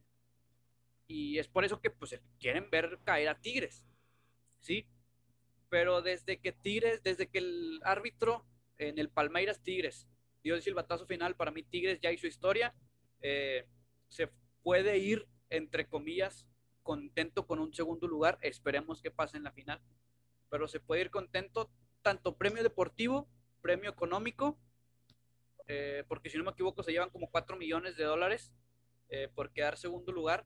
y 1.07 1.39
es 1.39 1.47
por 1.47 1.63
eso 1.63 1.79
que 1.79 1.89
pues 1.89 2.19
quieren 2.39 2.69
ver 2.69 2.99
caer 3.05 3.29
a 3.29 3.39
Tigres, 3.39 3.85
¿sí? 4.59 4.87
Pero 5.73 6.03
desde 6.03 6.39
que 6.39 6.51
Tigres, 6.51 7.01
desde 7.01 7.27
que 7.31 7.39
el 7.39 7.81
árbitro 7.83 8.45
en 8.77 8.99
el 8.99 9.09
Palmeiras 9.09 9.63
Tigres 9.63 10.07
dio 10.43 10.53
el 10.53 10.61
silbatazo 10.61 11.07
final, 11.07 11.35
para 11.35 11.49
mí 11.49 11.63
Tigres 11.63 11.99
ya 11.99 12.11
hizo 12.11 12.27
historia, 12.27 12.75
eh, 13.21 13.65
se 14.07 14.29
puede 14.61 14.99
ir, 14.99 15.27
entre 15.49 15.87
comillas, 15.87 16.45
contento 16.83 17.47
con 17.47 17.57
un 17.57 17.73
segundo 17.73 18.05
lugar, 18.07 18.37
esperemos 18.43 19.01
que 19.01 19.09
pase 19.09 19.35
en 19.35 19.45
la 19.45 19.51
final, 19.51 19.81
pero 20.47 20.67
se 20.67 20.79
puede 20.79 21.01
ir 21.01 21.09
contento 21.09 21.71
tanto 22.03 22.37
premio 22.37 22.61
deportivo 22.61 23.27
premio 23.59 23.89
económico, 23.89 24.59
eh, 25.65 26.03
porque 26.07 26.29
si 26.29 26.37
no 26.37 26.43
me 26.43 26.51
equivoco 26.51 26.83
se 26.83 26.91
llevan 26.91 27.09
como 27.09 27.31
4 27.31 27.57
millones 27.57 27.97
de 27.97 28.03
dólares 28.03 28.53
eh, 29.09 29.27
por 29.33 29.51
quedar 29.51 29.79
segundo 29.79 30.11
lugar. 30.11 30.45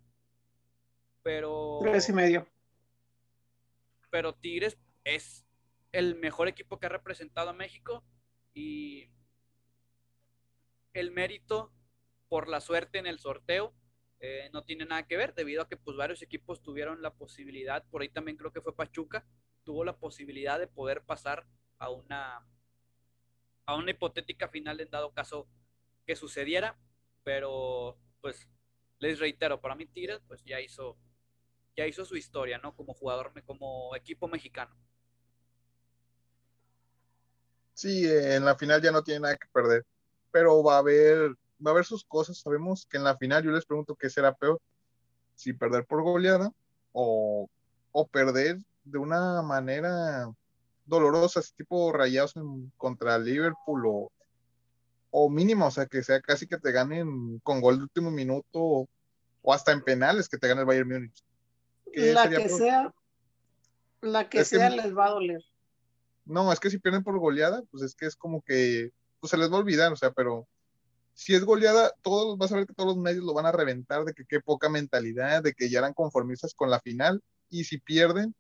Pero... 1.22 1.80
Tres 1.82 2.08
y 2.08 2.14
medio. 2.14 2.48
Pero 4.10 4.34
Tigres 4.34 4.78
es 5.16 5.46
el 5.94 6.16
mejor 6.16 6.48
equipo 6.48 6.80
que 6.80 6.88
ha 6.88 6.90
representado 6.90 7.50
a 7.50 7.54
México 7.54 8.04
y 8.54 9.10
el 10.94 11.12
mérito 11.12 11.72
por 12.28 12.50
la 12.50 12.60
suerte 12.60 12.98
en 12.98 13.08
el 13.08 13.20
sorteo 13.20 13.74
eh, 14.20 14.50
no 14.52 14.64
tiene 14.64 14.86
nada 14.86 15.08
que 15.08 15.16
ver 15.16 15.34
debido 15.34 15.62
a 15.62 15.70
que 15.70 15.78
pues 15.78 15.96
varios 15.96 16.22
equipos 16.22 16.62
tuvieron 16.62 17.02
la 17.02 17.14
posibilidad, 17.14 17.86
por 17.90 18.02
ahí 18.02 18.10
también 18.10 18.36
creo 18.36 18.52
que 18.52 18.62
fue 18.62 18.76
Pachuca, 18.76 19.26
tuvo 19.64 19.86
la 19.86 19.98
posibilidad 19.98 20.60
de 20.60 20.68
poder 20.68 21.04
pasar 21.04 21.48
a 21.78 21.90
una 21.90 22.46
a 23.66 23.76
una 23.76 23.92
hipotética 23.92 24.48
final 24.48 24.80
en 24.80 24.90
dado 24.90 25.14
caso 25.14 25.48
que 26.06 26.16
sucediera, 26.16 26.80
pero 27.24 27.98
pues 28.22 28.50
les 29.00 29.20
reitero, 29.20 29.62
para 29.62 29.76
mí 29.76 29.86
Tigres 29.86 30.22
pues 30.28 30.44
ya 30.44 30.60
hizo 30.60 30.98
ya 31.76 31.86
hizo 31.86 32.04
su 32.06 32.18
historia, 32.18 32.58
¿no? 32.58 32.76
Como 32.76 32.94
jugador, 32.94 33.32
como 33.46 33.96
equipo 33.96 34.28
mexicano. 34.28 34.76
Sí, 37.78 38.12
en 38.12 38.44
la 38.44 38.56
final 38.56 38.82
ya 38.82 38.92
no 38.92 39.04
tiene 39.04 39.20
nada 39.20 39.38
que 39.38 39.48
perder, 39.54 39.86
pero 40.32 40.64
va 40.64 40.78
a 40.78 40.80
haber 40.80 41.36
va 41.64 41.70
a 41.70 41.74
haber 41.74 41.86
sus 41.86 42.04
cosas. 42.04 42.40
Sabemos 42.40 42.88
que 42.88 42.98
en 42.98 43.04
la 43.04 43.16
final 43.16 43.44
yo 43.44 43.52
les 43.52 43.68
pregunto 43.68 43.96
qué 43.96 44.10
será 44.10 44.34
peor, 44.34 44.60
si 45.36 45.54
perder 45.54 45.86
por 45.86 46.02
goleada 46.02 46.52
o, 46.92 47.48
o 47.92 48.08
perder 48.08 48.58
de 48.84 48.98
una 48.98 49.44
manera 49.44 50.28
dolorosas, 50.88 51.54
tipo 51.54 51.92
rayados 51.92 52.34
contra 52.78 53.20
Liverpool 53.20 53.86
o, 53.86 54.12
o 55.12 55.30
mínimo, 55.30 55.68
o 55.68 55.72
sea, 55.72 55.86
que 55.86 56.02
sea 56.02 56.20
casi 56.20 56.48
que 56.48 56.58
te 56.58 56.72
ganen 56.72 57.38
con 57.44 57.62
gol 57.62 57.78
de 57.78 57.84
último 57.84 58.10
minuto 58.10 58.88
o, 59.44 59.54
hasta 59.54 59.72
en 59.72 59.84
penales 59.84 60.28
que 60.28 60.40
te 60.40 60.48
gane 60.48 60.62
el 60.62 60.66
Bayern 60.66 60.90
Múnich. 60.90 61.24
La 61.94 62.28
que 62.28 62.50
sea, 62.50 62.92
la 64.02 64.28
que 64.28 64.44
sea 64.44 64.72
les 64.72 64.98
va 64.98 65.06
a 65.06 65.12
doler. 65.12 65.44
No, 66.28 66.52
es 66.52 66.60
que 66.60 66.70
si 66.70 66.78
pierden 66.80 67.04
por 67.04 67.18
goleada, 67.20 67.64
pues 67.72 67.84
es 67.84 67.96
que 67.96 68.06
es 68.06 68.16
como 68.16 68.42
que 68.42 68.92
pues 69.20 69.32
se 69.32 69.38
les 69.38 69.52
va 69.52 69.56
a 69.56 69.60
olvidar, 69.60 69.92
o 69.92 69.96
sea, 69.96 70.12
pero 70.12 70.48
si 71.14 71.34
es 71.34 71.44
goleada, 71.44 71.94
todos 72.04 72.38
vas 72.38 72.52
a 72.52 72.58
ver 72.58 72.68
que 72.68 72.74
todos 72.74 72.96
los 72.96 72.98
medios 72.98 73.24
lo 73.24 73.34
van 73.34 73.48
a 73.48 73.52
reventar 73.52 74.04
de 74.06 74.14
que 74.14 74.26
qué 74.26 74.40
poca 74.40 74.70
mentalidad, 74.70 75.42
de 75.42 75.54
que 75.54 75.70
ya 75.70 75.80
eran 75.80 75.94
conformistas 75.94 76.54
con 76.54 76.70
la 76.70 76.80
final, 76.80 77.24
y 77.50 77.64
si 77.64 77.80
pierden, 77.80 78.36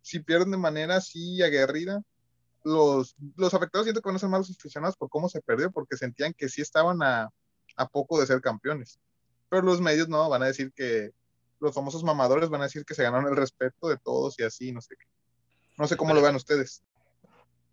si 0.00 0.20
pierden 0.20 0.52
de 0.52 0.56
manera 0.56 0.96
así 0.96 1.42
aguerrida, 1.42 2.02
los, 2.64 3.14
los 3.36 3.54
afectados 3.54 3.84
siento 3.84 4.00
que 4.00 4.08
van 4.08 4.16
a 4.16 4.18
ser 4.18 4.28
más 4.28 4.50
aficionados 4.50 4.96
por 4.96 5.08
cómo 5.10 5.28
se 5.28 5.42
perdió, 5.42 5.70
porque 5.70 5.96
sentían 5.96 6.32
que 6.32 6.48
sí 6.48 6.62
estaban 6.62 7.02
a, 7.02 7.30
a 7.76 7.88
poco 7.88 8.18
de 8.18 8.26
ser 8.26 8.40
campeones. 8.40 8.98
Pero 9.48 9.62
los 9.62 9.80
medios 9.80 10.08
no, 10.08 10.28
van 10.28 10.42
a 10.42 10.46
decir 10.46 10.72
que 10.72 11.12
los 11.60 11.74
famosos 11.74 12.02
mamadores 12.02 12.48
van 12.48 12.62
a 12.62 12.64
decir 12.64 12.84
que 12.84 12.94
se 12.94 13.02
ganaron 13.02 13.28
el 13.28 13.36
respeto 13.36 13.88
de 13.88 13.98
todos 13.98 14.38
y 14.38 14.42
así, 14.42 14.72
no 14.72 14.80
sé 14.80 14.96
qué. 14.96 15.06
No 15.78 15.86
sé 15.86 15.96
cómo 15.96 16.14
lo 16.14 16.22
vean 16.22 16.34
ustedes. 16.34 16.82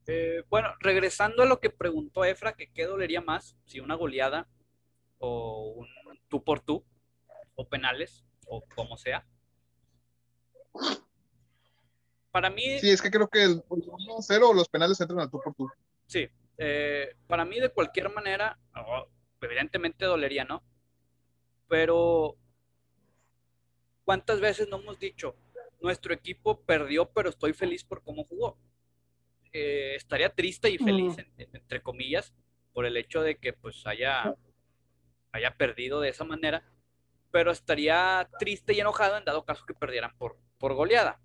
Eh, 0.08 0.44
bueno, 0.50 0.70
regresando 0.80 1.44
a 1.44 1.46
lo 1.46 1.60
que 1.60 1.70
preguntó 1.70 2.26
Efra, 2.26 2.54
que 2.54 2.72
qué 2.72 2.86
dolería 2.86 3.22
más, 3.22 3.56
si 3.66 3.80
una 3.80 3.96
goleada 3.96 4.48
o 5.18 5.74
un 5.78 5.88
tú 6.28 6.44
por 6.44 6.60
tú, 6.60 6.84
o 7.56 7.68
penales, 7.70 8.26
o 8.48 8.64
como 8.76 8.98
sea 8.98 9.26
para 12.34 12.50
mí... 12.50 12.80
Sí, 12.80 12.90
es 12.90 13.00
que 13.00 13.12
creo 13.12 13.28
que 13.28 13.44
el 13.44 13.64
1-0 13.70 14.50
o 14.50 14.54
los 14.56 14.68
penales 14.68 15.00
entran 15.00 15.20
al 15.20 15.30
tú 15.30 15.40
por 15.40 15.54
tú. 15.54 15.70
Sí, 16.08 16.28
eh, 16.58 17.16
para 17.28 17.46
mí 17.46 17.60
de 17.60 17.70
cualquier 17.70 18.10
manera, 18.12 18.58
evidentemente 19.40 20.06
dolería, 20.06 20.44
¿no? 20.44 20.64
Pero, 21.68 22.36
¿cuántas 24.04 24.42
veces 24.42 24.68
no 24.68 24.80
hemos 24.80 24.98
dicho, 24.98 25.36
nuestro 25.80 26.12
equipo 26.12 26.60
perdió, 26.60 27.06
pero 27.06 27.30
estoy 27.30 27.54
feliz 27.54 27.84
por 27.84 28.02
cómo 28.02 28.24
jugó? 28.24 28.58
Eh, 29.54 29.94
estaría 29.96 30.34
triste 30.34 30.72
y 30.72 30.80
feliz, 30.80 31.16
entre 31.38 31.84
comillas, 31.84 32.34
por 32.74 32.88
el 32.88 32.98
hecho 32.98 33.22
de 33.22 33.38
que 33.38 33.54
pues 33.54 33.86
haya, 33.86 34.36
haya 35.32 35.56
perdido 35.56 36.02
de 36.02 36.10
esa 36.10 36.24
manera, 36.24 36.68
pero 37.32 37.52
estaría 37.52 38.28
triste 38.40 38.74
y 38.74 38.80
enojado 38.80 39.16
en 39.16 39.26
dado 39.26 39.46
caso 39.46 39.66
que 39.66 39.76
perdieran 39.76 40.18
por, 40.18 40.38
por 40.58 40.74
goleada. 40.74 41.22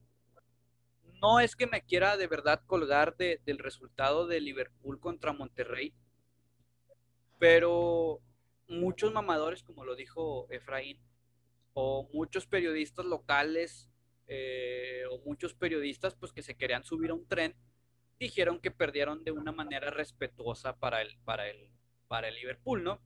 No 1.22 1.40
es 1.40 1.56
que 1.56 1.66
me 1.66 1.82
quiera 1.82 2.18
de 2.18 2.26
verdad 2.26 2.62
colgar 2.66 3.16
del 3.16 3.58
resultado 3.58 4.26
de 4.26 4.40
Liverpool 4.40 5.00
contra 5.00 5.32
Monterrey, 5.32 5.94
pero 7.38 8.20
muchos 8.68 9.12
mamadores, 9.12 9.62
como 9.62 9.84
lo 9.84 9.96
dijo 9.96 10.46
Efraín, 10.50 11.00
o 11.72 12.08
muchos 12.12 12.46
periodistas 12.46 13.06
locales, 13.06 13.88
eh, 14.26 15.04
o 15.10 15.18
muchos 15.24 15.54
periodistas 15.54 16.14
pues 16.14 16.32
que 16.32 16.42
se 16.42 16.56
querían 16.56 16.84
subir 16.84 17.10
a 17.10 17.14
un 17.14 17.26
tren, 17.26 17.56
dijeron 18.18 18.60
que 18.60 18.70
perdieron 18.70 19.24
de 19.24 19.30
una 19.32 19.52
manera 19.52 19.90
respetuosa 19.90 20.76
para 20.76 21.02
el, 21.02 21.16
para 21.24 21.48
el, 21.48 21.70
para 22.08 22.28
el 22.28 22.34
Liverpool, 22.34 22.82
¿no? 22.82 23.00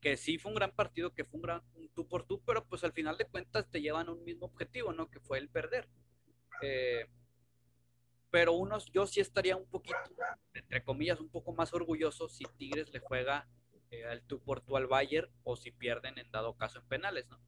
Que 0.00 0.16
sí 0.16 0.38
fue 0.38 0.50
un 0.50 0.56
gran 0.56 0.72
partido, 0.72 1.12
que 1.14 1.24
fue 1.24 1.38
un 1.38 1.42
gran 1.42 1.62
tú 1.94 2.06
por 2.06 2.24
tú, 2.24 2.42
pero 2.44 2.64
pues 2.66 2.84
al 2.84 2.92
final 2.92 3.16
de 3.18 3.26
cuentas 3.26 3.68
te 3.70 3.80
llevan 3.80 4.08
a 4.08 4.12
un 4.12 4.24
mismo 4.24 4.46
objetivo, 4.46 4.92
¿no? 4.92 5.10
Que 5.10 5.20
fue 5.20 5.38
el 5.38 5.48
perder. 5.48 5.88
Eh, 6.62 7.06
pero 8.30 8.52
unos, 8.52 8.86
yo 8.92 9.06
sí 9.06 9.20
estaría 9.20 9.56
un 9.56 9.66
poquito, 9.66 9.98
entre 10.54 10.84
comillas, 10.84 11.20
un 11.20 11.30
poco 11.30 11.52
más 11.52 11.74
orgulloso 11.74 12.28
si 12.28 12.44
Tigres 12.56 12.92
le 12.92 13.00
juega 13.00 13.48
eh, 13.90 14.04
al 14.04 14.22
tú 14.22 14.40
por 14.40 14.60
tú 14.60 14.76
al 14.76 14.86
Bayern 14.86 15.28
o 15.42 15.56
si 15.56 15.72
pierden 15.72 16.16
en 16.18 16.30
dado 16.30 16.56
caso 16.56 16.78
en 16.78 16.86
penales, 16.86 17.28
¿no? 17.28 17.40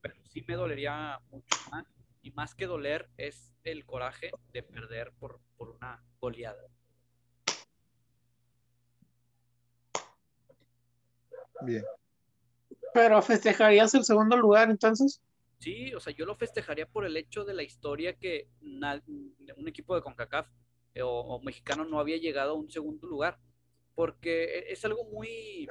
Pero 0.00 0.16
sí 0.24 0.44
me 0.46 0.54
dolería 0.54 1.20
mucho 1.30 1.60
más, 1.70 1.86
y 2.28 2.30
más 2.32 2.54
que 2.54 2.66
doler 2.66 3.08
es 3.16 3.54
el 3.64 3.86
coraje 3.86 4.30
de 4.52 4.62
perder 4.62 5.12
por, 5.18 5.40
por 5.56 5.70
una 5.70 6.04
goleada. 6.20 6.62
Bien. 11.62 11.82
Pero 12.92 13.22
festejarías 13.22 13.94
el 13.94 14.04
segundo 14.04 14.36
lugar 14.36 14.70
entonces? 14.70 15.22
Sí, 15.58 15.94
o 15.94 16.00
sea, 16.00 16.12
yo 16.12 16.26
lo 16.26 16.36
festejaría 16.36 16.86
por 16.86 17.06
el 17.06 17.16
hecho 17.16 17.44
de 17.44 17.54
la 17.54 17.62
historia 17.62 18.12
que 18.14 18.48
un 18.60 19.66
equipo 19.66 19.94
de 19.94 20.02
CONCACAF 20.02 20.48
eh, 20.94 21.00
o, 21.02 21.40
mexicano 21.42 21.84
no 21.84 21.98
había 21.98 22.18
llegado 22.18 22.52
a 22.52 22.54
un 22.54 22.70
segundo 22.70 23.06
lugar, 23.06 23.38
porque 23.94 24.44
e, 24.44 24.72
es 24.72 24.84
algo 24.84 25.04
muy, 25.04 25.66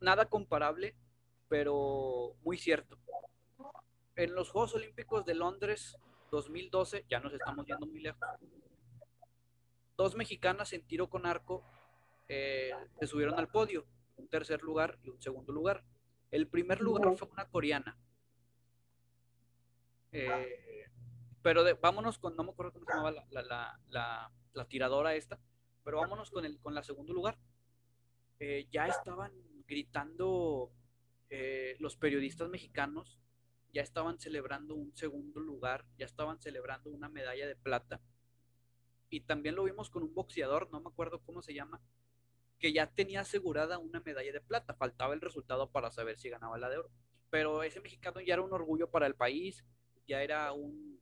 nada 0.00 0.26
comparable, 0.28 0.96
pero 1.48 2.34
muy 2.42 2.58
cierto. 2.58 2.98
En 4.20 4.34
los 4.34 4.50
Juegos 4.50 4.74
Olímpicos 4.74 5.24
de 5.24 5.34
Londres 5.34 5.96
2012, 6.30 7.06
ya 7.08 7.20
nos 7.20 7.32
estamos 7.32 7.64
yendo 7.64 7.86
muy 7.86 8.00
lejos, 8.00 8.20
dos 9.96 10.14
mexicanas 10.14 10.74
en 10.74 10.86
tiro 10.86 11.08
con 11.08 11.24
arco 11.24 11.64
eh, 12.28 12.70
se 13.00 13.06
subieron 13.06 13.38
al 13.38 13.48
podio, 13.48 13.86
un 14.18 14.28
tercer 14.28 14.60
lugar 14.60 14.98
y 15.02 15.08
un 15.08 15.22
segundo 15.22 15.54
lugar. 15.54 15.84
El 16.30 16.48
primer 16.48 16.82
lugar 16.82 17.16
fue 17.16 17.28
una 17.28 17.48
coreana. 17.48 17.96
Eh, 20.12 20.84
pero 21.40 21.64
vámonos 21.80 22.18
con, 22.18 22.36
no 22.36 22.44
me 22.44 22.50
acuerdo 22.50 22.74
cómo 22.74 22.84
se 22.84 22.92
llamaba 22.92 23.24
la, 23.30 24.66
tiradora 24.68 25.14
esta, 25.14 25.40
pero 25.82 25.96
vámonos 25.96 26.30
con, 26.30 26.44
el, 26.44 26.60
con 26.60 26.74
la 26.74 26.82
segundo 26.82 27.14
lugar. 27.14 27.38
Eh, 28.38 28.68
ya 28.70 28.84
estaban 28.84 29.32
gritando 29.66 30.70
los 31.78 31.96
periodistas 31.96 32.50
mexicanos, 32.50 33.18
ya 33.72 33.82
estaban 33.82 34.18
celebrando 34.18 34.74
un 34.74 34.96
segundo 34.96 35.40
lugar, 35.40 35.84
ya 35.96 36.06
estaban 36.06 36.40
celebrando 36.40 36.90
una 36.90 37.08
medalla 37.08 37.46
de 37.46 37.56
plata 37.56 38.00
y 39.10 39.20
también 39.20 39.56
lo 39.56 39.64
vimos 39.64 39.90
con 39.90 40.04
un 40.04 40.14
boxeador, 40.14 40.70
no 40.70 40.80
me 40.80 40.88
acuerdo 40.88 41.20
cómo 41.20 41.42
se 41.42 41.52
llama, 41.52 41.82
que 42.58 42.72
ya 42.72 42.86
tenía 42.86 43.20
asegurada 43.20 43.78
una 43.78 44.00
medalla 44.00 44.32
de 44.32 44.40
plata, 44.40 44.74
faltaba 44.74 45.14
el 45.14 45.20
resultado 45.20 45.70
para 45.70 45.90
saber 45.90 46.16
si 46.16 46.30
ganaba 46.30 46.56
la 46.58 46.70
de 46.70 46.78
oro. 46.78 46.90
Pero 47.28 47.62
ese 47.64 47.80
mexicano 47.80 48.20
ya 48.20 48.34
era 48.34 48.42
un 48.42 48.52
orgullo 48.52 48.88
para 48.88 49.06
el 49.06 49.16
país, 49.16 49.64
ya 50.06 50.22
era 50.22 50.52
un, 50.52 51.00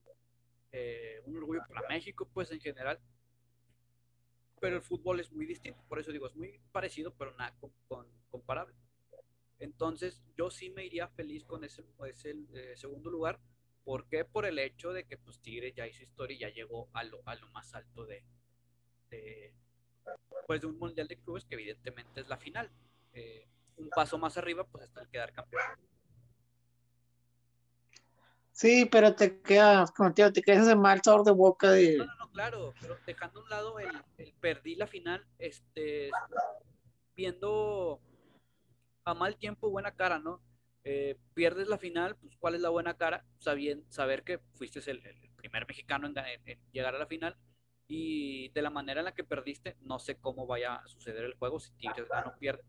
eh, 0.72 1.20
un 1.24 1.36
orgullo 1.36 1.60
para 1.68 1.86
México, 1.88 2.28
pues 2.32 2.50
en 2.50 2.60
general. 2.60 2.98
Pero 4.60 4.76
el 4.76 4.82
fútbol 4.82 5.20
es 5.20 5.30
muy 5.30 5.46
distinto, 5.46 5.84
por 5.86 5.98
eso 5.98 6.10
digo, 6.10 6.26
es 6.26 6.34
muy 6.34 6.60
parecido, 6.72 7.14
pero 7.14 7.36
nada 7.36 7.54
con, 7.60 8.06
comparable. 8.30 8.74
Entonces, 9.58 10.22
yo 10.36 10.50
sí 10.50 10.70
me 10.70 10.84
iría 10.84 11.08
feliz 11.08 11.44
con 11.44 11.64
ese, 11.64 11.84
ese 12.06 12.34
eh, 12.54 12.76
segundo 12.76 13.10
lugar, 13.10 13.40
¿Por 13.88 14.06
qué? 14.06 14.22
Por 14.22 14.44
el 14.44 14.58
hecho 14.58 14.92
de 14.92 15.06
que 15.06 15.16
pues 15.16 15.40
Tigres 15.40 15.74
ya 15.74 15.86
hizo 15.86 16.02
historia 16.02 16.36
y 16.36 16.40
ya 16.40 16.50
llegó 16.50 16.90
a 16.92 17.04
lo, 17.04 17.22
a 17.24 17.34
lo 17.36 17.48
más 17.52 17.74
alto 17.74 18.04
de, 18.04 18.22
pues, 20.46 20.60
de 20.60 20.66
un 20.66 20.78
Mundial 20.78 21.08
de 21.08 21.18
Clubes 21.18 21.46
que 21.46 21.54
evidentemente 21.54 22.20
es 22.20 22.28
la 22.28 22.36
final. 22.36 22.70
Eh, 23.14 23.48
un 23.78 23.88
paso 23.88 24.18
más 24.18 24.36
arriba 24.36 24.64
pues 24.64 24.84
está 24.84 25.00
el 25.00 25.08
quedar 25.08 25.32
campeón. 25.32 25.62
Sí, 28.52 28.84
pero 28.84 29.14
te 29.14 29.40
quedas, 29.40 29.90
como 29.92 30.12
te, 30.12 30.30
te 30.32 30.42
quedas 30.42 30.66
ese 30.66 30.76
mal 30.76 31.00
sabor 31.02 31.24
de 31.24 31.32
boca 31.32 31.70
de... 31.70 31.96
No, 31.96 32.04
no, 32.04 32.14
no, 32.16 32.30
claro, 32.30 32.74
pero 32.82 32.98
dejando 33.06 33.40
a 33.40 33.42
un 33.42 33.48
lado 33.48 33.78
el, 33.78 34.02
el 34.18 34.34
perdí 34.34 34.74
la 34.74 34.86
final, 34.86 35.26
este, 35.38 36.10
viendo 37.16 38.02
a 39.10 39.14
mal 39.14 39.36
tiempo 39.36 39.70
buena 39.70 39.92
cara, 39.92 40.18
¿no? 40.18 40.42
Eh, 40.84 41.18
pierdes 41.34 41.68
la 41.68 41.78
final, 41.78 42.16
pues 42.16 42.36
cuál 42.38 42.54
es 42.54 42.60
la 42.60 42.70
buena 42.70 42.96
cara, 42.96 43.24
Sabien, 43.38 43.84
saber 43.90 44.22
que 44.22 44.38
fuiste 44.54 44.78
el, 44.90 45.02
primer 45.36 45.66
mexicano 45.66 46.06
en, 46.06 46.14
llegar 46.72 46.94
a 46.94 46.98
la 46.98 47.06
final 47.06 47.36
y 47.86 48.48
de 48.50 48.62
la 48.62 48.70
manera 48.70 49.00
en 49.00 49.06
la 49.06 49.14
que 49.14 49.24
perdiste, 49.24 49.76
no 49.80 49.98
sé 49.98 50.16
cómo 50.16 50.46
vaya 50.46 50.76
a 50.76 50.88
suceder 50.88 51.24
el 51.24 51.34
juego, 51.34 51.60
si 51.60 51.72
Tigres 51.72 52.08
gana 52.08 52.32
o 52.34 52.38
pierde, 52.38 52.62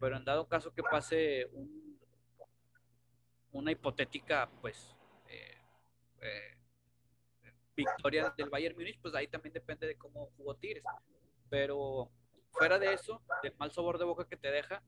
pero 0.00 0.16
en 0.16 0.24
dado 0.24 0.48
caso 0.48 0.72
que 0.72 0.82
pase 0.82 1.46
un, 1.52 2.00
una 3.52 3.70
hipotética, 3.70 4.50
pues, 4.60 4.96
eh, 5.28 5.58
eh, 6.22 6.56
victoria 7.76 8.32
del 8.36 8.50
Bayern 8.50 8.76
Múnich, 8.76 9.00
pues 9.00 9.14
ahí 9.14 9.28
también 9.28 9.52
depende 9.52 9.86
de 9.86 9.96
cómo 9.96 10.32
jugó 10.36 10.56
Tigres, 10.56 10.84
pero 11.48 12.10
fuera 12.52 12.78
de 12.78 12.92
eso, 12.92 13.22
del 13.42 13.54
mal 13.56 13.72
sabor 13.72 13.98
de 13.98 14.04
boca 14.04 14.26
que 14.26 14.36
te 14.36 14.50
deja, 14.50 14.82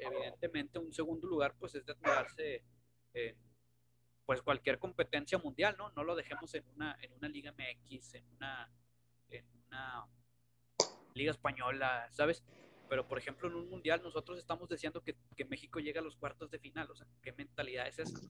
evidentemente 0.00 0.78
un 0.78 0.92
segundo 0.92 1.26
lugar 1.26 1.54
pues 1.58 1.74
es 1.74 1.84
de 1.84 1.92
admirarse 1.92 2.62
en 3.14 3.36
pues 4.26 4.42
cualquier 4.42 4.78
competencia 4.78 5.38
mundial, 5.38 5.74
¿no? 5.76 5.90
No 5.90 6.04
lo 6.04 6.14
dejemos 6.14 6.54
en 6.54 6.64
una, 6.76 6.96
en 7.00 7.12
una 7.14 7.28
Liga 7.28 7.52
MX, 7.52 8.14
en 8.14 8.24
una, 8.36 8.70
en 9.28 9.44
una 9.66 10.06
Liga 11.14 11.32
Española, 11.32 12.08
¿sabes? 12.12 12.44
Pero 12.88 13.08
por 13.08 13.18
ejemplo 13.18 13.48
en 13.48 13.56
un 13.56 13.68
mundial 13.68 14.02
nosotros 14.02 14.38
estamos 14.38 14.68
deseando 14.68 15.02
que, 15.02 15.16
que 15.36 15.44
México 15.44 15.80
llegue 15.80 15.98
a 15.98 16.02
los 16.02 16.16
cuartos 16.16 16.50
de 16.50 16.58
final, 16.58 16.90
o 16.90 16.94
sea, 16.94 17.06
¿qué 17.22 17.32
mentalidad 17.32 17.88
es 17.88 17.98
esa? 17.98 18.20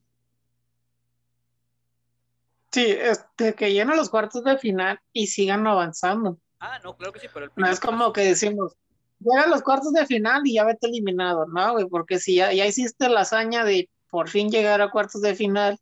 Sí, 2.73 2.87
este, 2.89 3.55
que 3.55 3.81
a 3.81 3.85
los 3.85 4.11
cuartos 4.11 4.45
de 4.45 4.57
final 4.57 5.01
y 5.13 5.27
sigan 5.27 5.67
avanzando. 5.67 6.39
Ah, 6.61 6.79
no, 6.85 6.97
claro 6.97 7.13
que 7.13 7.21
sí, 7.21 7.27
pero 7.33 7.47
el 7.47 7.53
No 7.57 7.69
es 7.69 7.81
como 7.81 8.13
que 8.13 8.21
decimos, 8.21 8.77
llega 9.21 9.43
a 9.43 9.49
los 9.49 9.63
cuartos 9.63 9.93
de 9.93 10.07
final 10.07 10.43
y 10.45 10.55
ya 10.55 10.65
vete 10.65 10.89
eliminado, 10.89 11.47
¿no, 11.47 11.73
güey? 11.73 11.87
Porque 11.89 12.19
si 12.19 12.37
ya, 12.37 12.53
ya 12.53 12.67
hiciste 12.67 13.09
la 13.09 13.21
hazaña 13.21 13.65
de 13.65 13.89
por 14.11 14.29
fin 14.29 14.51
llegar 14.51 14.81
a 14.81 14.91
cuartos 14.91 15.23
de 15.23 15.35
final, 15.35 15.79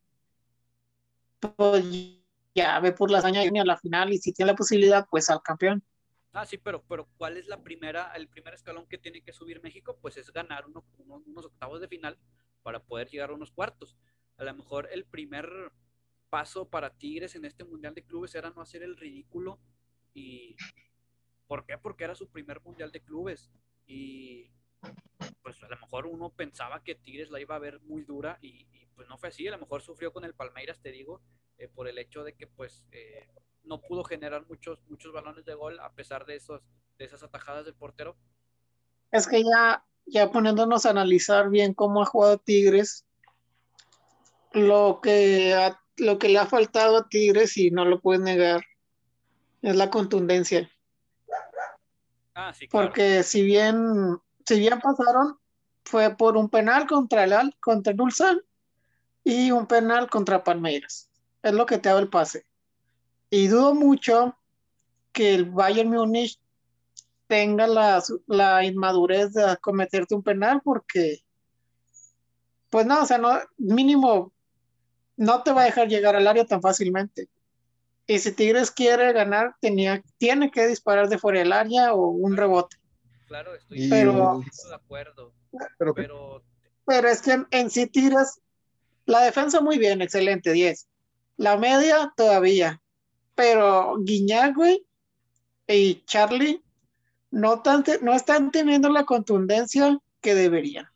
pues 1.41 1.85
ya 2.55 2.79
ve 2.81 2.93
por 2.93 3.11
la 3.11 3.19
hazaña 3.19 3.41
de 3.41 3.61
a 3.61 3.65
la 3.65 3.79
final 3.79 4.13
y 4.13 4.19
si 4.19 4.33
tiene 4.33 4.53
la 4.53 4.57
posibilidad, 4.57 5.07
pues 5.11 5.31
al 5.31 5.41
campeón. 5.43 5.83
Ah, 6.33 6.45
sí, 6.45 6.59
pero, 6.59 6.83
pero 6.83 7.09
¿cuál 7.17 7.37
es 7.37 7.47
la 7.47 7.63
primera, 7.63 8.13
el 8.15 8.29
primer 8.29 8.55
escalón 8.55 8.87
que 8.87 8.99
tiene 8.99 9.23
que 9.23 9.33
subir 9.33 9.63
México? 9.63 9.99
Pues 10.01 10.17
es 10.17 10.33
ganar 10.33 10.67
unos 10.67 11.45
octavos 11.47 11.81
de 11.81 11.89
final 11.89 12.19
para 12.63 12.81
poder 12.81 13.09
llegar 13.09 13.31
a 13.31 13.35
unos 13.35 13.51
cuartos. 13.51 13.97
A 14.37 14.45
lo 14.45 14.55
mejor 14.55 14.89
el 14.93 15.05
primer 15.05 15.73
paso 16.29 16.69
para 16.69 16.91
Tigres 16.91 17.35
en 17.35 17.45
este 17.45 17.65
Mundial 17.65 17.95
de 17.95 18.05
Clubes 18.05 18.35
era 18.35 18.51
no 18.51 18.61
hacer 18.61 18.83
el 18.83 18.97
ridículo 18.97 19.59
y 20.13 20.55
¿Por 21.49 21.65
qué? 21.65 21.79
Porque 21.79 22.05
era 22.05 22.15
su 22.15 22.29
primer 22.29 22.61
mundial 22.61 22.93
de 22.93 23.01
clubes. 23.01 23.51
Y 23.87 24.51
pues 25.43 25.63
a 25.63 25.69
lo 25.69 25.77
mejor 25.77 26.07
uno 26.07 26.31
pensaba 26.31 26.85
que 26.85 26.95
Tigres 26.95 27.31
la 27.31 27.41
iba 27.41 27.57
a 27.57 27.59
ver 27.59 27.81
muy 27.81 28.05
dura 28.05 28.39
y, 28.41 28.67
pues 28.95 29.09
no 29.09 29.17
fue 29.19 29.31
así. 29.31 29.49
A 29.49 29.53
lo 29.53 29.59
mejor 29.59 29.83
sufrió 29.83 30.13
con 30.13 30.25
el 30.25 30.35
Palmeiras, 30.35 30.79
te 30.81 30.93
digo, 30.93 31.23
eh, 31.57 31.69
por 31.69 31.89
el 31.89 31.99
hecho 31.99 32.23
de 32.23 32.35
que 32.35 32.47
pues 32.47 32.85
eh, 32.93 33.27
no 33.65 33.81
pudo 33.81 34.05
generar 34.05 34.47
muchos, 34.47 34.81
muchos 34.89 35.13
balones 35.13 35.45
de 35.45 35.55
gol 35.55 35.81
a 35.81 35.93
pesar 35.93 36.27
de, 36.27 36.37
esos, 36.37 36.61
de 36.99 37.07
esas 37.07 37.23
atajadas 37.23 37.65
del 37.65 37.75
portero. 37.75 38.17
Es 39.11 39.27
que 39.27 39.43
ya, 39.43 39.85
ya 40.05 40.31
poniéndonos 40.31 40.85
a 40.85 40.91
analizar 40.91 41.49
bien 41.49 41.73
cómo 41.73 42.03
ha 42.03 42.07
jugado 42.07 42.39
Tigres, 42.39 43.07
lo 44.53 45.01
que, 45.03 45.73
lo 45.97 46.19
que 46.19 46.29
le 46.29 46.39
ha 46.39 46.47
faltado 46.47 46.99
a 46.99 47.09
Tigres, 47.09 47.57
y 47.57 47.71
no 47.71 47.85
lo 47.85 48.01
puedes 48.01 48.21
negar, 48.21 48.65
es 49.63 49.77
la 49.77 49.91
contundencia. 49.91 50.71
Ah, 52.41 52.53
Porque 52.71 53.25
si 53.25 53.43
bien, 53.43 54.17
si 54.47 54.61
bien 54.61 54.79
pasaron, 54.79 55.37
fue 55.85 56.17
por 56.17 56.37
un 56.37 56.49
penal 56.49 56.87
contra 56.87 57.25
el 57.25 57.53
contra 57.59 57.93
el 57.93 58.01
Ulsan 58.01 58.41
y 59.25 59.51
un 59.51 59.67
penal 59.67 60.09
contra 60.09 60.45
Palmeiras. 60.45 61.11
Es 61.43 61.53
lo 61.53 61.67
que 61.67 61.79
te 61.79 61.89
da 61.89 61.99
el 61.99 62.09
pase. 62.09 62.45
Y 63.29 63.49
dudo 63.49 63.75
mucho 63.75 64.37
que 65.13 65.35
el 65.35 65.47
Bayern 65.47 65.91
Múnich 65.91 66.39
tenga 67.27 67.67
la, 67.67 68.01
la 68.29 68.65
inmadurez 68.65 69.33
de 69.33 69.57
cometerte 69.57 70.15
un 70.15 70.23
penal 70.23 70.61
porque 70.63 71.25
pues 72.71 72.87
no, 72.87 73.03
o 73.03 73.07
sea, 73.07 73.19
no, 73.19 73.37
mínimo 73.57 74.33
no 75.17 75.43
te 75.43 75.51
va 75.51 75.63
a 75.63 75.65
dejar 75.65 75.89
llegar 75.89 76.15
al 76.15 76.29
área 76.29 76.45
tan 76.45 76.63
fácilmente. 76.63 77.29
Y 78.11 78.19
si 78.21 78.33
Tigres 78.33 78.71
quiere 78.71 79.13
ganar, 79.13 79.55
tenía, 79.61 80.03
tiene 80.17 80.51
que 80.51 80.67
disparar 80.67 81.11
de 81.11 81.19
fuera 81.19 81.41
del 81.41 81.53
área 81.53 81.93
o 81.93 82.09
un 82.09 82.39
rebote. 82.39 82.79
Claro, 83.27 83.55
estoy 83.55 83.87
pero, 83.91 84.41
de 84.41 84.75
acuerdo. 84.75 85.35
Pero, 85.79 86.43
pero, 86.87 87.09
es 87.09 87.21
que 87.21 87.45
en, 87.51 87.71
sí 87.71 87.87
Tigres, 87.87 88.41
la 89.05 89.21
defensa 89.21 89.61
muy 89.61 89.77
bien, 89.77 90.01
excelente, 90.01 90.53
10. 90.53 90.89
La 91.37 91.59
media 91.59 92.11
todavía. 92.17 92.81
Pero 93.35 93.99
Guiñac, 93.99 94.57
y 95.67 96.03
Charlie 96.07 96.65
no, 97.31 97.63
no 98.01 98.15
están 98.15 98.51
teniendo 98.51 98.89
la 98.89 99.05
contundencia 99.05 99.99
que 100.23 100.35
deberían. 100.35 100.89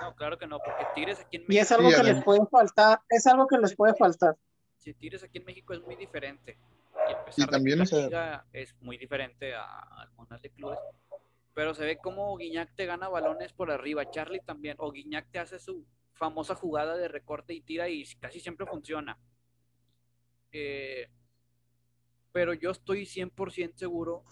No, 0.00 0.14
claro 0.14 0.38
que 0.38 0.46
no, 0.46 0.60
porque 0.64 0.86
Tigres 0.94 1.18
aquí 1.18 1.38
en 1.38 1.42
México. 1.42 1.54
Y 1.54 1.58
es 1.58 1.72
algo 1.72 1.90
que 1.90 2.04
les 2.04 2.22
puede 2.22 2.46
faltar, 2.46 3.00
es 3.08 3.26
algo 3.26 3.48
que 3.48 3.58
les 3.58 3.74
puede 3.74 3.94
faltar 3.96 4.36
si 4.80 4.94
tires 4.94 5.22
aquí 5.22 5.38
en 5.38 5.44
México 5.44 5.74
es 5.74 5.80
muy 5.82 5.94
diferente. 5.94 6.56
Y 7.08 7.12
a 7.12 7.24
pesar 7.24 7.48
también 7.48 7.78
de 7.78 7.86
que 7.86 7.96
la 7.96 8.02
liga 8.04 8.46
es 8.52 8.74
muy 8.80 8.98
diferente 8.98 9.54
al 9.54 10.10
Mundial 10.16 10.40
de 10.40 10.50
Clubes. 10.50 10.78
Pero 11.54 11.74
se 11.74 11.84
ve 11.84 11.98
como 11.98 12.36
Guiñac 12.36 12.74
te 12.74 12.86
gana 12.86 13.08
balones 13.08 13.52
por 13.52 13.70
arriba, 13.70 14.10
Charlie 14.10 14.40
también, 14.40 14.76
o 14.78 14.90
Guiñac 14.90 15.30
te 15.30 15.38
hace 15.38 15.58
su 15.58 15.84
famosa 16.14 16.54
jugada 16.54 16.96
de 16.96 17.08
recorte 17.08 17.52
y 17.52 17.60
tira 17.60 17.88
y 17.88 18.04
casi 18.18 18.40
siempre 18.40 18.66
funciona. 18.66 19.18
Eh, 20.52 21.08
pero 22.32 22.54
yo 22.54 22.70
estoy 22.70 23.04
100% 23.04 23.74
seguro 23.76 24.24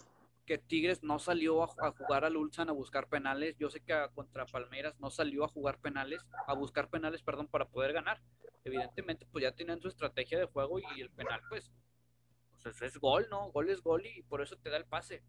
que 0.49 0.57
Tigres 0.57 1.03
no 1.03 1.19
salió 1.19 1.61
a, 1.61 1.91
jugar 1.91 2.25
al 2.25 2.35
Ulsan 2.35 2.69
a 2.69 2.71
buscar 2.73 3.07
penales. 3.07 3.55
Yo 3.59 3.69
sé 3.69 3.81
que 3.81 3.93
contra 4.15 4.47
Palmeiras 4.47 4.99
no 4.99 5.11
salió 5.11 5.43
a 5.43 5.47
jugar 5.47 5.77
penales, 5.79 6.25
a 6.47 6.55
buscar 6.55 6.89
penales, 6.89 7.21
perdón, 7.21 7.47
para 7.47 7.67
poder 7.67 7.93
ganar 7.93 8.19
evidentemente 8.63 9.27
pues 9.31 9.43
ya 9.43 9.51
tienen 9.51 9.79
su 9.79 9.87
estrategia 9.87 10.39
de 10.39 10.45
juego 10.45 10.79
y 10.79 11.01
el 11.01 11.11
penal 11.11 11.39
pues, 11.49 11.71
pues 12.63 12.81
es 12.81 12.97
gol, 12.97 13.27
¿no? 13.29 13.51
Gol 13.51 13.69
es 13.69 13.81
gol 13.81 14.03
y 14.05 14.23
por 14.23 14.41
eso 14.41 14.57
te 14.57 14.71
da 14.71 14.77
el 14.77 14.85
pase 14.85 15.23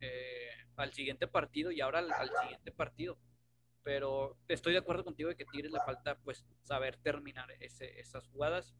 eh, 0.00 0.48
al 0.76 0.92
siguiente 0.92 1.26
partido 1.26 1.72
y 1.72 1.80
ahora 1.80 1.98
al, 1.98 2.30
siguiente 2.42 2.70
partido. 2.70 3.18
Pero 3.82 4.38
estoy 4.46 4.72
de 4.72 4.78
acuerdo 4.78 5.04
contigo 5.04 5.28
de 5.28 5.36
que 5.36 5.44
Tigres 5.44 5.72
le 5.72 5.80
falta 5.80 6.16
pues 6.20 6.46
saber 6.62 6.96
terminar 6.98 7.50
ese, 7.58 7.98
esas 7.98 8.28
jugadas. 8.28 8.72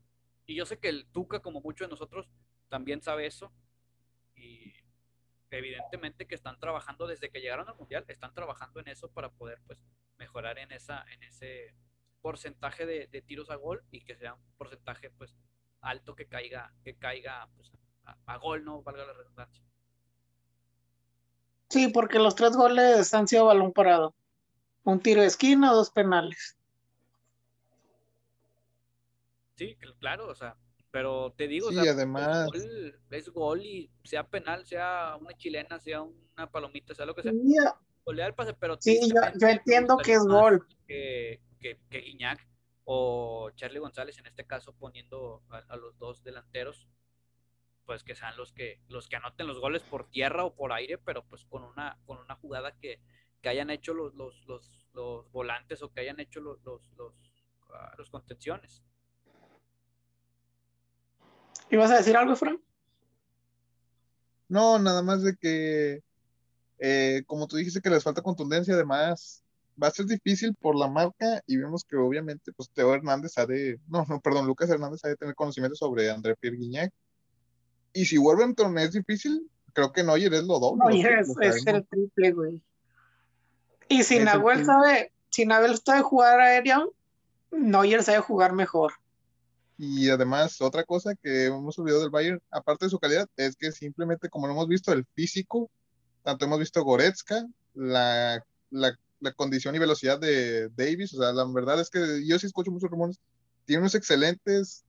Y 0.47 0.55
yo 0.55 0.64
sé 0.64 0.78
que 0.78 0.88
el 0.88 1.07
Tuca, 1.07 1.40
como 1.40 1.61
muchos 1.61 1.88
de 1.88 1.90
nosotros, 1.90 2.30
también 2.68 3.03
sabe 3.03 3.26
eso. 3.26 3.53
Evidentemente 5.53 6.26
que 6.26 6.34
están 6.34 6.59
trabajando 6.59 7.07
desde 7.07 7.30
que 7.30 7.42
llegaron 7.42 7.68
al 7.68 7.76
mundial, 7.76 8.07
están 8.09 8.32
trabajando 8.32 8.80
en 8.80 8.88
eso 8.88 9.11
para 9.11 9.30
poder 9.30 9.61
pues 9.66 9.78
mejorar 10.16 10.59
en 10.59 10.72
esa, 10.72 11.05
en 11.12 11.22
ese 11.22 11.74
porcentaje 12.22 12.86
de, 12.86 13.22
tiros 13.22 13.50
a 13.50 13.57
gol 13.57 13.84
y 13.90 14.00
que 14.00 14.16
sea 14.16 14.32
un 14.32 14.53
porcentaje 14.57 15.11
pues 15.11 15.36
alto 15.82 16.14
que 16.14 16.26
caiga, 16.26 16.72
que 16.84 16.96
caiga 16.96 17.50
pues, 17.57 17.70
a, 18.05 18.36
gol, 18.38 18.64
no 18.64 18.82
valga 18.82 19.05
la 19.05 19.12
redundancia. 19.12 19.62
Sí, 21.68 21.88
porque 21.88 22.18
los 22.18 22.34
tres 22.34 22.57
goles 22.57 23.12
han 23.12 23.28
sido 23.28 23.46
balón 23.46 23.72
parado. 23.72 24.14
Un 24.84 25.00
tiro 25.00 25.20
de 25.20 25.26
esquina, 25.26 25.72
dos 25.72 25.90
penales. 25.90 26.57
Sí, 29.57 29.76
claro, 29.98 30.28
o 30.28 30.34
sea, 30.34 30.57
pero 30.93 31.32
te 31.36 31.49
digo, 31.49 31.72
sí, 31.72 31.78
además... 31.88 32.51
es 33.11 33.28
gol 33.30 33.62
y 33.62 33.90
sea 34.05 34.28
penal, 34.28 34.66
sea 34.66 35.16
una 35.18 35.34
chilena, 35.34 35.80
sea 35.80 36.03
una 36.03 36.51
palomita, 36.51 36.95
sea 36.95 37.07
lo 37.07 37.14
que 37.14 37.22
sea. 37.22 37.32
el 37.32 38.34
pase, 38.34 38.53
pero 38.53 38.76
sí, 38.78 39.01
yo, 39.09 39.49
entiendo 39.49 39.97
que 39.97 40.12
es 40.12 40.24
gol. 40.24 40.66
Que, 40.86 41.40
que, 41.59 41.78
Guiñac 41.90 42.47
o 42.84 43.51
Charlie 43.55 43.78
González, 43.78 44.18
en 44.18 44.26
este 44.26 44.45
caso 44.45 44.74
poniendo 44.74 45.43
a, 45.49 45.76
los 45.76 45.99
dos 45.99 46.22
delanteros, 46.22 46.86
pues 47.86 48.05
que 48.05 48.14
sean 48.14 48.36
los 48.36 48.53
que, 48.53 48.78
los 48.88 49.09
que 49.09 49.16
anoten 49.16 49.47
los 49.47 49.61
goles 49.61 49.82
por 49.82 50.11
tierra 50.11 50.45
o 50.45 50.55
por 50.55 50.72
aire, 50.74 50.99
pero 50.99 51.24
pues 51.24 51.47
con 51.47 51.64
una, 51.64 51.99
con 52.05 52.18
una 52.18 52.34
jugada 52.34 52.76
que, 52.78 53.01
que 53.40 53.49
hayan 53.49 53.70
hecho 53.70 53.95
los, 53.95 54.14
los, 54.14 54.47
los, 54.47 54.86
los, 54.93 55.32
volantes 55.32 55.82
o 55.82 55.90
que 55.90 56.03
hayan 56.03 56.20
hecho 56.20 56.40
los, 56.40 56.62
los, 56.64 56.82
los, 56.99 57.14
ah, 57.70 57.95
los 57.97 58.11
contenciones. 58.11 58.84
¿Ibas 61.73 61.91
a 61.91 61.97
decir 61.97 62.14
algo, 62.18 62.37
Fran? 62.37 62.61
No, 64.47 64.79
nada 64.79 65.01
más 65.01 65.23
de 65.23 65.35
que, 65.35 66.03
eh, 66.79 67.23
como 67.27 67.47
tú 67.47 67.57
dijiste 67.57 67.81
que 67.81 67.89
les 67.89 68.05
falta 68.05 68.20
contundencia, 68.20 68.75
además 68.75 69.43
va 69.83 69.87
a 69.87 69.91
ser 69.91 70.05
difícil 70.05 70.55
por 70.55 70.77
la 70.77 70.87
marca 70.87 71.43
y 71.47 71.57
vemos 71.57 71.85
que 71.85 71.97
obviamente, 71.97 72.53
pues 72.53 72.68
Teo 72.68 72.93
Hernández 72.93 73.39
ha 73.39 73.47
de, 73.47 73.81
no, 73.89 74.05
no, 74.07 74.20
perdón, 74.20 74.47
Lucas 74.47 74.68
Hernández 74.68 75.03
ha 75.05 75.09
de 75.09 75.16
tener 75.16 75.35
conocimiento 75.35 75.75
sobre 75.75 76.11
André 76.11 76.37
Pierre 76.37 76.59
Guignac. 76.59 76.93
Y 77.95 78.05
si 78.05 78.18
Wolverhampton 78.18 78.77
es 78.77 78.93
difícil, 78.93 79.51
creo 79.73 79.93
que 79.93 80.05
Neuer 80.05 80.35
es 80.35 80.45
lo 80.45 80.59
doble. 80.59 80.85
Neuer 80.85 81.20
es, 81.20 81.66
el 81.66 81.87
triple, 81.87 82.33
güey. 82.33 82.61
Y 83.89 84.03
si 84.03 84.18
Nahuel 84.18 84.66
sabe, 84.66 85.11
si 85.31 85.47
Nahuel 85.47 85.79
sabe 85.79 86.03
jugar 86.03 86.39
aéreo, 86.39 86.93
Neuer 87.51 88.03
sabe 88.03 88.18
jugar 88.18 88.53
mejor. 88.53 88.93
Y 89.85 90.11
además, 90.11 90.61
otra 90.61 90.85
cosa 90.85 91.16
que 91.16 91.47
hemos 91.47 91.76
olvidado 91.76 92.03
del 92.03 92.11
Bayern, 92.11 92.41
aparte 92.53 92.87
de 92.87 92.91
su 92.91 93.01
calidad, 93.01 93.28
es 93.37 93.57
que 93.57 93.72
simplemente, 93.72 94.28
como 94.28 94.47
lo 94.47 94.53
hemos 94.53 94.68
visto, 94.68 94.93
el 94.93 95.05
físico, 95.16 95.68
tanto 96.22 96.45
hemos 96.45 96.61
visto 96.61 96.85
Goretzka, 96.85 97.45
la, 97.74 98.45
la, 98.70 98.97
condición 99.35 99.74
y 99.74 99.80
velocidad 99.80 100.20
de 100.20 100.68
Davis, 100.76 101.14
o 101.14 101.20
sea, 101.20 101.33
la 101.33 101.45
verdad 101.53 101.80
es 101.80 101.91
que 101.91 102.24
yo 102.24 102.39
sí 102.39 102.47
escucho 102.47 102.70
muchos 102.70 102.91
rumores, 102.91 103.18
tiene 103.64 103.80
unos 103.80 103.97
excelentes 103.97 104.85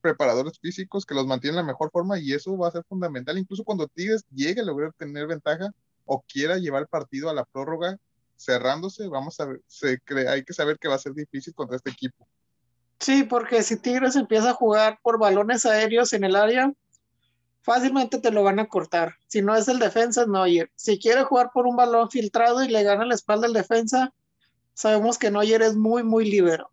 preparadores 0.00 0.58
físicos 0.58 1.04
que 1.04 1.14
los 1.14 1.26
mantienen 1.26 1.58
en 1.60 1.66
la 1.66 1.72
mejor 1.72 1.90
forma 1.90 2.18
y 2.18 2.32
eso 2.32 2.56
va 2.56 2.68
a 2.68 2.72
ser 2.72 2.84
fundamental, 2.88 3.36
incluso 3.36 3.64
cuando 3.64 3.86
Tigres 3.86 4.24
llegue 4.32 4.62
a 4.62 4.64
lograr 4.64 4.94
tener 4.94 5.26
ventaja 5.26 5.74
o 6.06 6.22
quiera 6.22 6.56
llevar 6.56 6.82
el 6.82 6.88
partido 6.88 7.28
a 7.28 7.34
la 7.34 7.44
prórroga 7.44 7.98
cerrándose, 8.38 9.08
vamos 9.08 9.38
a 9.40 9.48
se 9.66 10.00
cree, 10.00 10.26
hay 10.26 10.42
que 10.42 10.54
saber 10.54 10.78
que 10.78 10.88
va 10.88 10.94
a 10.94 10.98
ser 10.98 11.12
difícil 11.12 11.54
contra 11.54 11.76
este 11.76 11.90
equipo. 11.90 12.26
Sí, 13.00 13.22
porque 13.22 13.62
si 13.62 13.76
Tigres 13.76 14.16
empieza 14.16 14.50
a 14.50 14.54
jugar 14.54 14.98
por 15.02 15.18
balones 15.18 15.64
aéreos 15.64 16.12
en 16.12 16.24
el 16.24 16.34
área, 16.36 16.72
fácilmente 17.62 18.18
te 18.18 18.30
lo 18.30 18.42
van 18.42 18.58
a 18.58 18.66
cortar. 18.66 19.14
Si 19.26 19.40
no 19.40 19.54
es 19.54 19.68
el 19.68 19.78
defensa, 19.78 20.22
es 20.22 20.28
Neuer. 20.28 20.70
Si 20.74 20.98
quiere 20.98 21.22
jugar 21.22 21.50
por 21.52 21.66
un 21.66 21.76
balón 21.76 22.10
filtrado 22.10 22.62
y 22.64 22.68
le 22.68 22.82
gana 22.82 23.04
la 23.04 23.14
espalda 23.14 23.46
al 23.46 23.52
defensa, 23.52 24.12
sabemos 24.74 25.18
que 25.18 25.30
Neuer 25.30 25.62
es 25.62 25.76
muy, 25.76 26.02
muy 26.02 26.28
libero. 26.28 26.70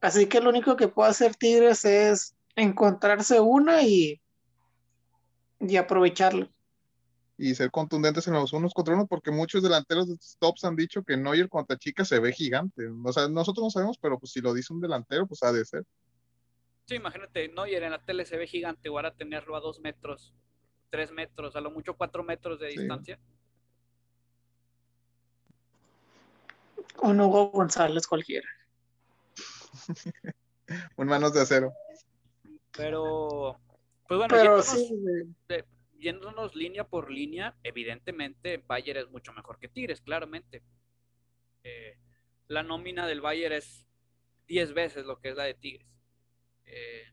Así 0.00 0.26
que 0.26 0.40
lo 0.40 0.50
único 0.50 0.76
que 0.76 0.88
puede 0.88 1.10
hacer 1.10 1.34
Tigres 1.34 1.84
es 1.84 2.34
encontrarse 2.56 3.40
una 3.40 3.82
y, 3.82 4.20
y 5.60 5.76
aprovecharlo 5.76 6.48
y 7.36 7.54
ser 7.54 7.70
contundentes 7.70 8.26
en 8.28 8.34
los 8.34 8.52
unos 8.52 8.72
contra 8.72 8.94
uno, 8.94 9.06
porque 9.06 9.30
muchos 9.30 9.62
delanteros 9.62 10.08
de 10.08 10.16
tops 10.38 10.64
han 10.64 10.76
dicho 10.76 11.02
que 11.02 11.16
Neuer 11.16 11.48
contra 11.48 11.76
Chica 11.76 12.04
se 12.04 12.20
ve 12.20 12.32
gigante. 12.32 12.88
O 13.04 13.12
sea, 13.12 13.28
nosotros 13.28 13.64
no 13.64 13.70
sabemos, 13.70 13.98
pero 13.98 14.18
pues 14.18 14.32
si 14.32 14.40
lo 14.40 14.54
dice 14.54 14.72
un 14.72 14.80
delantero, 14.80 15.26
pues 15.26 15.42
ha 15.42 15.52
de 15.52 15.64
ser. 15.64 15.84
Sí, 16.86 16.96
imagínate, 16.96 17.48
Neuer 17.48 17.82
en 17.82 17.92
la 17.92 18.04
tele 18.04 18.24
se 18.24 18.36
ve 18.36 18.46
gigante, 18.46 18.88
o 18.88 18.96
ahora 18.96 19.14
tenerlo 19.14 19.56
a 19.56 19.60
dos 19.60 19.80
metros, 19.80 20.32
tres 20.90 21.10
metros, 21.10 21.56
a 21.56 21.60
lo 21.60 21.70
mucho 21.70 21.96
cuatro 21.96 22.22
metros 22.22 22.60
de 22.60 22.68
distancia. 22.68 23.18
Un 27.02 27.20
Hugo 27.20 27.50
González 27.50 28.06
cualquiera. 28.06 28.48
un 30.96 31.06
manos 31.06 31.32
de 31.32 31.40
acero. 31.40 31.72
Pero, 32.76 33.58
pues 34.06 34.18
bueno, 34.18 34.34
pero 34.34 34.62
sí, 34.62 34.94
yéndonos 36.04 36.54
línea 36.54 36.86
por 36.86 37.10
línea, 37.10 37.56
evidentemente 37.62 38.58
Bayer 38.58 38.98
es 38.98 39.10
mucho 39.10 39.32
mejor 39.32 39.58
que 39.58 39.68
Tigres, 39.68 40.02
claramente. 40.02 40.62
Eh, 41.64 41.96
la 42.46 42.62
nómina 42.62 43.06
del 43.06 43.22
Bayer 43.22 43.52
es 43.52 43.88
10 44.46 44.74
veces 44.74 45.06
lo 45.06 45.18
que 45.18 45.30
es 45.30 45.36
la 45.36 45.44
de 45.44 45.54
Tigres. 45.54 45.88
Eh, 46.66 47.04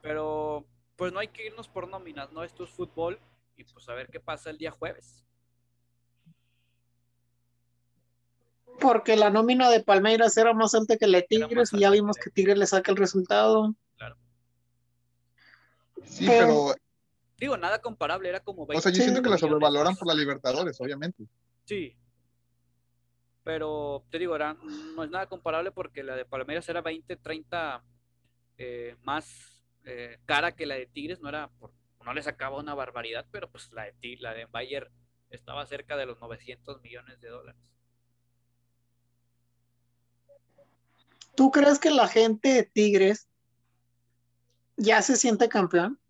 pero 0.00 0.66
pues 0.96 1.12
no 1.12 1.20
hay 1.20 1.28
que 1.28 1.46
irnos 1.46 1.68
por 1.68 1.86
nóminas, 1.86 2.32
¿no? 2.32 2.42
Esto 2.42 2.64
es 2.64 2.70
fútbol 2.70 3.20
y 3.56 3.64
pues 3.64 3.86
a 3.90 3.94
ver 3.94 4.08
qué 4.08 4.20
pasa 4.20 4.48
el 4.48 4.56
día 4.56 4.70
jueves. 4.70 5.24
Porque 8.80 9.16
la 9.16 9.28
nómina 9.28 9.68
de 9.70 9.82
Palmeiras 9.82 10.36
era 10.38 10.54
más 10.54 10.74
alta 10.74 10.96
que 10.96 11.06
la 11.06 11.18
de 11.18 11.24
Tigres 11.24 11.72
y 11.74 11.80
ya 11.80 11.90
vimos 11.90 12.16
que 12.16 12.30
Tigres 12.30 12.56
le 12.56 12.66
saca 12.66 12.90
el 12.90 12.96
resultado. 12.96 13.74
Claro. 13.96 14.16
Sí, 16.04 16.24
pero 16.26 16.74
Digo, 17.38 17.56
nada 17.56 17.80
comparable, 17.80 18.28
era 18.28 18.40
como... 18.40 18.64
o 18.64 18.80
sea, 18.80 18.92
yo 18.92 19.02
siento 19.02 19.22
que 19.22 19.30
la 19.30 19.38
sobrevaloran 19.38 19.96
por 19.96 20.08
la 20.08 20.14
Libertadores, 20.14 20.80
obviamente. 20.80 21.24
Sí. 21.64 21.96
Pero 23.44 24.04
te 24.10 24.18
digo, 24.18 24.34
era, 24.34 24.54
no 24.54 25.04
es 25.04 25.10
nada 25.10 25.28
comparable 25.28 25.70
porque 25.70 26.02
la 26.02 26.16
de 26.16 26.24
Palmeiras 26.24 26.68
era 26.68 26.82
20, 26.82 27.16
30 27.16 27.84
eh, 28.58 28.96
más 29.02 29.64
eh, 29.84 30.18
cara 30.26 30.56
que 30.56 30.66
la 30.66 30.74
de 30.74 30.86
Tigres, 30.86 31.20
no 31.20 31.28
era 31.28 31.48
por, 31.60 31.72
no 32.04 32.12
le 32.12 32.22
sacaba 32.22 32.58
una 32.58 32.74
barbaridad, 32.74 33.24
pero 33.30 33.48
pues 33.50 33.70
la 33.72 33.84
de, 33.84 34.16
la 34.18 34.34
de 34.34 34.46
Bayer 34.46 34.90
estaba 35.30 35.64
cerca 35.66 35.96
de 35.96 36.06
los 36.06 36.20
900 36.20 36.82
millones 36.82 37.20
de 37.20 37.28
dólares. 37.28 37.60
¿Tú 41.36 41.52
crees 41.52 41.78
que 41.78 41.90
la 41.90 42.08
gente 42.08 42.48
de 42.48 42.62
Tigres 42.64 43.28
ya 44.76 45.02
se 45.02 45.16
siente 45.16 45.48
campeón? 45.48 46.00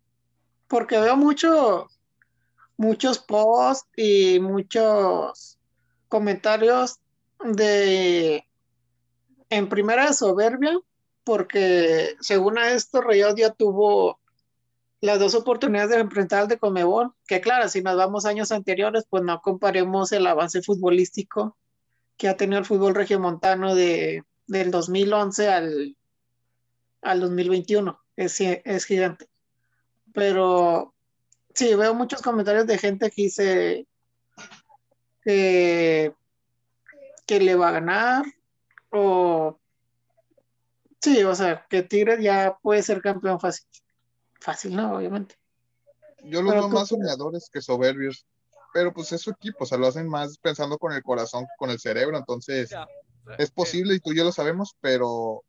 Porque 0.69 0.99
veo 0.99 1.17
mucho, 1.17 1.89
muchos 2.77 3.19
posts 3.19 3.89
y 3.97 4.39
muchos 4.39 5.59
comentarios 6.07 6.99
de 7.43 8.45
en 9.49 9.67
primera 9.67 10.13
soberbia, 10.13 10.79
porque 11.23 12.15
según 12.21 12.59
a 12.59 12.71
esto 12.71 13.01
Rayo 13.01 13.35
ya 13.35 13.51
tuvo 13.51 14.19
las 15.01 15.19
dos 15.19 15.33
oportunidades 15.33 15.89
de 15.89 16.01
enfrentar 16.01 16.41
al 16.41 16.47
de 16.47 16.59
Comebol, 16.59 17.13
que 17.27 17.41
claro, 17.41 17.67
si 17.67 17.81
nos 17.81 17.97
vamos 17.97 18.25
años 18.25 18.51
anteriores, 18.51 19.05
pues 19.09 19.23
no 19.23 19.41
comparemos 19.41 20.11
el 20.11 20.27
avance 20.27 20.61
futbolístico 20.61 21.57
que 22.15 22.27
ha 22.27 22.37
tenido 22.37 22.59
el 22.59 22.65
fútbol 22.65 22.93
regiomontano 22.93 23.73
de, 23.73 24.23
del 24.45 24.69
2011 24.71 25.47
al, 25.47 25.97
al 27.01 27.21
2021, 27.21 27.99
es, 28.17 28.39
es 28.41 28.85
gigante. 28.85 29.29
Pero 30.13 30.93
sí, 31.53 31.75
veo 31.75 31.93
muchos 31.93 32.21
comentarios 32.21 32.67
de 32.67 32.77
gente 32.77 33.11
que 33.11 33.21
dice 33.21 33.87
que, 35.23 36.13
le 37.27 37.55
va 37.55 37.69
a 37.69 37.73
ganar 37.73 38.25
o 38.89 39.59
sí, 40.99 41.23
o 41.23 41.35
sea, 41.35 41.65
que 41.69 41.83
Tigres 41.83 42.23
ya 42.23 42.57
puede 42.61 42.81
ser 42.81 43.01
campeón 43.01 43.39
fácil. 43.39 43.67
Fácil, 44.39 44.75
no, 44.75 44.95
obviamente. 44.95 45.35
Yo 46.23 46.41
los 46.41 46.53
veo 46.53 46.69
más 46.69 46.87
soñadores 46.87 47.49
que 47.51 47.61
soberbios, 47.61 48.25
pero 48.73 48.93
pues 48.93 49.11
es 49.11 49.21
su 49.21 49.31
equipo, 49.31 49.63
o 49.63 49.67
sea, 49.67 49.77
lo 49.77 49.87
hacen 49.87 50.07
más 50.07 50.37
pensando 50.37 50.77
con 50.77 50.91
el 50.93 51.03
corazón 51.03 51.43
que 51.43 51.53
con 51.57 51.69
el 51.69 51.79
cerebro, 51.79 52.17
entonces 52.17 52.71
es 53.37 53.51
posible 53.51 53.95
y 53.95 53.99
tú 53.99 54.11
y 54.11 54.17
yo 54.17 54.23
lo 54.23 54.31
sabemos, 54.31 54.75
pero 54.81 55.43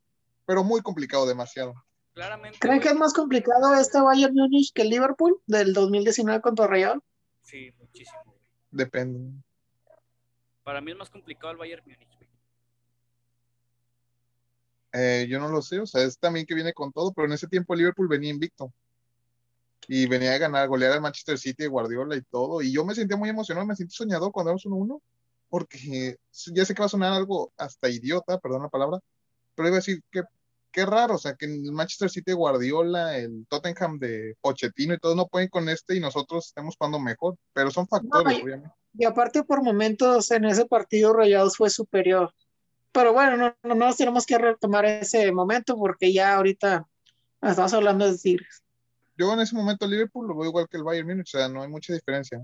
pero 0.44 0.64
muy 0.64 0.80
complicado, 0.82 1.26
demasiado. 1.26 1.74
Claramente. 2.12 2.58
¿Creen 2.58 2.80
que 2.80 2.88
es 2.88 2.94
más 2.94 3.12
complicado 3.12 3.74
este 3.74 4.00
Bayern 4.00 4.34
Múnich 4.34 4.72
que 4.72 4.82
el 4.82 4.90
Liverpool 4.90 5.40
del 5.46 5.72
2019 5.72 6.40
contra 6.40 6.66
Real? 6.66 7.02
Sí, 7.42 7.72
muchísimo, 7.78 8.22
güey. 8.24 8.38
Depende. 8.70 9.42
Para 10.64 10.80
mí 10.80 10.90
es 10.90 10.96
más 10.96 11.10
complicado 11.10 11.52
el 11.52 11.58
Bayern 11.58 11.82
Múnich, 11.84 12.16
güey. 12.16 12.30
Eh, 14.92 15.26
yo 15.28 15.38
no 15.38 15.48
lo 15.48 15.62
sé, 15.62 15.78
o 15.78 15.86
sea, 15.86 16.02
es 16.02 16.18
también 16.18 16.46
que 16.46 16.54
viene 16.54 16.72
con 16.72 16.92
todo, 16.92 17.12
pero 17.12 17.26
en 17.26 17.32
ese 17.32 17.46
tiempo 17.46 17.74
Liverpool 17.74 18.08
venía 18.08 18.30
invicto. 18.30 18.72
Y 19.86 20.06
venía 20.06 20.34
a 20.34 20.38
ganar, 20.38 20.68
golear 20.68 20.92
al 20.92 21.00
Manchester 21.00 21.38
City, 21.38 21.66
Guardiola 21.66 22.16
y 22.16 22.22
todo. 22.22 22.60
Y 22.62 22.72
yo 22.72 22.84
me 22.84 22.94
sentía 22.94 23.16
muy 23.16 23.28
emocionado, 23.28 23.66
me 23.66 23.76
sentí 23.76 23.94
soñador 23.94 24.30
cuando 24.32 24.50
éramos 24.50 24.66
1-1, 24.66 25.00
porque 25.48 26.16
ya 26.52 26.64
sé 26.64 26.74
que 26.74 26.82
va 26.82 26.86
a 26.86 26.90
sonar 26.90 27.12
algo 27.12 27.52
hasta 27.56 27.88
idiota, 27.88 28.38
perdón 28.38 28.62
la 28.62 28.68
palabra, 28.68 29.00
pero 29.54 29.68
iba 29.68 29.76
a 29.76 29.80
decir 29.80 30.02
que 30.10 30.22
qué 30.70 30.86
raro, 30.86 31.14
o 31.14 31.18
sea, 31.18 31.34
que 31.34 31.46
el 31.46 31.72
Manchester 31.72 32.10
City 32.10 32.30
de 32.32 32.34
Guardiola, 32.34 33.16
el 33.16 33.46
Tottenham 33.48 33.98
de 33.98 34.36
Pochettino 34.40 34.94
y 34.94 34.98
todos 34.98 35.16
no 35.16 35.26
pueden 35.26 35.48
con 35.48 35.68
este 35.68 35.96
y 35.96 36.00
nosotros 36.00 36.46
estamos 36.46 36.76
jugando 36.76 36.98
mejor, 37.00 37.36
pero 37.52 37.70
son 37.70 37.86
factores, 37.88 38.38
y- 38.38 38.42
obviamente. 38.42 38.74
Y 38.98 39.04
aparte 39.04 39.44
por 39.44 39.62
momentos 39.62 40.30
en 40.32 40.44
ese 40.44 40.66
partido 40.66 41.12
Rayados 41.12 41.56
fue 41.56 41.70
superior. 41.70 42.34
Pero 42.92 43.12
bueno, 43.12 43.36
no, 43.36 43.54
no 43.62 43.74
nos 43.76 43.96
tenemos 43.96 44.26
que 44.26 44.36
retomar 44.36 44.84
ese 44.84 45.30
momento 45.30 45.76
porque 45.76 46.12
ya 46.12 46.34
ahorita 46.34 46.84
estamos 47.40 47.72
hablando 47.72 48.10
de 48.10 48.18
Tigres. 48.18 48.62
Yo 49.16 49.32
en 49.32 49.40
ese 49.40 49.54
momento 49.54 49.86
Liverpool 49.86 50.26
lo 50.26 50.36
veo 50.36 50.48
igual 50.48 50.66
que 50.68 50.76
el 50.76 50.82
Bayern 50.82 51.06
Múnich, 51.06 51.34
o 51.34 51.38
sea, 51.38 51.48
no 51.48 51.62
hay 51.62 51.68
mucha 51.68 51.92
diferencia. 51.92 52.42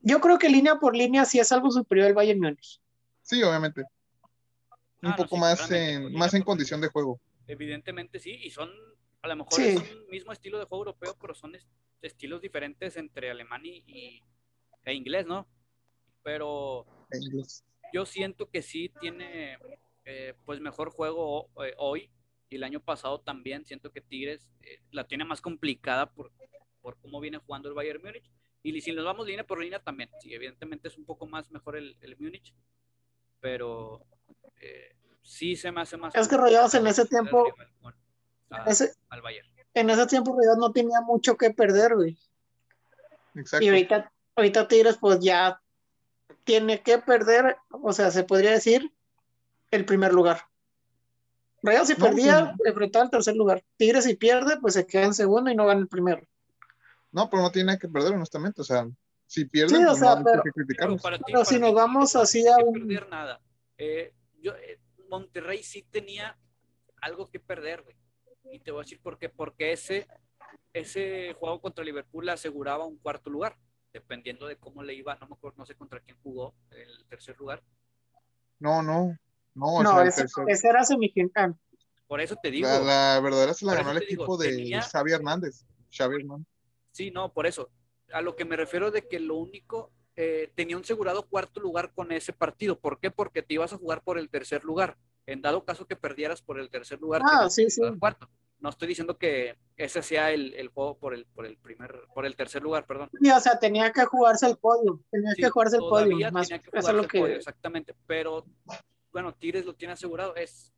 Yo 0.00 0.20
creo 0.20 0.38
que 0.38 0.48
línea 0.48 0.76
por 0.78 0.94
línea 0.94 1.24
sí 1.24 1.40
es 1.40 1.50
algo 1.50 1.70
superior 1.70 2.06
al 2.08 2.14
Bayern 2.14 2.40
Múnich. 2.40 2.80
Sí, 3.22 3.42
obviamente. 3.42 3.84
Un 5.02 5.10
Ah, 5.10 5.16
no, 5.16 5.16
poco 5.16 5.36
sí, 5.36 5.40
más 5.40 5.70
en, 5.70 6.02
pues, 6.02 6.14
más 6.14 6.34
en 6.34 6.42
condición 6.42 6.80
de 6.80 6.88
juego. 6.88 7.20
Evidentemente 7.46 8.18
sí, 8.20 8.30
y 8.42 8.50
son, 8.50 8.70
a 9.22 9.28
lo 9.28 9.36
mejor 9.36 9.60
Sí. 9.60 9.68
es 9.68 9.76
un 9.76 10.06
mismo 10.08 10.32
estilo 10.32 10.58
de 10.58 10.64
juego 10.64 10.84
europeo, 10.84 11.16
pero 11.20 11.34
son 11.34 11.54
est- 11.54 11.68
estilos 12.00 12.40
diferentes 12.40 12.96
entre 12.96 13.30
alemán 13.30 13.62
y, 13.66 13.82
y- 13.86 14.22
e 14.84 14.94
inglés, 14.94 15.26
¿no? 15.26 15.46
Pero 16.22 16.86
en 17.10 17.22
inglés. 17.22 17.64
yo 17.92 18.06
siento 18.06 18.48
que 18.48 18.62
sí 18.62 18.90
tiene 19.00 19.58
eh, 20.04 20.34
pues 20.44 20.60
mejor 20.60 20.90
juego 20.90 21.48
eh, 21.64 21.74
hoy 21.78 22.10
y 22.48 22.56
el 22.56 22.64
año 22.64 22.80
pasado 22.80 23.20
también 23.20 23.64
siento 23.64 23.90
que 23.92 24.00
Tigres 24.00 24.50
eh, 24.62 24.80
la 24.90 25.06
tiene 25.06 25.24
más 25.24 25.40
complicada 25.40 26.10
por, 26.12 26.32
por 26.80 26.96
cómo 27.00 27.20
viene 27.20 27.38
jugando 27.38 27.68
el 27.68 27.74
Bayern 27.74 28.02
Múnich 28.02 28.30
y 28.62 28.80
si 28.80 28.92
nos 28.92 29.04
vamos 29.04 29.26
línea 29.26 29.44
por 29.46 29.60
línea 29.60 29.80
también, 29.82 30.10
sí, 30.20 30.32
evidentemente 30.34 30.88
es 30.88 30.96
un 30.96 31.04
poco 31.04 31.26
más 31.26 31.50
mejor 31.50 31.76
el, 31.76 31.96
el 32.00 32.16
Múnich, 32.18 32.54
pero 33.40 34.04
eh, 34.62 34.94
sí 35.22 35.56
se 35.56 35.70
me 35.72 35.80
hace 35.82 35.96
más 35.96 36.14
Es 36.14 36.26
que 36.28 36.36
Rayados 36.36 36.74
en 36.74 36.86
ese 36.86 37.04
tiempo- 37.04 37.46
el 37.46 37.52
rival 37.52 37.68
con- 37.80 37.94
a- 38.50 38.64
Ese- 38.64 38.94
al 39.10 39.20
Bayern. 39.20 39.48
en 39.74 39.90
ese 39.90 40.06
tiempo 40.06 40.34
Rayados 40.36 40.58
no 40.58 40.72
tenía 40.72 41.00
mucho 41.02 41.36
que 41.36 41.50
perder, 41.50 41.94
güey. 41.96 42.16
Exacto. 43.34 43.64
Y 43.64 43.68
ahorita, 43.68 44.12
ahorita 44.36 44.68
Tigres 44.68 44.96
pues 44.98 45.20
ya 45.20 45.60
tiene 46.44 46.82
que 46.82 46.98
perder, 46.98 47.56
o 47.70 47.92
sea, 47.92 48.10
se 48.10 48.24
podría 48.24 48.50
decir, 48.52 48.92
el 49.70 49.84
primer 49.84 50.12
lugar. 50.12 50.42
Rayados 51.62 51.88
si 51.88 51.94
No, 51.94 52.04
perdía, 52.06 52.54
enfrentaba 52.64 53.04
al 53.04 53.10
tercer 53.10 53.36
lugar. 53.36 53.62
Tigres 53.76 54.04
si 54.04 54.16
pierde, 54.16 54.58
pues 54.60 54.74
se 54.74 54.86
queda 54.86 55.04
en 55.04 55.14
segundo 55.14 55.50
y 55.50 55.54
no 55.54 55.64
gana 55.66 55.80
el 55.80 55.88
primero. 55.88 56.22
No, 57.12 57.30
pero 57.30 57.42
no 57.42 57.50
tiene 57.52 57.78
que 57.78 57.88
perder, 57.88 58.12
honestamente. 58.14 58.60
O 58.62 58.64
sea, 58.64 58.86
si 59.26 59.44
pierden, 59.44 59.76
Sí, 59.78 59.84
o 59.84 59.88
pues 59.88 59.98
sea, 59.98 60.16
no 60.16 60.24
pero- 60.24 60.42
que 60.42 60.50
Pero 60.76 60.96
Pero 61.26 61.44
si 61.44 61.58
nos 61.60 61.72
vamos 61.74 62.14
no 62.14 62.20
así 62.22 62.42
tiene 62.42 62.52
a 62.52 62.56
que 62.58 62.64
un- 62.64 62.72
perder 62.88 63.08
nada. 63.08 63.40
Eh, 63.78 64.12
yo, 64.42 64.54
eh, 64.56 64.78
Monterrey 65.08 65.62
sí 65.62 65.82
tenía 65.82 66.38
algo 67.00 67.30
que 67.30 67.40
perder, 67.40 67.82
güey. 67.82 67.96
Y 68.52 68.58
te 68.60 68.70
voy 68.70 68.80
a 68.80 68.84
decir 68.84 69.00
por 69.00 69.18
qué. 69.18 69.28
Porque 69.28 69.72
ese, 69.72 70.06
ese 70.72 71.34
juego 71.38 71.60
contra 71.60 71.84
Liverpool 71.84 72.26
le 72.26 72.32
aseguraba 72.32 72.84
un 72.86 72.98
cuarto 72.98 73.30
lugar, 73.30 73.56
dependiendo 73.92 74.46
de 74.46 74.56
cómo 74.56 74.82
le 74.82 74.94
iba. 74.94 75.14
No 75.16 75.28
me 75.28 75.34
acuerdo, 75.34 75.58
no 75.58 75.66
sé 75.66 75.74
contra 75.74 76.00
quién 76.00 76.16
jugó 76.22 76.54
el 76.70 77.04
tercer 77.08 77.36
lugar. 77.38 77.62
No, 78.58 78.82
no. 78.82 79.16
No, 79.54 79.82
No, 79.82 80.02
ese, 80.02 80.24
ese 80.48 80.68
era 80.68 80.82
semifinal. 80.82 81.54
Por 82.06 82.20
eso 82.20 82.36
te 82.42 82.50
digo. 82.50 82.66
la, 82.68 82.80
la 82.80 83.20
verdadera 83.20 83.52
se 83.54 83.64
la 83.66 83.74
ganó 83.74 83.90
el 83.92 84.00
digo, 84.00 84.22
equipo 84.24 84.36
de 84.38 84.48
tenía- 84.50 84.82
Xavi 84.82 85.12
Hernández. 85.12 85.64
Xavi 85.90 86.16
Hernández. 86.16 86.46
Sí, 86.90 87.10
no, 87.10 87.32
por 87.32 87.46
eso. 87.46 87.70
A 88.12 88.20
lo 88.22 88.34
que 88.36 88.44
me 88.44 88.56
refiero 88.56 88.90
de 88.90 89.06
que 89.08 89.18
lo 89.20 89.36
único, 89.36 89.92
eh, 90.16 90.52
tenía 90.54 90.76
un 90.76 90.82
asegurado 90.82 91.26
cuarto 91.26 91.60
lugar 91.60 91.92
con 91.94 92.12
ese 92.12 92.32
partido. 92.32 92.78
¿Por 92.78 92.98
qué? 93.00 93.10
Porque 93.10 93.42
te 93.42 93.54
ibas 93.54 93.72
a 93.72 93.78
jugar 93.78 94.02
por 94.02 94.18
el 94.18 94.28
tercer 94.28 94.64
lugar. 94.64 94.96
En 95.26 95.40
dado 95.40 95.64
caso 95.64 95.86
que 95.86 95.96
perdieras 95.96 96.42
por 96.42 96.58
el 96.58 96.68
tercer 96.68 97.00
lugar, 97.00 97.22
Ah, 97.24 97.48
sí, 97.48 97.64
que 97.64 97.70
sí. 97.70 97.80
cuarto. 97.98 98.28
No 98.58 98.68
estoy 98.68 98.88
diciendo 98.88 99.18
que 99.18 99.56
ese 99.76 100.02
sea 100.02 100.30
el, 100.30 100.54
el 100.54 100.68
juego 100.68 100.96
por 100.96 101.14
el, 101.14 101.26
por 101.26 101.46
el 101.46 101.56
primer, 101.56 102.02
por 102.14 102.26
el 102.26 102.36
tercer 102.36 102.62
lugar, 102.62 102.86
perdón. 102.86 103.10
Sí, 103.20 103.30
o 103.30 103.40
sea, 103.40 103.58
tenía 103.58 103.90
que 103.92 104.04
jugarse 104.04 104.46
el 104.46 104.56
podio. 104.56 105.00
Tenía 105.10 105.34
que 105.36 105.48
jugarse 105.48 105.76
el 105.76 105.82
podio. 105.82 106.30
Más, 106.30 106.48
tenía 106.48 106.62
que 106.62 106.68
eso 106.68 106.78
es 106.78 106.84
jugarse 106.84 106.92
lo 106.92 107.02
el 107.02 107.08
podio, 107.08 107.26
que. 107.26 107.38
exactamente. 107.38 107.94
Pero, 108.06 108.44
bueno, 109.10 109.34
Tigres 109.34 109.64
lo 109.64 109.74
tiene 109.74 109.94
asegurado. 109.94 110.36
Es, 110.36 110.72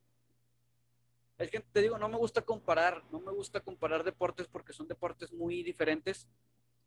es 1.36 1.50
que 1.50 1.60
te 1.60 1.82
digo, 1.82 1.98
no 1.98 2.08
me 2.08 2.16
gusta 2.16 2.42
comparar, 2.42 3.02
no 3.10 3.20
me 3.20 3.32
gusta 3.32 3.60
comparar 3.60 4.04
deportes 4.04 4.46
porque 4.46 4.72
son 4.72 4.88
deportes 4.88 5.32
muy 5.32 5.62
diferentes. 5.62 6.28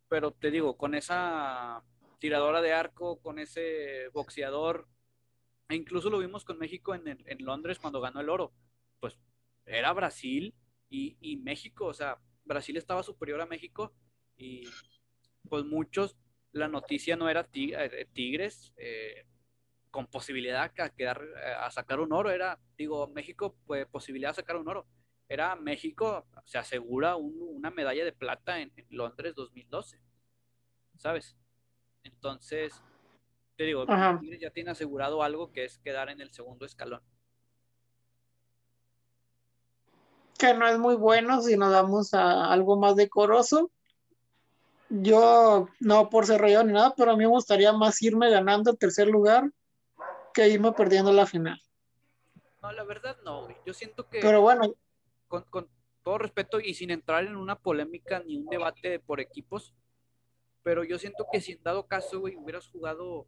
Pero 0.08 0.32
te 0.32 0.50
digo, 0.50 0.78
con 0.78 0.96
esa 0.96 1.84
tiradora 2.20 2.62
de 2.62 2.74
arco, 2.74 3.20
con 3.22 3.40
ese 3.40 4.10
boxeador, 4.14 4.88
e 5.70 5.76
incluso 5.76 6.10
lo 6.10 6.20
vimos 6.20 6.46
con 6.46 6.58
México 6.58 6.96
en, 6.96 7.08
el- 7.08 7.24
en 7.28 7.46
Londres 7.46 7.80
cuando 7.80 8.02
ganó 8.02 8.22
el 8.22 8.30
oro. 8.30 8.54
Pues 9.00 9.18
era 9.66 9.94
Brasil 9.94 10.54
y, 10.90 11.18
y 11.22 11.38
México, 11.38 11.86
o 11.88 11.94
sea, 11.94 12.18
Brasil 12.46 12.78
estaba 12.78 13.04
superior 13.04 13.42
a 13.42 13.46
México 13.46 13.94
y 14.38 14.64
pues 15.50 15.66
muchos, 15.66 16.18
la 16.52 16.68
noticia 16.68 17.16
no 17.16 17.30
era 17.30 17.44
ti- 17.44 17.74
eh, 17.74 18.08
Tigres 18.14 18.74
eh, 18.78 19.26
con 19.92 20.08
posibilidad 20.08 20.72
a 20.80 20.90
quedar 20.96 21.22
eh, 21.44 21.54
a 21.60 21.72
sacar 21.72 22.00
un 22.00 22.14
oro, 22.14 22.32
era, 22.32 22.60
digo, 22.78 23.08
México, 23.08 23.56
pues 23.66 23.86
posibilidad 23.88 24.32
de 24.32 24.36
sacar 24.36 24.58
un 24.58 24.68
oro. 24.68 24.88
Era 25.30 25.56
México, 25.56 26.26
se 26.46 26.58
asegura 26.58 27.16
un- 27.16 27.38
una 27.42 27.72
medalla 27.72 28.06
de 28.06 28.14
plata 28.14 28.62
en, 28.62 28.72
en 28.76 28.88
Londres 28.92 29.36
2012, 29.36 30.02
¿sabes? 30.98 31.38
Entonces, 32.08 32.82
te 33.56 33.66
digo, 33.66 33.86
Ajá. 33.88 34.20
Ya 34.40 34.50
tiene 34.52 34.72
asegurado 34.72 35.24
algo 35.24 35.52
que 35.52 35.66
es 35.66 35.80
quedar 35.80 36.10
en 36.10 36.22
el 36.22 36.32
segundo 36.32 36.66
escalón. 36.66 37.02
que 40.38 40.54
no 40.54 40.68
es 40.68 40.78
muy 40.78 40.96
bueno 40.96 41.42
si 41.42 41.58
nos 41.58 41.72
vamos 41.72 42.14
a 42.14 42.52
algo 42.52 42.78
más 42.78 42.96
decoroso. 42.96 43.72
Yo, 44.90 45.68
no 45.80 46.10
por 46.10 46.26
ser 46.26 46.40
rayado 46.42 46.64
ni 46.64 46.74
nada, 46.74 46.94
pero 46.96 47.12
a 47.12 47.16
mí 47.16 47.24
me 47.24 47.30
gustaría 47.30 47.74
más 47.74 48.02
irme 48.02 48.30
ganando 48.30 48.72
el 48.72 48.78
tercer 48.78 49.08
lugar 49.08 49.52
que 50.34 50.48
irme 50.48 50.72
perdiendo 50.72 51.12
la 51.12 51.26
final. 51.26 51.60
No, 52.62 52.72
la 52.72 52.84
verdad 52.84 53.18
no, 53.26 53.44
güey. 53.44 53.58
Yo 53.66 53.74
siento 53.74 54.08
que 54.08 54.20
Pero 54.22 54.42
bueno, 54.42 54.74
con, 55.28 55.44
con 55.44 55.68
todo 56.04 56.20
respeto 56.20 56.60
y 56.60 56.74
sin 56.74 56.92
entrar 56.92 57.26
en 57.26 57.36
una 57.36 57.60
polémica 57.60 58.22
ni 58.26 58.38
un 58.38 58.46
debate 58.46 59.00
por 59.00 59.20
equipos, 59.20 59.74
pero 60.68 60.84
yo 60.84 61.00
siento 61.00 61.26
que 61.32 61.40
si 61.40 61.54
en 61.54 61.64
dado 61.64 61.88
caso, 61.88 62.20
güey, 62.20 62.36
hubieras 62.36 62.68
jugado 62.68 63.26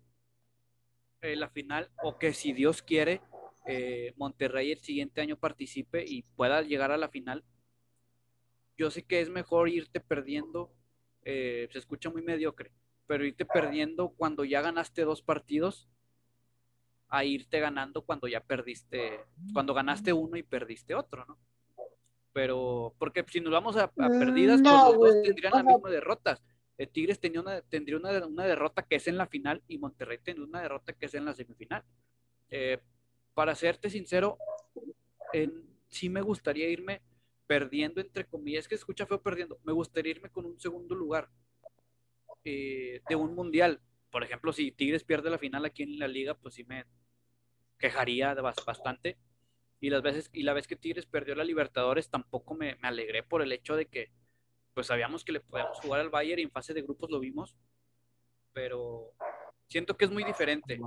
eh, 1.21 1.37
la 1.37 1.47
final 1.47 1.89
o 2.03 2.19
que 2.19 2.33
si 2.33 2.51
Dios 2.51 2.81
quiere, 2.81 3.21
eh, 3.65 4.13
Monterrey 4.17 4.73
el 4.73 4.79
siguiente 4.79 5.21
año 5.21 5.37
participe 5.37 6.03
y 6.05 6.23
pueda 6.23 6.61
llegar 6.63 6.91
a 6.91 6.97
la 6.97 7.07
final, 7.07 7.45
yo 8.77 8.91
sé 8.91 9.03
que 9.03 9.21
es 9.21 9.29
mejor 9.29 9.69
irte 9.69 10.01
perdiendo, 10.01 10.73
eh, 11.23 11.69
se 11.71 11.79
escucha 11.79 12.09
muy 12.09 12.23
mediocre, 12.23 12.73
pero 13.07 13.23
irte 13.25 13.45
perdiendo 13.45 14.09
cuando 14.09 14.43
ya 14.43 14.59
ganaste 14.59 15.05
dos 15.05 15.21
partidos 15.21 15.87
a 17.07 17.23
irte 17.23 17.61
ganando 17.61 18.01
cuando 18.01 18.27
ya 18.27 18.41
perdiste, 18.41 19.21
cuando 19.53 19.73
ganaste 19.73 20.11
uno 20.11 20.35
y 20.35 20.43
perdiste 20.43 20.93
otro, 20.93 21.23
¿no? 21.23 21.39
Pero, 22.33 22.93
porque 22.99 23.23
si 23.29 23.39
nos 23.39 23.53
vamos 23.53 23.77
a, 23.77 23.83
a 23.85 24.09
Mm, 24.09 24.19
perdidas, 24.19 24.59
no, 24.59 24.71
pues 24.71 24.83
los 24.83 24.99
dos 24.99 25.23
tendrían 25.23 25.53
las 25.53 25.63
mismas 25.63 25.91
derrotas. 25.93 26.43
Eh, 26.79 26.87
Tigres 26.87 27.19
una, 27.37 27.61
tendría 27.61 27.97
una, 27.97 28.45
derrota 28.45 28.83
que 28.83 28.95
es 28.95 29.07
en 29.09 29.17
la 29.17 29.27
final 29.27 29.61
y 29.67 29.77
Monterrey 29.77 30.17
tendría 30.23 30.47
una 30.47 30.61
derrota 30.61 30.93
que 30.93 31.07
es 31.07 31.13
en 31.13 31.25
la 31.25 31.33
semifinal. 31.33 31.83
Eh, 32.49 32.79
para 33.33 33.53
serte 33.53 33.89
sincero, 33.89 34.37
en- 35.33 35.61
sí 35.89 36.07
me 36.07 36.21
gustaría 36.21 36.69
irme 36.69 37.01
perdiendo, 37.47 37.99
entre 37.99 38.25
comillas, 38.25 38.67
que 38.69 38.75
escucha 38.75 39.05
feo 39.05 39.21
perdiendo, 39.21 39.59
me 39.65 39.73
gustaría 39.73 40.11
irme 40.11 40.29
con 40.29 40.45
un 40.45 40.57
segundo 40.57 40.95
lugar 40.95 41.29
eh, 42.45 43.01
de 43.09 43.15
un 43.15 43.35
mundial. 43.35 43.81
Por 44.09 44.23
ejemplo, 44.23 44.53
si 44.53 44.71
Tigres 44.71 45.03
pierde 45.03 45.29
la 45.29 45.37
final 45.37 45.65
aquí 45.65 45.83
en 45.83 45.99
la 45.99 46.07
liga, 46.07 46.35
pues 46.35 46.55
sí 46.55 46.63
me 46.63 46.85
quejaría 47.77 48.33
bastante. 48.35 49.17
Y 49.81 49.89
las 49.89 50.01
veces, 50.01 50.29
y 50.31 50.43
la 50.43 50.53
vez 50.53 50.65
que 50.65 50.77
Tigres 50.77 51.05
perdió 51.05 51.35
la 51.35 51.43
Libertadores, 51.43 52.09
tampoco 52.09 52.55
me 52.55 52.77
alegré 52.81 53.21
por 53.23 53.41
el 53.41 53.51
hecho 53.51 53.75
de 53.75 53.87
que, 53.87 54.11
pues 54.79 54.87
sabíamos 54.87 55.25
que 55.25 55.33
le 55.33 55.41
podíamos 55.41 55.77
jugar 55.81 55.99
al 55.99 56.09
Bayern 56.09 56.39
y 56.39 56.43
en 56.43 56.51
fase 56.51 56.73
de 56.73 56.81
grupos 56.81 57.11
lo 57.11 57.19
vimos, 57.19 57.53
pero 58.53 59.11
siento 59.67 59.97
que 59.97 60.05
es 60.05 60.11
muy 60.11 60.23
diferente. 60.23 60.79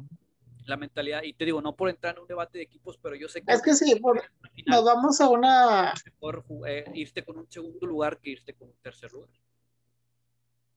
la 0.64 0.78
mentalidad, 0.78 1.22
y 1.22 1.34
te 1.34 1.44
digo, 1.44 1.60
no 1.60 1.76
por 1.76 1.90
entrar 1.90 2.14
en 2.14 2.22
un 2.22 2.26
debate 2.26 2.56
de 2.56 2.64
equipos, 2.64 2.98
pero 3.02 3.16
yo 3.16 3.28
sé 3.28 3.42
que... 3.42 3.52
Es 3.52 3.60
que 3.60 3.74
sí, 3.74 3.94
por, 3.96 4.18
final 4.54 4.76
nos 4.76 4.84
vamos 4.86 5.20
a 5.20 5.28
una... 5.28 5.92
mejor 6.06 6.42
eh, 6.66 6.90
irte 6.94 7.22
con 7.22 7.36
un 7.36 7.52
segundo 7.52 7.86
lugar 7.86 8.18
que 8.18 8.30
irte 8.30 8.54
con 8.54 8.68
un 8.68 8.76
tercer 8.80 9.12
lugar. 9.12 9.28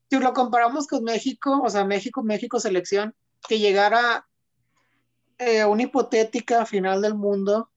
Si 0.09 0.20
lo 0.20 0.34
comparamos 0.34 0.86
con 0.86 1.05
México, 1.05 1.61
o 1.63 1.70
sea, 1.70 1.86
México, 1.86 2.22
México 2.22 2.59
selección, 2.59 3.16
que 3.47 3.59
llegara 3.59 4.28
eh, 5.38 5.63
una 5.63 5.84
hipotética 5.84 6.66
final 6.66 7.01
del 7.01 7.16
mundo, 7.16 7.72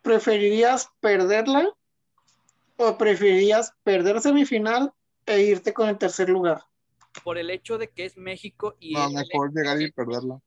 ¿preferirías 0.00 0.88
perderla 1.00 1.75
o 2.76 2.96
preferirías 2.98 3.72
perder 3.82 4.20
semifinal 4.20 4.92
e 5.26 5.40
irte 5.42 5.72
con 5.72 5.88
el 5.88 5.98
tercer 5.98 6.28
lugar? 6.28 6.62
Por 7.24 7.38
el 7.38 7.50
hecho 7.50 7.78
de 7.78 7.88
que 7.90 8.04
es 8.04 8.16
México 8.16 8.76
y... 8.78 8.92
No, 8.94 9.06
el- 9.08 9.14
mejor 9.14 9.52
llegar 9.52 9.80
y 9.80 9.90
perderla. 9.90 10.40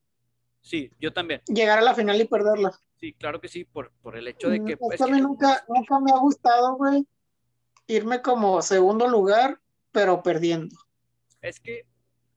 Sí, 0.62 0.92
yo 1.00 1.14
también. 1.14 1.42
Llegar 1.48 1.80
a 1.80 1.82
la 1.82 1.96
final 1.96 2.20
y 2.22 2.26
perderla. 2.26 2.72
Sí, 2.98 3.14
claro 3.14 3.40
que 3.40 3.48
sí, 3.48 3.64
por, 3.64 3.92
por 4.02 4.18
el 4.18 4.28
hecho 4.28 4.50
de 4.50 4.58
que... 4.64 4.76
Mm, 4.76 4.90
que 4.90 5.04
a 5.04 5.06
que- 5.08 5.12
mí 5.12 5.22
nunca, 5.22 5.66
nunca 5.68 6.00
me 6.00 6.12
ha 6.12 6.18
gustado, 6.18 6.76
güey, 6.76 7.08
irme 7.88 8.22
como 8.22 8.62
segundo 8.62 9.08
lugar, 9.08 9.60
pero 9.92 10.22
perdiendo. 10.22 10.76
Es 11.42 11.60
que, 11.60 11.88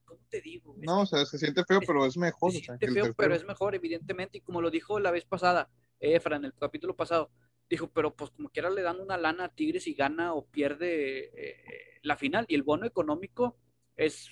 ¿cómo 0.04 0.20
te 0.30 0.40
digo? 0.40 0.74
Es 0.78 0.86
No, 0.86 1.00
o 1.00 1.06
sea, 1.06 1.24
se 1.26 1.36
siente 1.38 1.64
feo, 1.64 1.80
pero 1.86 2.06
es 2.06 2.16
mejor. 2.16 2.52
se 2.52 2.58
o 2.58 2.60
sea, 2.60 2.78
siente 2.78 3.00
feo, 3.00 3.12
pero 3.14 3.34
es 3.34 3.44
mejor, 3.44 3.74
evidentemente, 3.74 4.38
y 4.38 4.40
como 4.40 4.62
lo 4.62 4.70
dijo 4.70 4.98
la 5.00 5.10
vez 5.10 5.24
pasada, 5.24 5.68
Efra, 6.00 6.36
en 6.36 6.46
el 6.46 6.54
capítulo 6.54 6.94
pasado, 6.96 7.30
dijo, 7.72 7.90
pero 7.90 8.14
pues 8.14 8.30
como 8.30 8.48
quiera 8.50 8.68
le 8.70 8.82
dan 8.82 9.00
una 9.00 9.16
lana 9.16 9.44
a 9.44 9.48
Tigres 9.54 9.86
y 9.86 9.94
gana 9.94 10.34
o 10.34 10.44
pierde 10.46 11.30
eh, 11.34 11.98
la 12.02 12.16
final, 12.16 12.44
y 12.48 12.54
el 12.54 12.62
bono 12.62 12.86
económico 12.86 13.56
es 13.96 14.28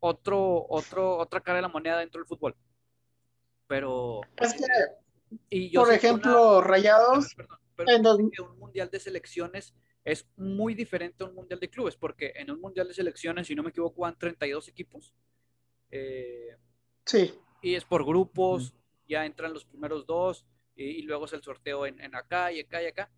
otro, 0.00 0.66
otro, 0.68 1.18
otra 1.18 1.40
cara 1.40 1.56
de 1.56 1.62
la 1.62 1.68
moneda 1.68 1.98
dentro 1.98 2.18
del 2.20 2.26
fútbol. 2.26 2.56
Pero, 3.66 4.20
Es 4.38 4.54
que, 4.54 4.64
y 5.50 5.70
yo 5.70 5.80
por 5.80 5.88
una- 5.88 5.96
ejemplo, 5.96 6.60
Rayados, 6.60 7.34
perdón, 7.34 7.58
pero 7.76 7.90
en 7.90 8.02
dos- 8.02 8.18
un 8.18 8.58
mundial 8.58 8.90
de 8.90 9.00
selecciones 9.00 9.74
es 10.04 10.26
muy 10.36 10.74
diferente 10.74 11.24
a 11.24 11.28
un 11.28 11.34
mundial 11.34 11.60
de 11.60 11.70
clubes, 11.70 11.96
porque 11.96 12.32
en 12.36 12.50
un 12.50 12.60
mundial 12.60 12.88
de 12.88 12.94
selecciones, 12.94 13.46
si 13.46 13.54
no 13.54 13.62
me 13.62 13.70
equivoco, 13.70 14.02
van 14.02 14.18
32 14.18 14.68
equipos. 14.68 15.14
Eh, 15.90 16.56
sí, 17.06 17.34
y 17.60 17.74
es 17.74 17.84
por 17.84 18.04
grupos, 18.04 18.74
ya 19.08 19.24
entran 19.26 19.52
los 19.52 19.64
primeros 19.64 20.06
dos 20.06 20.46
y, 20.74 20.84
y 20.84 21.02
luego 21.02 21.24
es 21.26 21.32
el 21.32 21.42
sorteo 21.42 21.86
en, 21.86 22.00
en 22.00 22.14
acá 22.14 22.52
y 22.52 22.60
acá 22.60 22.82
y 22.82 22.86
acá. 22.86 23.10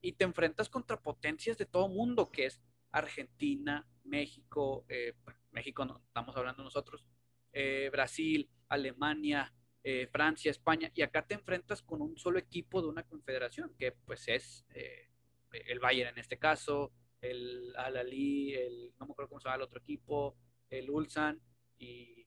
Y 0.00 0.12
te 0.12 0.24
enfrentas 0.24 0.68
contra 0.68 1.00
potencias 1.00 1.58
de 1.58 1.66
todo 1.66 1.88
mundo, 1.88 2.30
que 2.30 2.46
es 2.46 2.62
Argentina, 2.90 3.86
México, 4.04 4.84
eh, 4.88 5.14
México 5.50 5.84
no 5.84 5.98
estamos 6.06 6.36
hablando 6.36 6.62
nosotros, 6.62 7.04
eh, 7.52 7.88
Brasil, 7.90 8.48
Alemania, 8.68 9.52
eh, 9.82 10.06
Francia, 10.06 10.50
España, 10.50 10.90
y 10.94 11.02
acá 11.02 11.26
te 11.26 11.34
enfrentas 11.34 11.82
con 11.82 12.02
un 12.02 12.16
solo 12.16 12.38
equipo 12.38 12.82
de 12.82 12.88
una 12.88 13.04
confederación, 13.04 13.74
que 13.78 13.92
pues 13.92 14.28
es 14.28 14.64
eh, 14.74 15.08
el 15.52 15.78
Bayern 15.80 16.10
en 16.10 16.18
este 16.18 16.38
caso, 16.38 16.92
el 17.20 17.74
Al-Ali, 17.76 18.54
el, 18.54 18.94
no 18.98 19.06
me 19.06 19.12
acuerdo 19.12 19.30
cómo 19.30 19.40
se 19.40 19.46
llama 19.48 19.56
el 19.56 19.62
otro 19.62 19.80
equipo, 19.80 20.36
el 20.70 20.90
Ulsan 20.90 21.40
y 21.78 22.26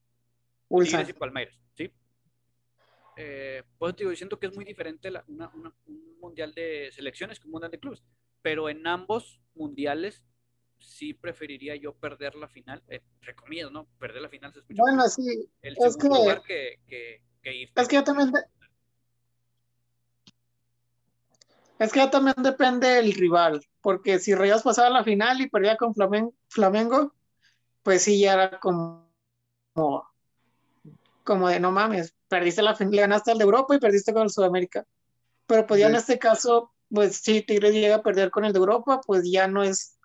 Ulsan. 0.68 1.10
Y 1.10 1.14
Palmeiras. 1.14 1.58
Eh, 3.24 3.62
pues 3.78 3.96
te 3.96 4.04
digo, 4.04 4.16
siento 4.16 4.40
que 4.40 4.48
es 4.48 4.56
muy 4.56 4.66
diferente 4.66 5.12
la- 5.12 5.24
una- 5.28 5.50
una- 5.54 5.76
un 5.86 6.18
mundial 6.20 6.56
de 6.56 6.90
selecciones 6.92 7.40
que 7.40 7.46
un 7.46 7.52
mundial 7.52 7.70
de 7.70 7.80
clubes, 7.80 8.02
pero 8.42 8.68
en 8.68 8.88
ambos 8.88 9.40
mundiales 9.54 10.26
sí 10.80 11.14
preferiría 11.14 11.76
yo 11.76 11.94
perder 11.94 12.34
la 12.34 12.48
final, 12.48 12.82
eh, 12.88 13.02
entre 13.20 13.36
comillas, 13.36 13.70
¿no? 13.72 13.86
Perder 14.00 14.24
la 14.24 14.30
final 14.30 14.52
se 14.54 14.60
escucha 14.62 14.82
Bueno, 14.82 15.08
sí, 15.08 15.48
el 15.62 15.78
es 15.80 15.98
que- 15.98 16.08
lugar 16.08 16.42
que, 16.42 16.80
que, 16.88 17.22
que 17.44 17.56
irte. 17.56 17.80
es 17.80 17.88
que 17.88 17.96
yo 17.98 18.04
también, 18.04 18.32
de- 18.32 18.42
es 21.78 21.92
que 21.92 22.00
ya 22.00 22.10
también 22.10 22.36
depende 22.42 22.88
del 22.88 23.14
rival, 23.14 23.62
porque 23.82 24.18
si 24.18 24.34
Rayados 24.34 24.64
pasaba 24.64 24.88
a 24.88 24.92
la 24.92 25.04
final 25.04 25.42
y 25.42 25.50
perdía 25.50 25.78
con 25.78 25.94
Flamen- 25.94 26.34
Flamengo, 26.48 27.14
pues 27.84 28.02
sí, 28.02 28.20
ya 28.20 28.34
era 28.34 28.60
como, 28.60 29.12
como, 29.74 30.11
como 31.32 31.48
de 31.48 31.62
no 31.62 31.72
mames, 31.72 32.14
perdiste 32.28 32.62
la 32.62 32.76
final, 32.76 32.92
le 32.96 33.02
ganaste 33.04 33.32
al 33.32 33.38
de 33.38 33.46
Europa 33.46 33.74
y 33.74 33.80
perdiste 33.80 34.12
con 34.12 34.24
el 34.24 34.30
Sudamérica. 34.30 34.86
Pero 35.48 35.66
pues 35.66 35.80
ya 35.80 35.88
en 35.88 35.96
este 35.96 36.20
caso, 36.20 36.74
pues 36.90 37.16
si 37.18 37.42
Tigres 37.42 37.74
llega 37.74 37.96
a 37.96 38.04
perder 38.04 38.32
con 38.32 38.44
el 38.44 38.52
de 38.52 38.60
Europa, 38.60 39.00
pues 39.06 39.24
ya 39.30 39.48
no 39.48 39.64
es 39.64 39.98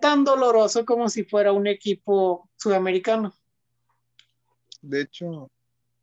tan 0.00 0.24
doloroso 0.24 0.86
como 0.86 1.10
si 1.10 1.24
fuera 1.24 1.52
un 1.52 1.66
equipo 1.66 2.48
sudamericano. 2.56 3.34
De 4.80 5.02
hecho, 5.02 5.50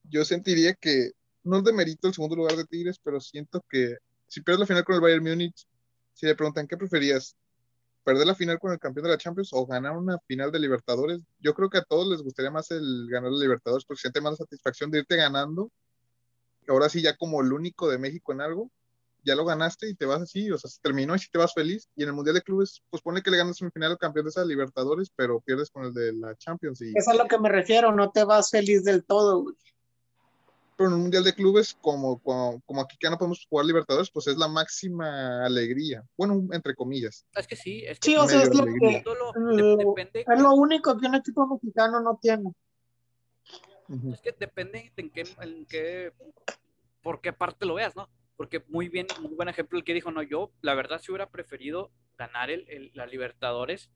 yo 0.04 0.24
sentiría 0.26 0.76
que 0.76 1.12
no 1.44 1.58
es 1.58 1.64
de 1.64 1.74
mérito 1.74 2.08
el 2.08 2.14
segundo 2.14 2.36
lugar 2.36 2.56
de 2.56 2.66
Tigres, 2.66 3.00
pero 3.04 3.20
siento 3.20 3.64
que 3.68 3.98
si 4.28 4.42
pierdes 4.42 4.60
la 4.60 4.68
final 4.68 4.84
con 4.84 4.96
el 4.96 5.02
Bayern 5.02 5.24
Múnich, 5.24 5.66
si 6.14 6.28
le 6.28 6.36
preguntan 6.36 6.68
qué 6.68 6.78
preferías, 6.78 7.36
perder 8.04 8.28
la 8.28 8.36
final 8.36 8.60
con 8.60 8.72
el 8.72 8.80
campeón 8.80 9.06
de 9.06 9.12
la 9.12 9.18
Champions 9.18 9.50
o 9.54 9.66
ganar 9.66 9.98
una 9.98 10.18
final 10.28 10.52
de 10.52 10.60
Libertadores, 10.60 11.22
yo 11.40 11.54
creo 11.54 11.70
que 11.70 11.80
a 11.80 11.84
todos 11.84 12.08
les 12.08 12.22
gustaría 12.22 12.52
más 12.52 12.72
el 12.72 13.08
ganar 13.10 13.32
la 13.32 13.40
Libertadores 13.40 13.86
porque 13.86 14.02
siente 14.02 14.22
más 14.22 14.34
la 14.34 14.38
satisfacción 14.38 14.92
de 14.92 15.00
irte 15.00 15.16
ganando. 15.16 15.72
Ahora 16.68 16.90
sí, 16.90 17.02
ya 17.02 17.16
como 17.16 17.42
el 17.42 17.54
único 17.54 17.90
de 17.90 17.98
México 17.98 18.32
en 18.32 18.42
algo, 18.42 18.72
ya 19.24 19.36
lo 19.36 19.46
ganaste 19.46 19.88
y 19.90 19.96
te 19.96 20.06
vas 20.06 20.22
así, 20.22 20.50
o 20.52 20.58
sea, 20.58 20.70
se 20.70 20.82
terminó 20.82 21.16
y 21.16 21.20
si 21.20 21.30
te 21.30 21.38
vas 21.38 21.54
feliz. 21.54 21.90
Y 21.96 22.04
en 22.04 22.10
el 22.10 22.16
Mundial 22.16 22.36
de 22.36 22.42
Clubes, 22.42 22.82
pues 22.90 23.04
pone 23.04 23.22
que 23.22 23.32
le 23.32 23.38
ganas 23.38 23.58
semifinal 23.58 23.92
al 23.92 23.98
campeón 23.98 24.26
de 24.26 24.30
esa 24.30 24.46
Libertadores, 24.46 25.12
pero 25.16 25.40
pierdes 25.42 25.70
con 25.70 25.86
el 25.86 25.94
de 25.94 26.14
la 26.14 26.36
Champions. 26.36 26.82
Y, 26.82 26.94
es 26.96 27.08
a 27.08 27.14
lo 27.14 27.28
que 27.28 27.38
me 27.38 27.50
refiero, 27.50 27.92
no 27.92 28.12
te 28.12 28.24
vas 28.24 28.50
feliz 28.50 28.84
del 28.84 29.04
todo, 29.04 29.44
güey. 29.44 29.56
Pero 30.82 30.90
en 30.90 30.96
un 30.96 31.02
mundial 31.04 31.24
de 31.24 31.34
clubes, 31.36 31.78
como, 31.80 32.20
como, 32.20 32.60
como 32.66 32.82
aquí 32.82 32.98
que 33.00 33.08
no 33.10 33.18
podemos 33.18 33.46
jugar 33.48 33.66
Libertadores, 33.68 34.10
pues 34.12 34.26
es 34.28 34.36
la 34.38 34.48
máxima 34.48 35.46
alegría. 35.46 36.04
Bueno, 36.18 36.42
entre 36.52 36.74
comillas. 36.74 37.26
Es 37.36 37.46
que 37.48 37.56
sí, 37.56 37.84
es 37.86 38.00
que 38.00 38.10
Sí, 38.10 38.16
o 38.18 38.28
sea, 38.28 38.42
es 38.42 38.50
lo 38.56 38.66
que 38.66 39.04
lo- 39.06 39.56
de- 39.56 39.76
depende, 39.86 40.26
es 40.28 40.40
lo 40.42 40.54
único 40.54 40.98
que 40.98 41.06
un 41.06 41.16
equipo 41.16 41.46
mexicano 41.48 42.02
no 42.02 42.18
tiene. 42.20 42.52
Es 44.12 44.22
que 44.22 44.32
depende 44.32 44.92
en 44.96 45.10
qué, 45.12 45.24
en 45.42 45.66
qué, 45.68 46.14
por 47.04 47.22
qué 47.22 47.32
parte 47.34 47.66
lo 47.66 47.76
veas, 47.76 47.96
¿no? 47.96 48.10
Porque 48.38 48.64
muy 48.70 48.90
bien, 48.90 49.06
muy 49.22 49.36
buen 49.36 49.50
ejemplo 49.50 49.78
el 49.78 49.84
que 49.84 49.94
dijo, 49.94 50.10
no, 50.12 50.24
yo 50.24 50.52
la 50.62 50.74
verdad 50.74 51.00
sí 51.00 51.12
hubiera 51.12 51.30
preferido 51.30 51.92
ganar 52.18 52.50
el, 52.50 52.68
el- 52.70 52.92
la 52.96 53.06
Libertadores 53.06 53.92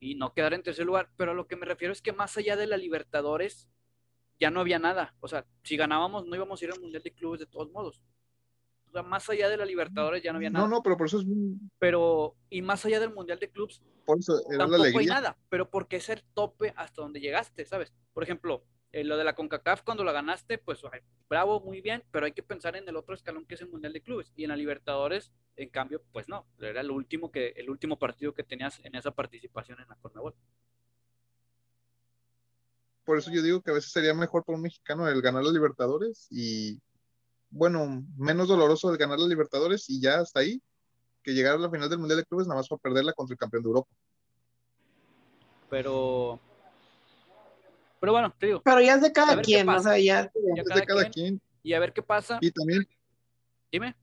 y 0.00 0.16
no 0.16 0.34
quedar 0.34 0.52
en 0.54 0.62
tercer 0.64 0.84
lugar, 0.84 1.10
pero 1.16 1.30
a 1.30 1.34
lo 1.34 1.46
que 1.46 1.54
me 1.56 1.66
refiero 1.66 1.92
es 1.92 2.02
que 2.02 2.12
más 2.12 2.36
allá 2.36 2.56
de 2.56 2.66
la 2.66 2.76
Libertadores 2.76 3.68
ya 4.42 4.50
no 4.50 4.58
había 4.58 4.80
nada, 4.80 5.14
o 5.20 5.28
sea, 5.28 5.46
si 5.62 5.76
ganábamos 5.76 6.26
no 6.26 6.34
íbamos 6.34 6.60
a 6.60 6.64
ir 6.64 6.72
al 6.72 6.80
Mundial 6.80 7.00
de 7.00 7.12
Clubes 7.12 7.38
de 7.38 7.46
todos 7.46 7.70
modos. 7.70 8.02
O 8.88 8.90
sea, 8.90 9.04
más 9.04 9.30
allá 9.30 9.48
de 9.48 9.56
la 9.56 9.64
Libertadores 9.64 10.20
ya 10.20 10.32
no 10.32 10.38
había 10.38 10.50
nada. 10.50 10.66
No, 10.66 10.70
no, 10.74 10.82
pero 10.82 10.96
por 10.96 11.06
eso 11.06 11.20
es 11.20 11.26
Pero, 11.78 12.34
y 12.50 12.60
más 12.60 12.84
allá 12.84 12.98
del 12.98 13.14
Mundial 13.14 13.38
de 13.38 13.50
Clubes, 13.50 13.80
por 14.04 14.18
eso 14.18 14.40
era 14.50 14.66
la 14.66 14.76
tampoco 14.76 14.98
hay 14.98 15.06
nada, 15.06 15.38
pero 15.48 15.70
porque 15.70 15.96
es 15.96 16.08
el 16.08 16.24
tope 16.34 16.74
hasta 16.76 17.02
donde 17.02 17.20
llegaste, 17.20 17.64
¿sabes? 17.64 17.94
Por 18.12 18.24
ejemplo, 18.24 18.64
eh, 18.90 19.04
lo 19.04 19.16
de 19.16 19.22
la 19.22 19.36
CONCACAF 19.36 19.84
cuando 19.84 20.02
la 20.02 20.10
ganaste, 20.10 20.58
pues 20.58 20.82
ay, 20.92 21.00
bravo, 21.28 21.60
muy 21.60 21.80
bien, 21.80 22.02
pero 22.10 22.26
hay 22.26 22.32
que 22.32 22.42
pensar 22.42 22.74
en 22.74 22.88
el 22.88 22.96
otro 22.96 23.14
escalón 23.14 23.46
que 23.46 23.54
es 23.54 23.60
el 23.60 23.68
Mundial 23.68 23.92
de 23.92 24.02
Clubes. 24.02 24.32
Y 24.34 24.42
en 24.42 24.50
la 24.50 24.56
Libertadores, 24.56 25.32
en 25.54 25.68
cambio, 25.68 26.02
pues 26.10 26.28
no, 26.28 26.48
era 26.58 26.80
el 26.80 26.90
último, 26.90 27.30
que, 27.30 27.54
el 27.54 27.70
último 27.70 27.96
partido 27.96 28.34
que 28.34 28.42
tenías 28.42 28.84
en 28.84 28.96
esa 28.96 29.12
participación 29.12 29.80
en 29.80 29.88
la 29.88 29.94
Conmebol. 29.94 30.34
Por 33.04 33.18
eso 33.18 33.30
yo 33.30 33.42
digo 33.42 33.60
que 33.60 33.70
a 33.70 33.74
veces 33.74 33.90
sería 33.90 34.14
mejor 34.14 34.44
para 34.44 34.56
un 34.56 34.62
mexicano 34.62 35.08
el 35.08 35.20
ganar 35.20 35.42
los 35.42 35.52
Libertadores 35.52 36.28
y, 36.30 36.80
bueno, 37.50 38.04
menos 38.16 38.48
doloroso 38.48 38.90
el 38.90 38.98
ganar 38.98 39.18
los 39.18 39.28
Libertadores 39.28 39.88
y 39.90 40.00
ya 40.00 40.20
hasta 40.20 40.40
ahí, 40.40 40.62
que 41.22 41.32
llegar 41.32 41.56
a 41.56 41.58
la 41.58 41.70
final 41.70 41.88
del 41.88 41.98
Mundial 41.98 42.18
de 42.18 42.24
Clubes 42.24 42.46
nada 42.46 42.60
más 42.60 42.68
para 42.68 42.80
perderla 42.80 43.12
contra 43.12 43.34
el 43.34 43.38
campeón 43.38 43.62
de 43.62 43.68
Europa. 43.68 43.90
Pero, 45.68 46.38
pero 47.98 48.12
bueno, 48.12 48.34
te 48.38 48.46
digo, 48.46 48.60
Pero 48.62 48.80
ya 48.80 48.94
es 48.94 49.00
de 49.00 49.12
cada 49.12 49.40
quien, 49.40 49.68
o 49.68 49.80
sea, 49.80 49.98
ya. 49.98 50.30
ya 50.34 50.62
Es 50.62 50.68
cada 50.68 50.80
de 50.80 50.86
cada 50.86 51.02
quien, 51.10 51.38
quien. 51.38 51.42
y 51.62 51.72
a 51.72 51.80
ver 51.80 51.92
qué 51.92 52.02
pasa. 52.02 52.38
Y 52.40 52.50
también, 52.50 52.86
Dime. 53.70 53.96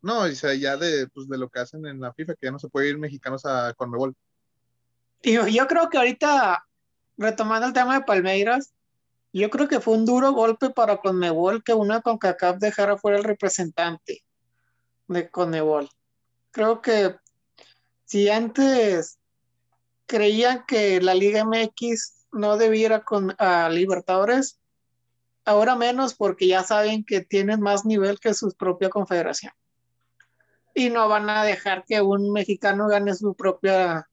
no, 0.00 0.20
o 0.20 0.28
sea, 0.30 0.54
ya 0.54 0.76
de, 0.76 1.08
pues, 1.08 1.28
de 1.28 1.36
lo 1.36 1.48
que 1.48 1.60
hacen 1.60 1.84
en 1.86 2.00
la 2.00 2.12
FIFA, 2.12 2.34
que 2.34 2.46
ya 2.46 2.52
no 2.52 2.58
se 2.58 2.68
puede 2.68 2.90
ir 2.90 2.98
mexicanos 2.98 3.44
a 3.44 3.74
Conmebol. 3.74 4.14
Digo, 5.22 5.46
yo 5.46 5.66
creo 5.66 5.88
que 5.88 5.98
ahorita, 5.98 6.64
retomando 7.16 7.66
el 7.66 7.72
tema 7.72 7.98
de 7.98 8.04
Palmeiras, 8.04 8.72
yo 9.32 9.48
creo 9.50 9.68
que 9.68 9.80
fue 9.80 9.94
un 9.94 10.04
duro 10.04 10.32
golpe 10.32 10.70
para 10.70 10.98
Conmebol 10.98 11.64
que 11.64 11.72
una 11.72 12.02
CONCACAF 12.02 12.58
dejara 12.58 12.98
fuera 12.98 13.16
el 13.16 13.24
representante 13.24 14.22
de 15.08 15.30
Conmebol. 15.30 15.88
Creo 16.50 16.82
que 16.82 17.16
si 18.04 18.28
antes 18.28 19.18
creían 20.06 20.66
que 20.66 21.00
la 21.00 21.14
Liga 21.14 21.44
MX 21.44 22.26
no 22.32 22.58
debiera 22.58 23.04
con 23.04 23.34
a 23.38 23.70
Libertadores, 23.70 24.60
ahora 25.46 25.76
menos 25.76 26.14
porque 26.14 26.46
ya 26.46 26.62
saben 26.62 27.04
que 27.04 27.22
tienen 27.22 27.60
más 27.60 27.86
nivel 27.86 28.20
que 28.20 28.34
su 28.34 28.52
propia 28.52 28.90
confederación. 28.90 29.52
Y 30.74 30.90
no 30.90 31.08
van 31.08 31.28
a 31.30 31.44
dejar 31.44 31.84
que 31.84 32.02
un 32.02 32.32
mexicano 32.32 32.88
gane 32.88 33.14
su 33.14 33.34
propia 33.34 34.08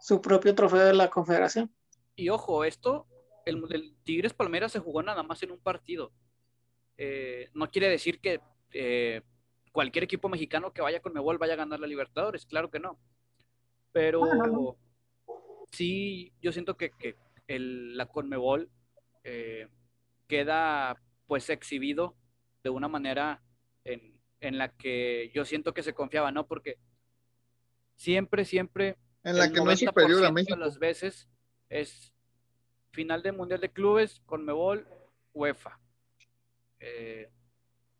su 0.00 0.20
propio 0.20 0.54
trofeo 0.54 0.84
de 0.84 0.94
la 0.94 1.10
confederación. 1.10 1.72
Y 2.16 2.28
ojo, 2.30 2.64
esto 2.64 3.06
el, 3.44 3.62
el 3.70 3.94
Tigres 4.02 4.32
Palmeiras 4.34 4.72
se 4.72 4.80
jugó 4.80 5.02
nada 5.02 5.22
más 5.22 5.42
en 5.42 5.52
un 5.52 5.58
partido. 5.60 6.12
Eh, 6.96 7.50
no 7.54 7.70
quiere 7.70 7.88
decir 7.88 8.20
que 8.20 8.40
eh, 8.72 9.22
cualquier 9.70 10.04
equipo 10.04 10.28
mexicano 10.28 10.72
que 10.72 10.80
vaya 10.82 11.00
con 11.00 11.12
Mebol 11.12 11.38
vaya 11.38 11.52
a 11.52 11.56
ganar 11.56 11.78
la 11.78 11.86
Libertadores, 11.86 12.46
claro 12.46 12.70
que 12.70 12.80
no. 12.80 12.98
Pero 13.92 14.20
No, 14.20 14.34
no, 14.34 14.46
no. 14.46 14.76
sí, 15.70 16.32
yo 16.40 16.52
siento 16.52 16.76
que, 16.76 16.90
que 16.90 17.16
el- 17.46 17.96
la 17.96 18.06
Conmebol 18.06 18.70
eh, 19.24 19.68
queda 20.26 21.00
pues 21.26 21.50
exhibido 21.50 22.16
de 22.64 22.70
una 22.70 22.88
manera 22.88 23.42
en, 23.84 24.18
en 24.40 24.58
la 24.58 24.74
que 24.76 25.30
yo 25.34 25.44
siento 25.44 25.74
que 25.74 25.82
se 25.82 25.92
confiaba, 25.94 26.32
¿no? 26.32 26.46
Porque 26.46 26.78
siempre, 27.94 28.44
siempre 28.44 28.96
En 29.24 29.36
la 29.36 29.44
el 29.46 29.52
que 29.52 29.60
no 29.60 29.70
es 29.70 29.80
superior 29.80 30.22
90% 30.22 30.26
a 30.28 30.32
México. 30.32 30.54
de 30.54 30.60
las 30.60 30.78
veces 30.78 31.28
es 31.68 32.14
final 32.90 33.22
de 33.22 33.32
Mundial 33.32 33.60
de 33.60 33.72
Clubes, 33.72 34.20
Conmebol, 34.26 34.86
UEFA. 35.32 35.78
Eh, 36.80 37.30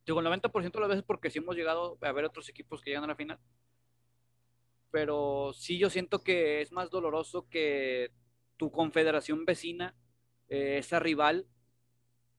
digo, 0.04 0.20
el 0.20 0.26
90% 0.26 0.72
de 0.72 0.80
las 0.80 0.88
veces 0.88 1.04
porque 1.04 1.30
sí 1.30 1.38
hemos 1.38 1.56
llegado 1.56 1.98
a 2.00 2.12
ver 2.12 2.24
otros 2.24 2.48
equipos 2.48 2.80
que 2.80 2.90
llegan 2.90 3.04
a 3.04 3.08
la 3.08 3.16
final. 3.16 3.38
Pero 4.90 5.52
sí 5.52 5.78
yo 5.78 5.90
siento 5.90 6.22
que 6.22 6.62
es 6.62 6.72
más 6.72 6.90
doloroso 6.90 7.48
que 7.48 8.10
tu 8.56 8.70
confederación 8.70 9.44
vecina, 9.44 9.94
eh, 10.48 10.78
esa 10.78 10.98
rival, 10.98 11.46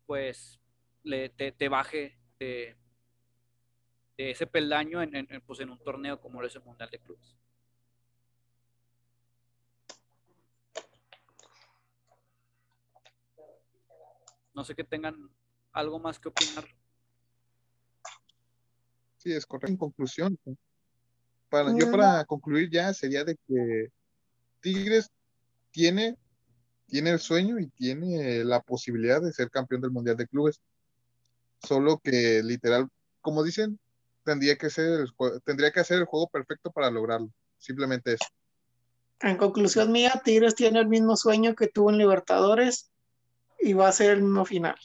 pues 0.06 0.60
le, 1.04 1.30
te, 1.30 1.70
baje 1.70 2.18
de, 2.40 2.76
ese 4.18 4.48
peldaño 4.48 5.02
en, 5.02 5.28
pues, 5.46 5.60
en 5.60 5.70
un 5.70 5.80
torneo 5.80 6.20
como 6.20 6.42
es 6.44 6.56
el 6.56 6.64
Mundial 6.64 6.90
de 6.90 7.00
Clubes. 7.00 7.38
No 14.58 14.66
sé 14.66 14.74
que 14.74 14.84
tengan 14.84 15.30
algo 15.72 16.00
más 16.00 16.18
que 16.18 16.30
opinar. 16.30 16.66
Sí, 19.18 19.32
es 19.32 19.46
correcto. 19.46 19.72
En 19.72 19.78
conclusión, 19.78 20.40
para, 21.48 21.78
yo 21.78 21.92
para 21.92 22.26
concluir 22.26 22.68
ya 22.72 22.92
sería 22.92 23.24
de 23.24 23.38
que 23.48 23.90
Tigres 24.60 25.12
tiene, 25.70 26.18
tiene 26.88 27.12
el 27.12 27.20
sueño 27.20 27.60
y 27.60 27.68
tiene 27.68 28.44
la 28.44 28.60
posibilidad 28.60 29.22
de 29.22 29.32
ser 29.32 29.52
campeón 29.52 29.82
del 29.82 29.92
Mundial 29.92 30.18
de 30.18 30.26
Clubes. 30.26 30.60
Solo 31.62 32.00
que 32.00 32.42
literal, 32.42 32.88
como 33.22 33.44
dicen, 33.44 33.80
tendría 34.24 34.58
que 34.58 34.72
ser 34.72 35.02
el, 35.02 35.42
tendría 35.46 35.72
que 35.72 35.82
hacer 35.82 36.00
el 36.00 36.06
juego 36.06 36.30
perfecto 36.30 36.72
para 36.72 36.90
lograrlo. 36.90 37.30
Simplemente 37.60 38.14
eso. 38.14 38.26
En 39.20 39.38
conclusión 39.38 39.92
mía, 39.92 40.20
Tigres 40.26 40.56
tiene 40.56 40.80
el 40.80 40.88
mismo 40.88 41.16
sueño 41.16 41.54
que 41.54 41.68
tuvo 41.68 41.92
en 41.92 42.00
Libertadores 42.00 42.90
y 43.68 43.74
va 43.74 43.90
a 43.90 43.92
ser 43.92 44.12
el 44.12 44.22
mismo 44.22 44.46
final. 44.46 44.78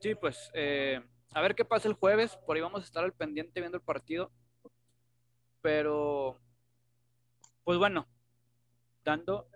Sí, 0.00 0.14
pues 0.14 0.50
eh, 0.52 1.02
a 1.32 1.40
ver 1.40 1.54
qué 1.54 1.64
pasa 1.64 1.88
el 1.88 1.94
jueves. 1.94 2.36
Por 2.46 2.56
ahí 2.56 2.62
vamos 2.62 2.82
a 2.82 2.84
estar 2.84 3.02
al 3.02 3.14
pendiente 3.14 3.60
viendo 3.60 3.78
el 3.78 3.82
partido. 3.82 4.30
Pero, 5.62 6.38
pues 7.64 7.78
bueno, 7.78 8.06
dando, 9.02 9.48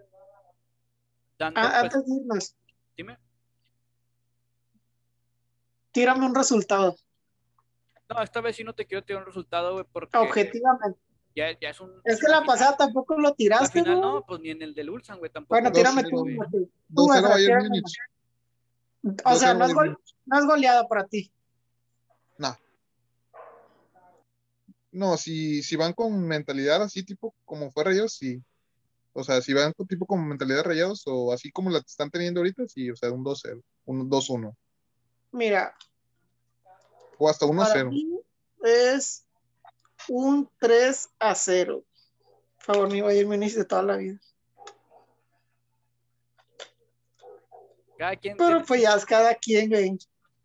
dando, 1.38 1.60
Ah, 1.60 1.80
pues, 1.80 1.94
antes 1.94 2.06
de 2.06 2.16
irnos, 2.16 2.56
dime. 2.96 3.18
tírame 5.92 6.26
un 6.26 6.34
resultado, 6.34 6.96
No, 8.10 8.22
esta 8.22 8.40
vez 8.42 8.56
sí 8.56 8.64
no 8.64 8.74
te 8.74 8.86
quiero 8.86 9.02
tirar 9.04 9.22
un 9.22 9.26
resultado, 9.26 9.72
güey, 9.72 9.86
porque 9.90 10.16
objetivamente. 10.18 11.00
Ya, 11.34 11.58
ya 11.60 11.70
es 11.70 11.80
un. 11.80 11.90
Es 12.04 12.20
que 12.20 12.28
la 12.28 12.40
final. 12.40 12.46
pasada 12.46 12.76
tampoco 12.76 13.14
lo 13.16 13.28
La 13.30 13.34
tiraste, 13.34 13.80
final 13.82 14.00
¿no? 14.00 14.12
no, 14.14 14.26
pues 14.26 14.40
ni 14.40 14.50
en 14.50 14.62
el 14.62 14.74
del 14.74 14.90
Ulsan, 14.90 15.18
güey, 15.18 15.30
tampoco. 15.30 15.54
Bueno, 15.54 15.72
tírame 15.72 16.02
tú. 16.04 16.20
güey. 16.20 16.36
Martín. 16.36 16.70
2-0 16.90 17.18
Efra, 17.18 17.28
Bayern 17.28 17.46
tírame. 17.58 17.68
Múnich. 17.68 17.96
O 19.24 19.34
sea, 19.36 19.54
2-0 19.54 19.58
no 19.58 19.64
es, 19.66 19.74
gol- 19.74 19.98
no 20.26 20.38
es 20.38 20.46
goleada 20.46 20.88
para 20.88 21.06
ti. 21.06 21.30
No. 22.38 22.56
No, 24.92 25.16
si, 25.16 25.62
si 25.62 25.74
van 25.76 25.92
con 25.92 26.26
mentalidad 26.26 26.82
así, 26.82 27.02
tipo 27.02 27.34
como 27.44 27.70
fue 27.72 27.84
Rayados, 27.84 28.14
sí. 28.14 28.40
O 29.12 29.22
sea, 29.24 29.40
si 29.42 29.52
van 29.52 29.72
con 29.72 29.86
tipo 29.86 30.06
como 30.06 30.24
mentalidad 30.24 30.64
Rayados 30.64 31.02
o 31.06 31.32
así 31.32 31.50
como 31.50 31.70
la 31.70 31.78
están 31.78 32.10
teniendo 32.10 32.40
ahorita, 32.40 32.66
sí, 32.68 32.90
o 32.90 32.96
sea, 32.96 33.10
un 33.10 33.24
2-0, 33.24 33.62
un 33.86 34.08
2-1 34.10 34.54
Mira, 35.32 35.74
o 37.18 37.28
hasta 37.28 37.46
para 37.46 37.74
1-0. 37.74 37.90
mí 37.90 38.20
es 38.62 39.24
un 40.08 40.48
3 40.58 41.08
a 41.18 41.34
0. 41.34 41.84
Por 42.56 42.64
favor, 42.64 42.92
mi 42.92 43.00
Bayern 43.00 43.28
Múnich 43.28 43.54
de 43.54 43.64
toda 43.64 43.82
la 43.82 43.96
vida. 43.96 44.18
Cada 47.98 48.16
quien, 48.16 48.36
Pero 48.36 48.50
tiene, 48.50 48.64
pues 48.66 48.82
ya 48.82 48.94
es 48.94 49.06
cada 49.06 49.34
quien, 49.34 49.68
güey. 49.70 49.98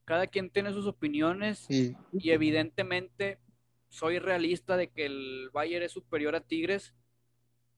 cada 0.05 0.27
quien 0.27 0.49
tiene 0.49 0.71
sus 0.71 0.85
opiniones 0.85 1.65
Y, 1.69 1.95
y 2.13 2.31
evidentemente 2.31 3.39
soy 3.89 4.19
realista 4.19 4.77
de 4.77 4.89
que 4.89 5.05
el 5.07 5.49
Bayern 5.51 5.83
es 5.83 5.91
superior 5.91 6.35
a 6.35 6.41
Tigres, 6.41 6.93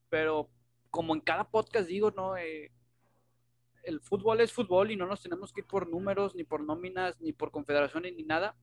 pero 0.09 0.49
como 0.89 1.15
en 1.15 1.21
cada 1.21 1.49
podcast 1.49 1.87
digo, 1.87 2.11
no, 2.11 2.35
Eh, 2.37 2.71
el 3.83 3.99
fútbol 4.01 4.41
es 4.41 4.51
fútbol 4.53 4.91
y 4.91 4.95
no 4.95 5.07
nos 5.07 5.23
tenemos 5.23 5.51
que 5.51 5.61
ir 5.61 5.65
por 5.67 5.89
números, 5.89 6.35
ni 6.35 6.43
por 6.43 6.63
nóminas, 6.63 7.19
ni 7.19 7.31
por 7.33 7.49
confederaciones, 7.49 8.13
ni 8.13 8.23
nada. 8.23 8.55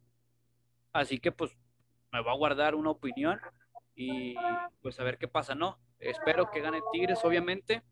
Así 0.93 1.19
que 1.19 1.33
pues 1.33 1.51
me 2.13 2.21
voy 2.23 2.31
a 2.31 2.37
guardar 2.37 2.75
una 2.75 2.91
opinión 2.91 3.41
y 3.95 4.35
pues 4.81 4.99
a 5.01 5.05
ver 5.05 5.19
qué 5.19 5.29
pasa, 5.29 5.55
¿no? 5.55 5.79
Espero 5.99 6.51
que 6.51 6.61
gane 6.61 6.81
Tigres, 6.93 7.25
obviamente, 7.25 7.83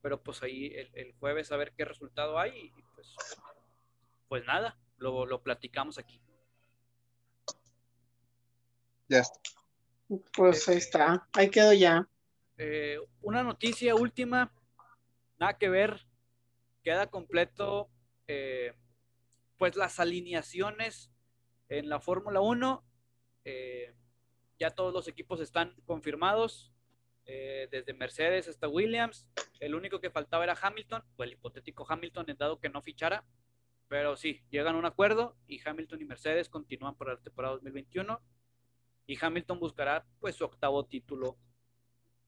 pero 0.00 0.22
pues 0.22 0.42
ahí 0.42 0.66
el, 0.74 0.90
el 0.94 1.12
jueves 1.14 1.52
a 1.52 1.56
ver 1.56 1.72
qué 1.76 1.84
resultado 1.84 2.38
hay 2.38 2.56
y 2.56 2.82
pues, 2.94 3.14
pues 4.28 4.44
nada, 4.46 4.78
lo, 4.96 5.26
lo 5.26 5.42
platicamos 5.42 5.98
aquí. 5.98 6.20
ya 9.08 9.18
está. 9.18 9.40
Pues 10.36 10.68
ahí 10.68 10.76
está. 10.76 11.28
Ahí 11.32 11.50
quedó 11.50 11.72
ya. 11.72 12.08
Eh, 12.56 12.98
una 13.20 13.42
noticia 13.42 13.94
última, 13.94 14.52
nada 15.38 15.58
que 15.58 15.68
ver, 15.68 16.06
queda 16.82 17.10
completo, 17.10 17.90
eh, 18.28 18.74
pues 19.58 19.76
las 19.76 19.98
alineaciones 19.98 21.10
en 21.68 21.88
la 21.88 22.00
Fórmula 22.00 22.40
1, 22.40 22.84
eh, 23.44 23.94
ya 24.58 24.70
todos 24.70 24.92
los 24.92 25.08
equipos 25.08 25.40
están 25.40 25.74
confirmados, 25.84 26.72
eh, 27.26 27.68
desde 27.70 27.94
Mercedes 27.94 28.48
hasta 28.48 28.68
Williams, 28.68 29.26
el 29.60 29.74
único 29.74 30.00
que 30.00 30.10
faltaba 30.10 30.44
era 30.44 30.56
Hamilton, 30.60 31.02
o 31.16 31.22
el 31.24 31.32
hipotético 31.32 31.86
Hamilton, 31.88 32.28
en 32.28 32.36
dado 32.36 32.60
que 32.60 32.68
no 32.68 32.82
fichara, 32.82 33.24
pero 33.88 34.16
sí, 34.16 34.42
llegan 34.50 34.74
a 34.76 34.78
un 34.78 34.84
acuerdo 34.86 35.36
y 35.46 35.60
Hamilton 35.66 36.00
y 36.00 36.04
Mercedes 36.04 36.48
continúan 36.48 36.96
para 36.96 37.14
la 37.14 37.20
temporada 37.20 37.54
2021 37.54 38.20
y 39.06 39.18
Hamilton 39.22 39.60
buscará 39.60 40.06
pues 40.20 40.34
su 40.36 40.44
octavo 40.44 40.84
título 40.86 41.36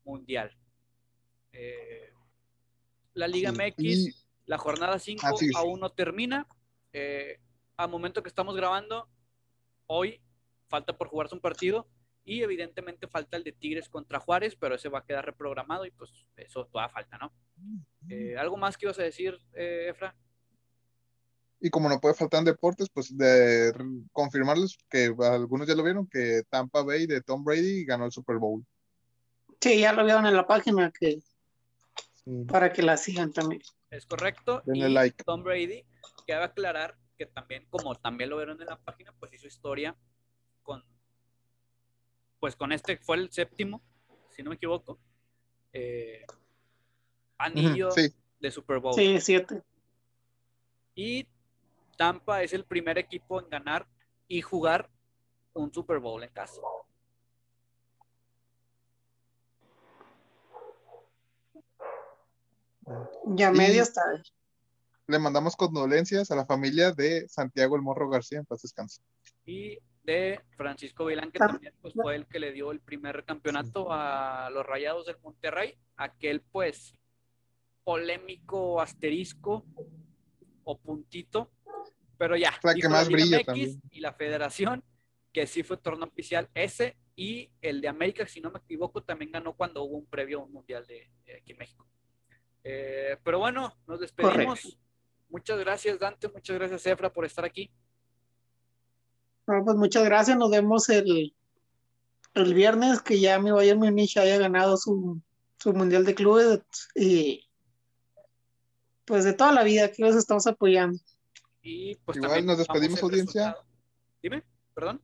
mundial. 0.05 0.57
Eh, 1.53 2.13
la 3.15 3.27
Liga 3.29 3.51
Sí, 3.51 3.57
MX, 3.57 3.79
y- 3.85 4.15
la 4.47 4.59
jornada 4.59 4.99
5 4.99 5.27
Así 5.27 5.47
es. 5.49 5.57
aún 5.57 5.81
no 5.81 5.91
termina. 5.91 6.47
Eh, 6.93 7.41
al 7.77 7.89
momento 7.91 8.23
que 8.23 8.29
estamos 8.29 8.55
grabando, 8.57 9.09
hoy 9.87 10.21
falta 10.69 10.97
por 10.97 11.09
jugarse 11.09 11.35
un 11.35 11.41
partido 11.41 11.87
y 12.25 12.43
evidentemente 12.43 13.07
falta 13.07 13.37
el 13.37 13.45
de 13.45 13.53
Tigres 13.53 13.89
contra 13.89 14.19
Juárez, 14.19 14.57
pero 14.57 14.75
ese 14.75 14.89
va 14.89 14.99
a 14.99 15.05
quedar 15.05 15.25
reprogramado 15.25 15.87
y 15.87 15.93
pues 15.93 16.11
eso 16.37 16.67
todavía 16.67 16.93
falta, 16.93 17.19
¿no? 17.19 17.33
Eh, 18.09 18.37
¿Algo 18.37 18.57
más 18.57 18.77
que 18.77 18.87
ibas 18.87 18.99
a 18.99 19.05
decir, 19.05 19.39
eh, 19.55 19.89
Efra? 19.91 20.15
Y 21.61 21.71
como 21.71 21.89
no 21.89 22.01
puede 22.01 22.15
faltar 22.15 22.41
en 22.41 22.47
deportes, 22.47 22.89
pues 22.93 23.17
de 23.17 23.73
confirmarles 24.13 24.77
que 24.91 25.15
algunos 25.21 25.67
ya 25.67 25.75
lo 25.75 25.85
vieron, 25.85 26.07
que 26.07 26.43
Tampa 26.51 26.83
Bay 26.83 27.07
de 27.07 27.23
Tom 27.23 27.45
Brady 27.45 27.85
ganó 27.85 28.05
el 28.05 28.13
Super 28.13 28.37
Bowl. 28.37 28.65
Sí, 29.61 29.81
ya 29.81 29.93
lo 29.93 30.05
vieron 30.05 30.27
en 30.27 30.35
la 30.37 30.47
página 30.47 30.91
que 30.91 31.23
Sí. 32.25 32.45
para 32.49 32.73
que 32.73 32.83
la 32.83 32.97
sigan 32.97 33.33
también. 33.33 33.63
Es 33.89 34.05
correcto. 34.05 34.63
Denle 34.67 34.91
y 34.91 34.93
like. 34.93 35.23
Tom 35.23 35.45
Brady, 35.45 35.85
cabe 36.27 36.45
aclarar 36.45 36.99
que 37.17 37.27
también, 37.27 37.67
como 37.71 37.95
también 37.95 38.31
lo 38.31 38.37
vieron 38.37 38.61
en 38.61 38.67
la 38.67 38.79
página, 38.79 39.15
pues 39.19 39.33
hizo 39.33 39.47
historia 39.47 39.97
pues 42.47 42.55
con 42.55 42.71
este, 42.71 42.97
fue 42.97 43.17
el 43.17 43.33
séptimo, 43.33 43.83
si 44.31 44.41
no 44.41 44.51
me 44.51 44.55
equivoco, 44.55 45.01
eh, 45.73 46.25
anillo 47.39 47.91
Sí, 47.91 48.15
de 48.39 48.51
Super 48.53 48.79
Bowl. 48.79 48.95
Sí, 48.95 49.21
siete. 49.21 49.65
Y 50.95 51.27
Tampa 51.99 52.45
es 52.45 52.53
el 52.53 52.65
primer 52.65 52.99
equipo 52.99 53.41
en 53.41 53.49
ganar 53.49 53.89
y 54.29 54.43
jugar 54.43 54.89
un 55.55 55.75
Super 55.75 55.99
Bowl 55.99 56.23
en 56.23 56.31
casa. 56.31 56.61
Ya 63.25 63.51
medio 63.51 63.83
está. 63.83 64.03
le 65.09 65.19
mandamos 65.19 65.57
condolencias 65.57 66.31
a 66.31 66.37
la 66.37 66.47
familia 66.47 66.93
de 66.93 67.29
Santiago 67.29 67.75
El 67.75 67.83
Morro 67.83 68.09
García, 68.09 68.39
en 68.39 68.47
paz 68.47 68.63
descanse. 68.63 69.03
Y 69.45 69.81
de 70.07 70.41
Francisco 70.57 71.05
Vilán, 71.05 71.31
que 71.31 71.39
también 71.41 71.75
pues, 71.83 71.93
fue 71.93 72.15
el 72.15 72.27
que 72.27 72.39
le 72.39 72.53
dio 72.53 72.71
el 72.71 72.81
primer 72.81 73.25
campeonato 73.25 73.89
a 73.91 74.49
los 74.51 74.65
Rayados 74.65 75.07
del 75.07 75.19
Monterrey, 75.19 75.77
aquel 75.97 76.41
pues 76.41 76.95
polémico 77.85 78.81
asterisco 78.81 79.67
o 80.65 80.79
puntito, 80.79 81.51
pero 82.17 82.37
ya. 82.37 82.55
La 82.63 82.75
que 82.75 82.89
más 82.89 83.09
brilla 83.09 83.43
Y 83.91 84.01
la 84.01 84.13
federación, 84.13 84.83
que 85.33 85.47
sí 85.47 85.63
fue 85.63 85.77
torneo 85.77 86.07
oficial 86.07 86.49
ese, 86.55 86.97
y 87.17 87.51
el 87.61 87.81
de 87.81 87.89
América, 87.89 88.27
si 88.27 88.41
no 88.41 88.51
me 88.51 88.61
equivoco, 88.61 89.03
también 89.03 89.33
ganó 89.33 89.55
cuando 89.55 89.83
hubo 89.83 89.97
un 89.97 90.07
previo 90.07 90.43
un 90.43 90.53
mundial 90.53 90.87
de, 90.87 91.11
aquí 91.37 91.53
en 91.53 91.59
México. 91.59 91.87
Eh, 92.63 93.17
pero 93.25 93.39
bueno, 93.39 93.77
nos 93.87 94.01
despedimos. 94.01 94.79
Muchas 95.29 95.59
gracias, 95.59 95.99
Dante. 95.99 96.29
Muchas 96.29 96.57
gracias, 96.57 96.87
Efra, 96.87 97.13
por 97.13 97.25
estar 97.25 97.45
aquí. 97.45 97.71
Pues 99.47 99.77
muchas 99.77 100.05
gracias. 100.05 100.37
Nos 100.37 100.51
vemos 100.51 100.89
el, 100.89 101.35
el 102.35 102.55
viernes, 102.55 103.01
que 103.01 103.21
ya 103.21 103.39
mi 103.39 103.51
Bayern 103.51 103.79
Munich 103.79 104.17
haya 104.19 104.39
ganado 104.39 104.77
su, 104.77 105.21
su 105.59 105.73
mundial 105.73 106.05
de 106.05 106.15
clubes 106.15 106.61
y 106.95 107.49
pues 109.05 109.25
de 109.25 109.33
toda 109.33 109.53
la 109.53 109.63
vida 109.63 109.91
que 109.93 110.03
los 110.03 110.17
estamos 110.17 110.47
apoyando. 110.47 110.99
Y 111.63 111.95
pues 111.97 112.19
Igual 112.19 112.45
nos 112.45 112.59
despedimos, 112.59 113.03
audiencia. 113.03 113.57
Dime, 114.23 114.45
perdón. 114.75 115.01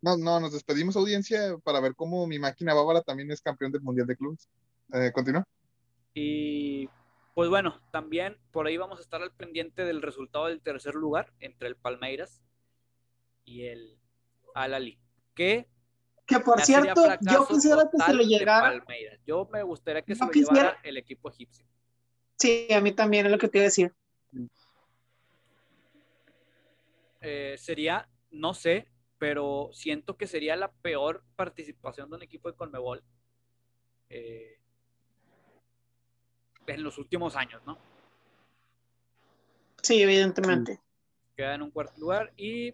No, 0.00 0.16
no, 0.16 0.40
nos 0.40 0.52
despedimos, 0.52 0.96
audiencia, 0.96 1.56
para 1.62 1.80
ver 1.80 1.94
cómo 1.94 2.26
mi 2.26 2.38
máquina 2.38 2.74
bávara 2.74 3.00
también 3.00 3.30
es 3.30 3.40
campeón 3.40 3.72
del 3.72 3.82
Mundial 3.82 4.06
de 4.06 4.16
Clubes. 4.16 4.48
Eh, 4.92 5.12
continúa. 5.14 5.46
Y 6.12 6.88
pues 7.34 7.48
bueno, 7.48 7.80
también 7.90 8.36
por 8.52 8.66
ahí 8.66 8.76
vamos 8.76 8.98
a 8.98 9.02
estar 9.02 9.22
al 9.22 9.32
pendiente 9.32 9.84
del 9.84 10.02
resultado 10.02 10.46
del 10.46 10.60
tercer 10.60 10.94
lugar 10.94 11.32
entre 11.40 11.68
el 11.68 11.76
Palmeiras 11.76 12.42
y 13.44 13.66
el 13.66 13.98
Alali. 14.54 14.98
Que, 15.34 15.68
que 16.26 16.40
por 16.40 16.60
cierto, 16.62 17.02
yo 17.20 17.46
quisiera 17.46 17.88
que 17.90 17.98
se 17.98 18.14
le 18.14 18.24
llegara. 18.24 18.84
Yo 19.26 19.48
me 19.52 19.62
gustaría 19.62 20.02
que 20.02 20.14
se 20.14 20.24
lo 20.24 20.30
llevara 20.30 20.78
el 20.82 20.96
equipo 20.96 21.30
egipcio. 21.30 21.66
Sí, 22.38 22.68
a 22.72 22.80
mí 22.80 22.92
también 22.92 23.26
es 23.26 23.32
lo 23.32 23.38
que 23.38 23.48
te 23.48 23.58
iba 23.58 23.62
a 23.62 23.66
decir. 23.66 23.92
Eh, 27.20 27.56
sería, 27.56 28.08
no 28.30 28.52
sé, 28.52 28.86
pero 29.18 29.70
siento 29.72 30.16
que 30.16 30.26
sería 30.26 30.56
la 30.56 30.70
peor 30.70 31.24
participación 31.36 32.10
de 32.10 32.16
un 32.16 32.22
equipo 32.22 32.50
de 32.50 32.56
Conmebol 32.56 33.02
eh, 34.10 34.58
en 36.66 36.82
los 36.82 36.98
últimos 36.98 37.34
años, 37.36 37.62
¿no? 37.64 37.78
Sí, 39.82 40.02
evidentemente. 40.02 40.80
Queda 41.36 41.54
en 41.54 41.62
un 41.62 41.70
cuarto 41.70 41.98
lugar 41.98 42.32
y 42.36 42.72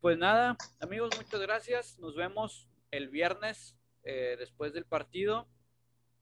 pues 0.00 0.16
nada, 0.16 0.56
amigos, 0.80 1.10
muchas 1.16 1.40
gracias. 1.40 1.98
Nos 1.98 2.16
vemos 2.16 2.68
el 2.90 3.10
viernes 3.10 3.76
eh, 4.02 4.36
después 4.38 4.72
del 4.72 4.86
partido, 4.86 5.46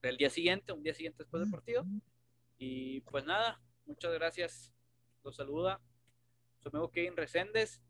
del 0.01 0.17
día 0.17 0.29
siguiente, 0.29 0.73
un 0.73 0.83
día 0.83 0.93
siguiente 0.93 1.23
después 1.23 1.41
del 1.41 1.51
partido. 1.51 1.85
Y 2.57 3.01
pues 3.01 3.23
nada, 3.25 3.61
muchas 3.85 4.13
gracias. 4.13 4.73
Los 5.23 5.37
saluda 5.37 5.79
su 6.59 6.69
amigo 6.69 6.91
Kevin 6.91 7.15
Reséndez. 7.15 7.81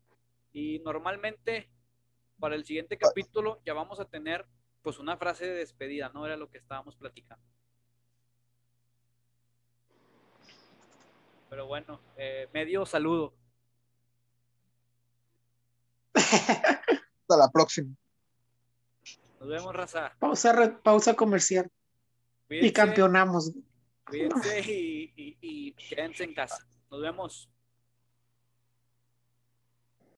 Y 0.52 0.78
normalmente 0.80 1.70
para 2.38 2.54
el 2.54 2.64
siguiente 2.64 2.96
capítulo 2.96 3.60
ya 3.64 3.74
vamos 3.74 3.98
a 4.00 4.04
tener 4.04 4.46
pues 4.82 4.98
una 4.98 5.16
frase 5.16 5.46
de 5.46 5.54
despedida, 5.54 6.10
¿no? 6.14 6.24
Era 6.24 6.36
lo 6.36 6.50
que 6.50 6.58
estábamos 6.58 6.96
platicando. 6.96 7.44
Pero 11.48 11.66
bueno, 11.66 12.00
eh, 12.16 12.48
medio 12.52 12.86
saludo. 12.86 13.34
Hasta 16.32 17.36
la 17.36 17.50
próxima. 17.50 17.94
Nos 19.40 19.48
vemos, 19.48 19.74
raza. 19.74 20.12
Pausa, 20.18 20.80
pausa 20.82 21.14
comercial. 21.14 21.70
Y 22.48 22.72
campeonamos. 22.72 23.52
Cuídense 24.04 24.60
y, 24.60 25.12
y, 25.16 25.38
y 25.40 25.72
quédense 25.72 26.24
en 26.24 26.34
casa. 26.34 26.66
Nos 26.90 27.00
vemos. 27.00 27.48